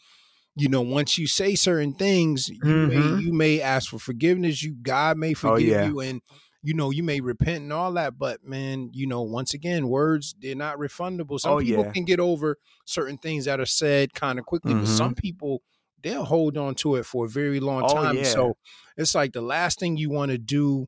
you 0.56 0.68
know, 0.68 0.82
once 0.82 1.16
you 1.16 1.26
say 1.26 1.54
certain 1.54 1.94
things, 1.94 2.48
you, 2.48 2.60
mm-hmm. 2.60 3.16
may, 3.16 3.22
you 3.22 3.32
may 3.32 3.60
ask 3.60 3.90
for 3.90 3.98
forgiveness. 3.98 4.62
You 4.62 4.74
God 4.74 5.18
may 5.18 5.32
oh, 5.32 5.34
forgive 5.34 5.80
oh, 5.80 5.86
you, 5.86 6.00
and 6.00 6.20
you 6.62 6.74
know, 6.74 6.90
you 6.90 7.02
may 7.02 7.20
repent 7.20 7.62
and 7.62 7.72
all 7.72 7.92
that, 7.92 8.18
but 8.18 8.44
man, 8.44 8.90
you 8.92 9.06
know, 9.06 9.22
once 9.22 9.54
again, 9.54 9.88
words 9.88 10.34
they're 10.40 10.54
not 10.54 10.76
refundable. 10.76 11.40
Some 11.40 11.52
oh, 11.52 11.58
people 11.60 11.84
yeah. 11.84 11.92
can 11.92 12.04
get 12.04 12.20
over 12.20 12.58
certain 12.84 13.16
things 13.16 13.46
that 13.46 13.60
are 13.60 13.66
said 13.66 14.12
kind 14.12 14.38
of 14.38 14.44
quickly, 14.44 14.72
mm-hmm. 14.72 14.82
but 14.82 14.88
some 14.88 15.14
people 15.14 15.62
they'll 16.02 16.24
hold 16.24 16.56
on 16.56 16.74
to 16.76 16.96
it 16.96 17.06
for 17.06 17.26
a 17.26 17.28
very 17.28 17.60
long 17.60 17.82
oh, 17.84 17.94
time. 17.94 18.16
Yeah. 18.18 18.24
So 18.24 18.56
it's 18.96 19.14
like 19.14 19.32
the 19.32 19.40
last 19.40 19.78
thing 19.78 19.96
you 19.96 20.10
want 20.10 20.30
to 20.30 20.38
do 20.38 20.86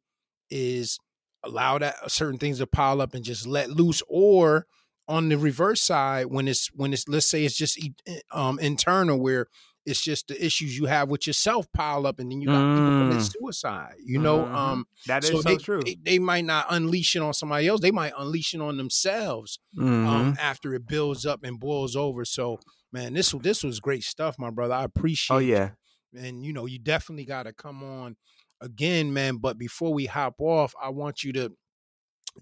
is 0.50 0.98
allow 1.44 1.78
that 1.78 2.10
certain 2.10 2.38
things 2.38 2.58
to 2.58 2.66
pile 2.66 3.00
up 3.00 3.14
and 3.14 3.24
just 3.24 3.46
let 3.46 3.70
loose 3.70 4.02
or 4.08 4.66
on 5.08 5.28
the 5.28 5.36
reverse 5.36 5.82
side 5.82 6.26
when 6.26 6.46
it's 6.46 6.68
when 6.74 6.92
it's 6.92 7.08
let's 7.08 7.26
say 7.28 7.44
it's 7.44 7.56
just 7.56 7.78
eh, 8.06 8.20
um 8.30 8.58
internal 8.60 9.20
where 9.20 9.48
it's 9.84 10.02
just 10.02 10.28
the 10.28 10.44
issues 10.44 10.78
you 10.78 10.86
have 10.86 11.08
with 11.08 11.26
yourself 11.26 11.66
pile 11.72 12.06
up, 12.06 12.18
and 12.20 12.30
then 12.30 12.40
you 12.40 12.48
got 12.48 12.62
mm. 12.62 12.76
people 12.76 13.08
commit 13.08 13.22
suicide. 13.22 13.94
You 14.04 14.18
know, 14.18 14.40
mm-hmm. 14.40 14.54
um, 14.54 14.86
that 15.06 15.24
is 15.24 15.30
so, 15.30 15.40
so 15.40 15.48
they, 15.48 15.56
true. 15.56 15.82
They, 15.84 15.96
they, 16.00 16.18
might 16.18 16.44
not 16.44 16.66
unleash 16.70 17.16
it 17.16 17.22
on 17.22 17.34
somebody 17.34 17.66
else. 17.66 17.80
They 17.80 17.90
might 17.90 18.12
unleash 18.16 18.54
it 18.54 18.60
on 18.60 18.76
themselves 18.76 19.58
um, 19.78 19.84
mm-hmm. 19.84 20.06
um, 20.06 20.36
after 20.40 20.74
it 20.74 20.86
builds 20.86 21.26
up 21.26 21.42
and 21.42 21.58
boils 21.58 21.96
over. 21.96 22.24
So, 22.24 22.60
man, 22.93 23.14
this 23.14 23.32
this 23.40 23.62
was 23.64 23.80
great 23.80 24.05
stuff, 24.05 24.38
my 24.38 24.51
brother. 24.51 24.74
I 24.74 24.82
oh, 24.82 24.84
appreciate. 24.84 25.36
Oh 25.36 25.40
yeah, 25.40 25.70
you. 26.12 26.20
and 26.20 26.45
you 26.45 26.53
know, 26.53 26.66
you 26.66 26.78
definitely 26.78 27.24
got 27.24 27.45
to 27.45 27.53
come 27.53 27.82
on 27.82 28.16
again, 28.61 29.12
man. 29.12 29.36
But 29.36 29.59
before 29.59 29.93
we 29.93 30.07
hop 30.07 30.36
off, 30.38 30.74
I 30.80 30.90
want 30.90 31.24
you 31.24 31.32
to 31.34 31.53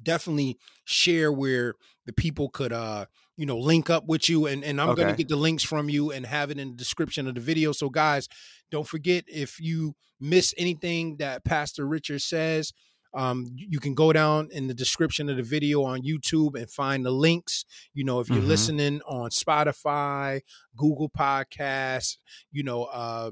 definitely 0.02 0.58
share 0.84 1.32
where 1.32 1.74
the 2.06 2.12
people 2.12 2.48
could 2.48 2.72
uh 2.72 3.06
you 3.36 3.46
know 3.46 3.58
link 3.58 3.90
up 3.90 4.06
with 4.06 4.28
you 4.28 4.46
and, 4.46 4.62
and 4.64 4.80
i'm 4.80 4.90
okay. 4.90 5.02
going 5.02 5.12
to 5.12 5.16
get 5.16 5.28
the 5.28 5.36
links 5.36 5.64
from 5.64 5.88
you 5.88 6.12
and 6.12 6.24
have 6.24 6.50
it 6.50 6.58
in 6.58 6.70
the 6.70 6.76
description 6.76 7.26
of 7.26 7.34
the 7.34 7.40
video 7.40 7.72
so 7.72 7.88
guys 7.88 8.28
don't 8.70 8.86
forget 8.86 9.24
if 9.26 9.58
you 9.58 9.94
miss 10.20 10.54
anything 10.56 11.16
that 11.16 11.44
pastor 11.44 11.86
richard 11.86 12.20
says 12.20 12.72
um, 13.14 13.46
you 13.54 13.80
can 13.80 13.94
go 13.94 14.12
down 14.12 14.48
in 14.52 14.68
the 14.68 14.74
description 14.74 15.28
of 15.28 15.36
the 15.36 15.42
video 15.42 15.82
on 15.82 16.02
YouTube 16.02 16.54
and 16.54 16.70
find 16.70 17.04
the 17.04 17.10
links. 17.10 17.64
You 17.92 18.04
know, 18.04 18.20
if 18.20 18.28
you're 18.28 18.38
mm-hmm. 18.38 18.48
listening 18.48 19.00
on 19.06 19.30
Spotify, 19.30 20.40
Google 20.76 21.10
Podcasts, 21.10 22.18
you 22.52 22.62
know, 22.62 22.84
uh, 22.84 23.30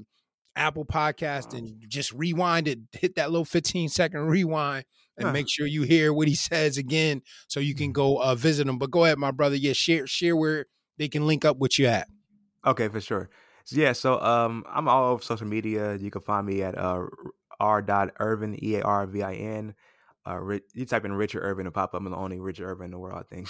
Apple 0.56 0.84
Podcast, 0.84 1.56
and 1.56 1.84
just 1.88 2.12
rewind 2.12 2.66
it, 2.66 2.80
hit 2.92 3.14
that 3.14 3.30
little 3.30 3.44
15 3.44 3.88
second 3.88 4.22
rewind 4.22 4.84
and 5.16 5.32
make 5.32 5.46
sure 5.48 5.66
you 5.66 5.82
hear 5.82 6.12
what 6.12 6.28
he 6.28 6.34
says 6.34 6.78
again 6.78 7.22
so 7.48 7.60
you 7.60 7.74
can 7.74 7.90
mm. 7.90 7.94
go 7.94 8.22
uh, 8.22 8.34
visit 8.34 8.66
him. 8.66 8.78
But 8.78 8.90
go 8.90 9.04
ahead, 9.04 9.18
my 9.18 9.30
brother. 9.30 9.56
Yeah, 9.56 9.72
share 9.72 10.06
share 10.06 10.36
where 10.36 10.66
they 10.96 11.08
can 11.08 11.26
link 11.26 11.44
up 11.44 11.58
with 11.58 11.78
you 11.78 11.86
at. 11.86 12.08
Okay, 12.66 12.88
for 12.88 13.00
sure. 13.00 13.30
Yeah, 13.70 13.92
so 13.92 14.20
um, 14.20 14.64
I'm 14.68 14.88
all 14.88 15.12
over 15.12 15.22
social 15.22 15.46
media. 15.46 15.94
You 15.96 16.10
can 16.10 16.22
find 16.22 16.46
me 16.46 16.62
at 16.62 16.76
uh, 16.76 17.04
r. 17.60 17.82
Earvin 17.82 18.62
e 18.62 18.76
a 18.76 18.82
r 18.82 19.06
v 19.06 19.22
i 19.22 19.34
n. 19.34 19.74
Uh, 20.26 20.58
you 20.74 20.84
type 20.84 21.04
in 21.04 21.12
Richard 21.12 21.42
Earvin 21.42 21.64
to 21.64 21.70
pop 21.70 21.94
up. 21.94 22.00
I'm 22.00 22.10
the 22.10 22.16
only 22.16 22.38
Richard 22.38 22.66
Earvin 22.66 22.86
in 22.86 22.90
the 22.90 22.98
world, 22.98 23.24
I 23.24 23.34
think. 23.34 23.48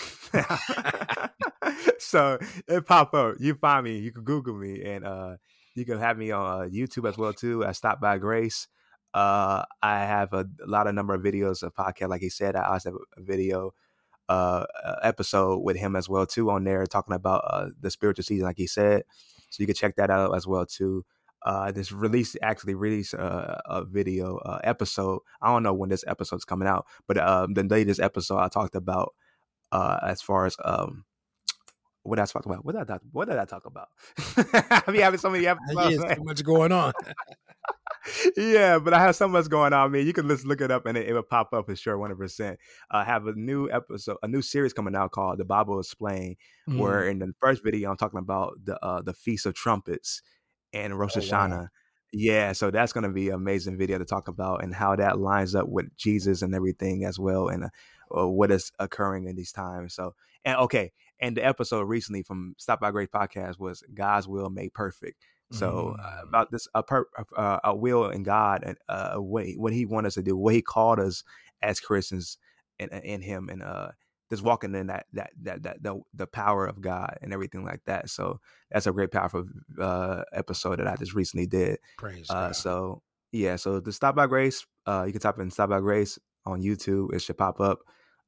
so 1.98 2.38
it 2.68 2.86
pop 2.86 3.14
up. 3.14 3.36
You 3.40 3.54
find 3.54 3.84
me. 3.84 3.98
You 3.98 4.12
can 4.12 4.22
Google 4.22 4.54
me, 4.54 4.84
and 4.84 5.04
uh, 5.04 5.36
you 5.74 5.84
can 5.84 5.98
have 5.98 6.16
me 6.16 6.30
on 6.30 6.46
uh, 6.46 6.66
YouTube 6.66 7.08
as 7.08 7.18
well 7.18 7.32
too. 7.32 7.64
I 7.64 7.72
Stop 7.72 8.00
by 8.00 8.18
Grace. 8.18 8.68
Uh, 9.14 9.64
I 9.82 10.00
have 10.00 10.32
a, 10.32 10.46
a, 10.64 10.66
lot 10.66 10.86
of 10.86 10.94
number 10.94 11.14
of 11.14 11.22
videos 11.22 11.62
of 11.62 11.74
podcast. 11.74 12.10
Like 12.10 12.20
he 12.20 12.28
said, 12.28 12.54
I 12.54 12.64
also 12.64 12.90
have 12.90 12.98
a 13.16 13.22
video 13.22 13.72
uh, 14.28 14.66
episode 15.02 15.60
with 15.60 15.76
him 15.76 15.96
as 15.96 16.08
well 16.08 16.26
too 16.26 16.50
on 16.50 16.64
there, 16.64 16.86
talking 16.86 17.14
about 17.14 17.42
uh, 17.46 17.68
the 17.80 17.90
spiritual 17.90 18.24
season, 18.24 18.46
like 18.46 18.58
he 18.58 18.66
said. 18.66 19.02
So 19.50 19.62
you 19.62 19.66
can 19.66 19.74
check 19.74 19.96
that 19.96 20.10
out 20.10 20.36
as 20.36 20.46
well 20.46 20.66
too. 20.66 21.04
Uh, 21.44 21.70
this 21.70 21.92
release 21.92 22.36
actually 22.42 22.74
released 22.74 23.14
uh, 23.14 23.56
a 23.66 23.84
video 23.84 24.38
uh, 24.38 24.58
episode. 24.64 25.20
I 25.40 25.52
don't 25.52 25.62
know 25.62 25.74
when 25.74 25.88
this 25.88 26.04
episode's 26.06 26.44
coming 26.44 26.68
out, 26.68 26.86
but 27.06 27.18
um, 27.18 27.54
the 27.54 27.62
latest 27.62 28.00
episode 28.00 28.38
I 28.38 28.48
talked 28.48 28.74
about 28.74 29.14
uh, 29.72 29.98
as 30.02 30.22
far 30.22 30.46
as 30.46 30.56
um, 30.64 31.04
what 32.02 32.16
did 32.16 32.22
I 32.22 32.26
talk 32.26 32.46
about? 32.46 32.64
What 32.64 32.72
did 32.72 32.82
I 32.82 32.84
talk, 32.84 33.02
what 33.12 33.28
did 33.28 33.38
I 33.38 33.44
talk 33.44 33.66
about? 33.66 33.88
I 34.86 34.90
mean, 34.90 35.02
having 35.02 35.20
so 35.20 35.30
many 35.30 35.46
episodes. 35.46 35.96
Yeah, 36.02 36.14
so 36.16 36.22
much 36.22 36.42
going 36.44 36.72
on. 36.72 36.92
yeah, 38.36 38.78
but 38.78 38.94
I 38.94 39.00
have 39.00 39.16
so 39.16 39.28
much 39.28 39.48
going 39.48 39.72
on. 39.72 39.92
Man, 39.92 40.06
you 40.06 40.12
can 40.12 40.28
just 40.28 40.46
look 40.46 40.60
it 40.60 40.70
up 40.70 40.86
and 40.86 40.96
it, 40.96 41.08
it 41.08 41.12
will 41.12 41.22
pop 41.22 41.52
up 41.52 41.66
for 41.66 41.76
sure, 41.76 41.98
one 41.98 42.10
hundred 42.10 42.20
percent. 42.20 42.58
I 42.90 43.04
have 43.04 43.26
a 43.26 43.32
new 43.32 43.70
episode, 43.70 44.16
a 44.22 44.28
new 44.28 44.42
series 44.42 44.72
coming 44.72 44.96
out 44.96 45.12
called 45.12 45.38
"The 45.38 45.44
Bible 45.44 45.78
Explained," 45.78 46.36
mm. 46.68 46.78
where 46.78 47.06
in 47.06 47.18
the 47.18 47.32
first 47.40 47.62
video 47.62 47.90
I'm 47.90 47.96
talking 47.96 48.18
about 48.18 48.54
the 48.64 48.82
uh, 48.84 49.02
the 49.02 49.12
Feast 49.12 49.46
of 49.46 49.54
Trumpets 49.54 50.22
and 50.72 50.98
Rosh 50.98 51.16
Hashanah. 51.16 51.52
Oh, 51.52 51.60
wow. 51.60 51.68
Yeah, 52.10 52.52
so 52.52 52.70
that's 52.70 52.94
going 52.94 53.04
to 53.04 53.10
be 53.10 53.28
an 53.28 53.34
amazing 53.34 53.76
video 53.76 53.98
to 53.98 54.04
talk 54.04 54.28
about 54.28 54.64
and 54.64 54.74
how 54.74 54.96
that 54.96 55.18
lines 55.18 55.54
up 55.54 55.68
with 55.68 55.94
Jesus 55.96 56.40
and 56.40 56.54
everything 56.54 57.04
as 57.04 57.18
well, 57.18 57.48
and 57.48 57.64
uh, 57.64 58.26
what 58.26 58.50
is 58.50 58.72
occurring 58.78 59.26
in 59.26 59.36
these 59.36 59.52
times. 59.52 59.94
So, 59.94 60.14
and 60.44 60.56
okay, 60.56 60.92
and 61.20 61.36
the 61.36 61.44
episode 61.44 61.82
recently 61.82 62.22
from 62.22 62.54
Stop 62.56 62.80
by 62.80 62.92
Grace 62.92 63.08
podcast 63.12 63.58
was 63.58 63.82
God's 63.92 64.26
Will 64.26 64.48
Made 64.48 64.72
Perfect. 64.72 65.22
So 65.50 65.96
uh, 65.98 66.02
mm. 66.02 66.28
about 66.28 66.50
this 66.50 66.68
a, 66.74 66.82
per, 66.82 67.06
uh, 67.36 67.58
a 67.64 67.74
will 67.74 68.10
in 68.10 68.22
God 68.22 68.62
and 68.64 68.76
uh, 68.88 69.10
a 69.12 69.22
way 69.22 69.54
what 69.56 69.72
He 69.72 69.86
wanted 69.86 70.08
us 70.08 70.14
to 70.14 70.22
do, 70.22 70.36
what 70.36 70.54
He 70.54 70.62
called 70.62 71.00
us 71.00 71.24
as 71.62 71.80
Christians 71.80 72.38
in, 72.78 72.88
in 72.90 73.22
Him, 73.22 73.48
and 73.50 73.62
uh, 73.62 73.88
just 74.30 74.42
walking 74.42 74.74
in 74.74 74.88
that 74.88 75.06
that 75.12 75.30
that 75.42 75.62
that 75.62 75.82
the, 75.82 76.00
the 76.14 76.26
power 76.26 76.66
of 76.66 76.80
God 76.80 77.18
and 77.22 77.32
everything 77.32 77.64
like 77.64 77.80
that. 77.86 78.10
So 78.10 78.40
that's 78.70 78.86
a 78.86 78.92
great 78.92 79.10
powerful 79.10 79.46
uh, 79.80 80.22
episode 80.32 80.78
that 80.78 80.86
I 80.86 80.96
just 80.96 81.14
recently 81.14 81.46
did. 81.46 81.78
Praise 81.96 82.30
uh, 82.30 82.52
So 82.52 83.02
yeah, 83.32 83.56
so 83.56 83.80
the 83.80 83.92
Stop 83.92 84.16
by 84.16 84.26
Grace, 84.26 84.66
uh, 84.86 85.04
you 85.06 85.12
can 85.12 85.20
type 85.20 85.38
in 85.38 85.50
Stop 85.50 85.70
by 85.70 85.80
Grace 85.80 86.18
on 86.46 86.62
YouTube. 86.62 87.14
It 87.14 87.20
should 87.20 87.38
pop 87.38 87.60
up, 87.60 87.80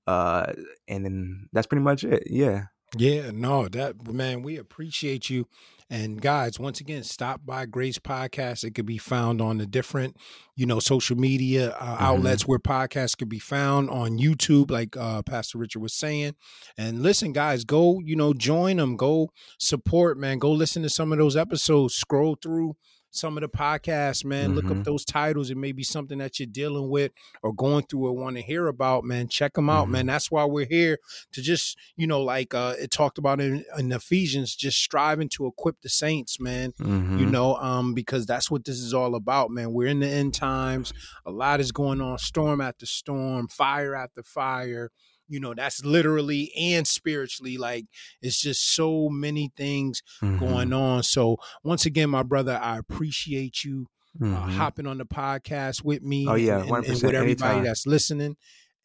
uh, 0.06 0.52
and 0.88 1.04
then 1.04 1.48
that's 1.52 1.66
pretty 1.66 1.82
much 1.82 2.04
it. 2.04 2.24
Yeah. 2.26 2.64
Yeah, 2.96 3.30
no, 3.32 3.68
that 3.68 4.12
man, 4.12 4.42
we 4.42 4.56
appreciate 4.56 5.30
you. 5.30 5.46
And 5.92 6.22
guys, 6.22 6.60
once 6.60 6.80
again, 6.80 7.02
stop 7.02 7.40
by 7.44 7.66
Grace 7.66 7.98
Podcast. 7.98 8.62
It 8.62 8.76
could 8.76 8.86
be 8.86 8.96
found 8.96 9.42
on 9.42 9.58
the 9.58 9.66
different, 9.66 10.16
you 10.54 10.64
know, 10.64 10.78
social 10.78 11.16
media 11.16 11.70
uh, 11.70 11.84
mm-hmm. 11.84 12.04
outlets 12.04 12.46
where 12.46 12.60
podcasts 12.60 13.18
could 13.18 13.28
be 13.28 13.40
found 13.40 13.90
on 13.90 14.16
YouTube, 14.16 14.70
like 14.70 14.96
uh, 14.96 15.22
Pastor 15.22 15.58
Richard 15.58 15.80
was 15.80 15.92
saying. 15.92 16.36
And 16.78 17.02
listen, 17.02 17.32
guys, 17.32 17.64
go, 17.64 18.00
you 18.04 18.14
know, 18.14 18.32
join 18.32 18.76
them, 18.76 18.96
go 18.96 19.30
support, 19.58 20.16
man. 20.16 20.38
Go 20.38 20.52
listen 20.52 20.84
to 20.84 20.88
some 20.88 21.10
of 21.10 21.18
those 21.18 21.36
episodes. 21.36 21.96
Scroll 21.96 22.36
through 22.40 22.76
some 23.10 23.36
of 23.36 23.42
the 23.42 23.48
podcasts, 23.48 24.24
man. 24.24 24.46
Mm-hmm. 24.46 24.54
Look 24.54 24.64
up 24.66 24.70
mm-hmm. 24.72 24.82
those 24.82 25.04
titles. 25.04 25.50
It 25.50 25.56
may 25.56 25.72
be 25.72 25.82
something 25.82 26.18
that 26.18 26.38
you're 26.38 26.46
dealing 26.46 26.90
with 26.90 27.12
or 27.42 27.52
going 27.52 27.84
through 27.84 28.06
or 28.06 28.12
want 28.12 28.36
to 28.36 28.42
hear 28.42 28.68
about, 28.68 29.04
man. 29.04 29.28
Check 29.28 29.54
them 29.54 29.68
out, 29.68 29.84
mm-hmm. 29.84 29.92
man. 29.92 30.06
That's 30.06 30.30
why 30.30 30.44
we're 30.44 30.66
here 30.66 30.98
to 31.32 31.42
just, 31.42 31.76
you 31.96 32.06
know, 32.06 32.22
like 32.22 32.54
uh, 32.54 32.74
it 32.78 32.90
talked 32.90 33.18
about 33.18 33.40
in, 33.40 33.64
in 33.78 33.92
Ephesians, 33.92 34.54
just 34.54 34.78
striving 34.78 35.28
to 35.30 35.46
equip 35.46 35.80
the 35.82 35.88
saints, 35.88 36.40
man. 36.40 36.72
Mm-hmm. 36.80 37.18
You 37.18 37.26
know, 37.26 37.56
um, 37.56 37.94
because 37.94 38.26
that's 38.26 38.50
what 38.50 38.64
this 38.64 38.78
is 38.78 38.94
all 38.94 39.14
about, 39.14 39.50
man. 39.50 39.72
We're 39.72 39.88
in 39.88 40.00
the 40.00 40.08
end 40.08 40.34
times. 40.34 40.92
A 41.26 41.30
lot 41.30 41.60
is 41.60 41.72
going 41.72 42.00
on, 42.00 42.18
storm 42.18 42.60
after 42.60 42.86
storm, 42.86 43.48
fire 43.48 43.94
after 43.94 44.22
fire 44.22 44.90
you 45.30 45.40
know 45.40 45.54
that's 45.54 45.84
literally 45.84 46.52
and 46.56 46.86
spiritually 46.86 47.56
like 47.56 47.86
it's 48.20 48.40
just 48.40 48.74
so 48.74 49.08
many 49.08 49.50
things 49.56 50.02
mm-hmm. 50.22 50.38
going 50.38 50.72
on 50.72 51.02
so 51.02 51.36
once 51.62 51.86
again 51.86 52.10
my 52.10 52.22
brother 52.22 52.58
i 52.62 52.76
appreciate 52.76 53.64
you 53.64 53.86
uh, 54.20 54.24
mm-hmm. 54.24 54.34
uh, 54.34 54.46
hopping 54.48 54.86
on 54.86 54.98
the 54.98 55.06
podcast 55.06 55.84
with 55.84 56.02
me 56.02 56.26
oh 56.28 56.34
yeah 56.34 56.60
and, 56.60 56.70
and, 56.70 56.86
with 56.86 57.04
everybody 57.04 57.26
anytime. 57.26 57.64
that's 57.64 57.86
listening 57.86 58.36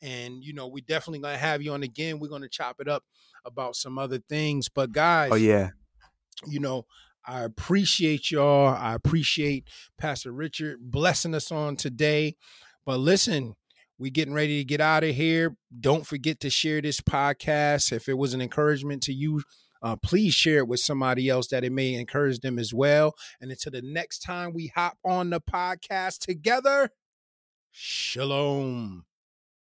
and 0.02 0.44
you 0.44 0.54
know 0.54 0.68
we 0.68 0.82
definitely 0.82 1.20
gonna 1.20 1.38
have 1.38 1.62
you 1.62 1.74
on 1.74 1.84
again 1.84 2.20
we're 2.20 2.30
gonna 2.30 2.48
chop 2.48 2.78
it 2.80 2.88
up 2.88 3.04
about 3.44 3.76
some 3.76 3.98
other 3.98 4.20
things 4.30 4.70
but 4.70 4.92
guys 4.92 5.32
oh 5.32 5.36
yeah 5.36 5.70
you 6.48 6.60
know 6.60 6.86
I 7.28 7.42
appreciate 7.42 8.30
y'all. 8.30 8.68
I 8.68 8.94
appreciate 8.94 9.68
Pastor 9.98 10.32
Richard 10.32 10.78
blessing 10.80 11.34
us 11.34 11.52
on 11.52 11.76
today. 11.76 12.36
But 12.86 13.00
listen, 13.00 13.56
we 13.98 14.10
getting 14.10 14.34
ready 14.34 14.60
to 14.60 14.66
get 14.66 14.82
out 14.82 15.04
of 15.04 15.16
here. 15.16 15.56
Don't 15.80 16.06
forget 16.06 16.40
to 16.42 16.50
share 16.50 16.82
this 16.82 17.02
podcast. 17.02 17.92
If 17.92 18.10
it 18.10 18.18
was 18.18 18.34
an 18.34 18.42
encouragement 18.42 19.04
to 19.04 19.14
you, 19.14 19.42
uh, 19.82 19.96
please 19.96 20.34
share 20.34 20.60
it 20.60 20.68
with 20.68 20.80
somebody 20.80 21.30
else 21.30 21.48
that 21.48 21.64
it 21.64 21.72
may 21.72 21.94
encourage 21.94 22.40
them 22.40 22.60
as 22.60 22.74
well. 22.74 23.14
And 23.40 23.52
until 23.52 23.72
the 23.72 23.82
next 23.82 24.20
time 24.20 24.54
we 24.54 24.72
hop 24.76 24.98
on 25.06 25.30
the 25.30 25.40
podcast 25.40 26.20
together, 26.20 26.90
shalom. 27.72 29.05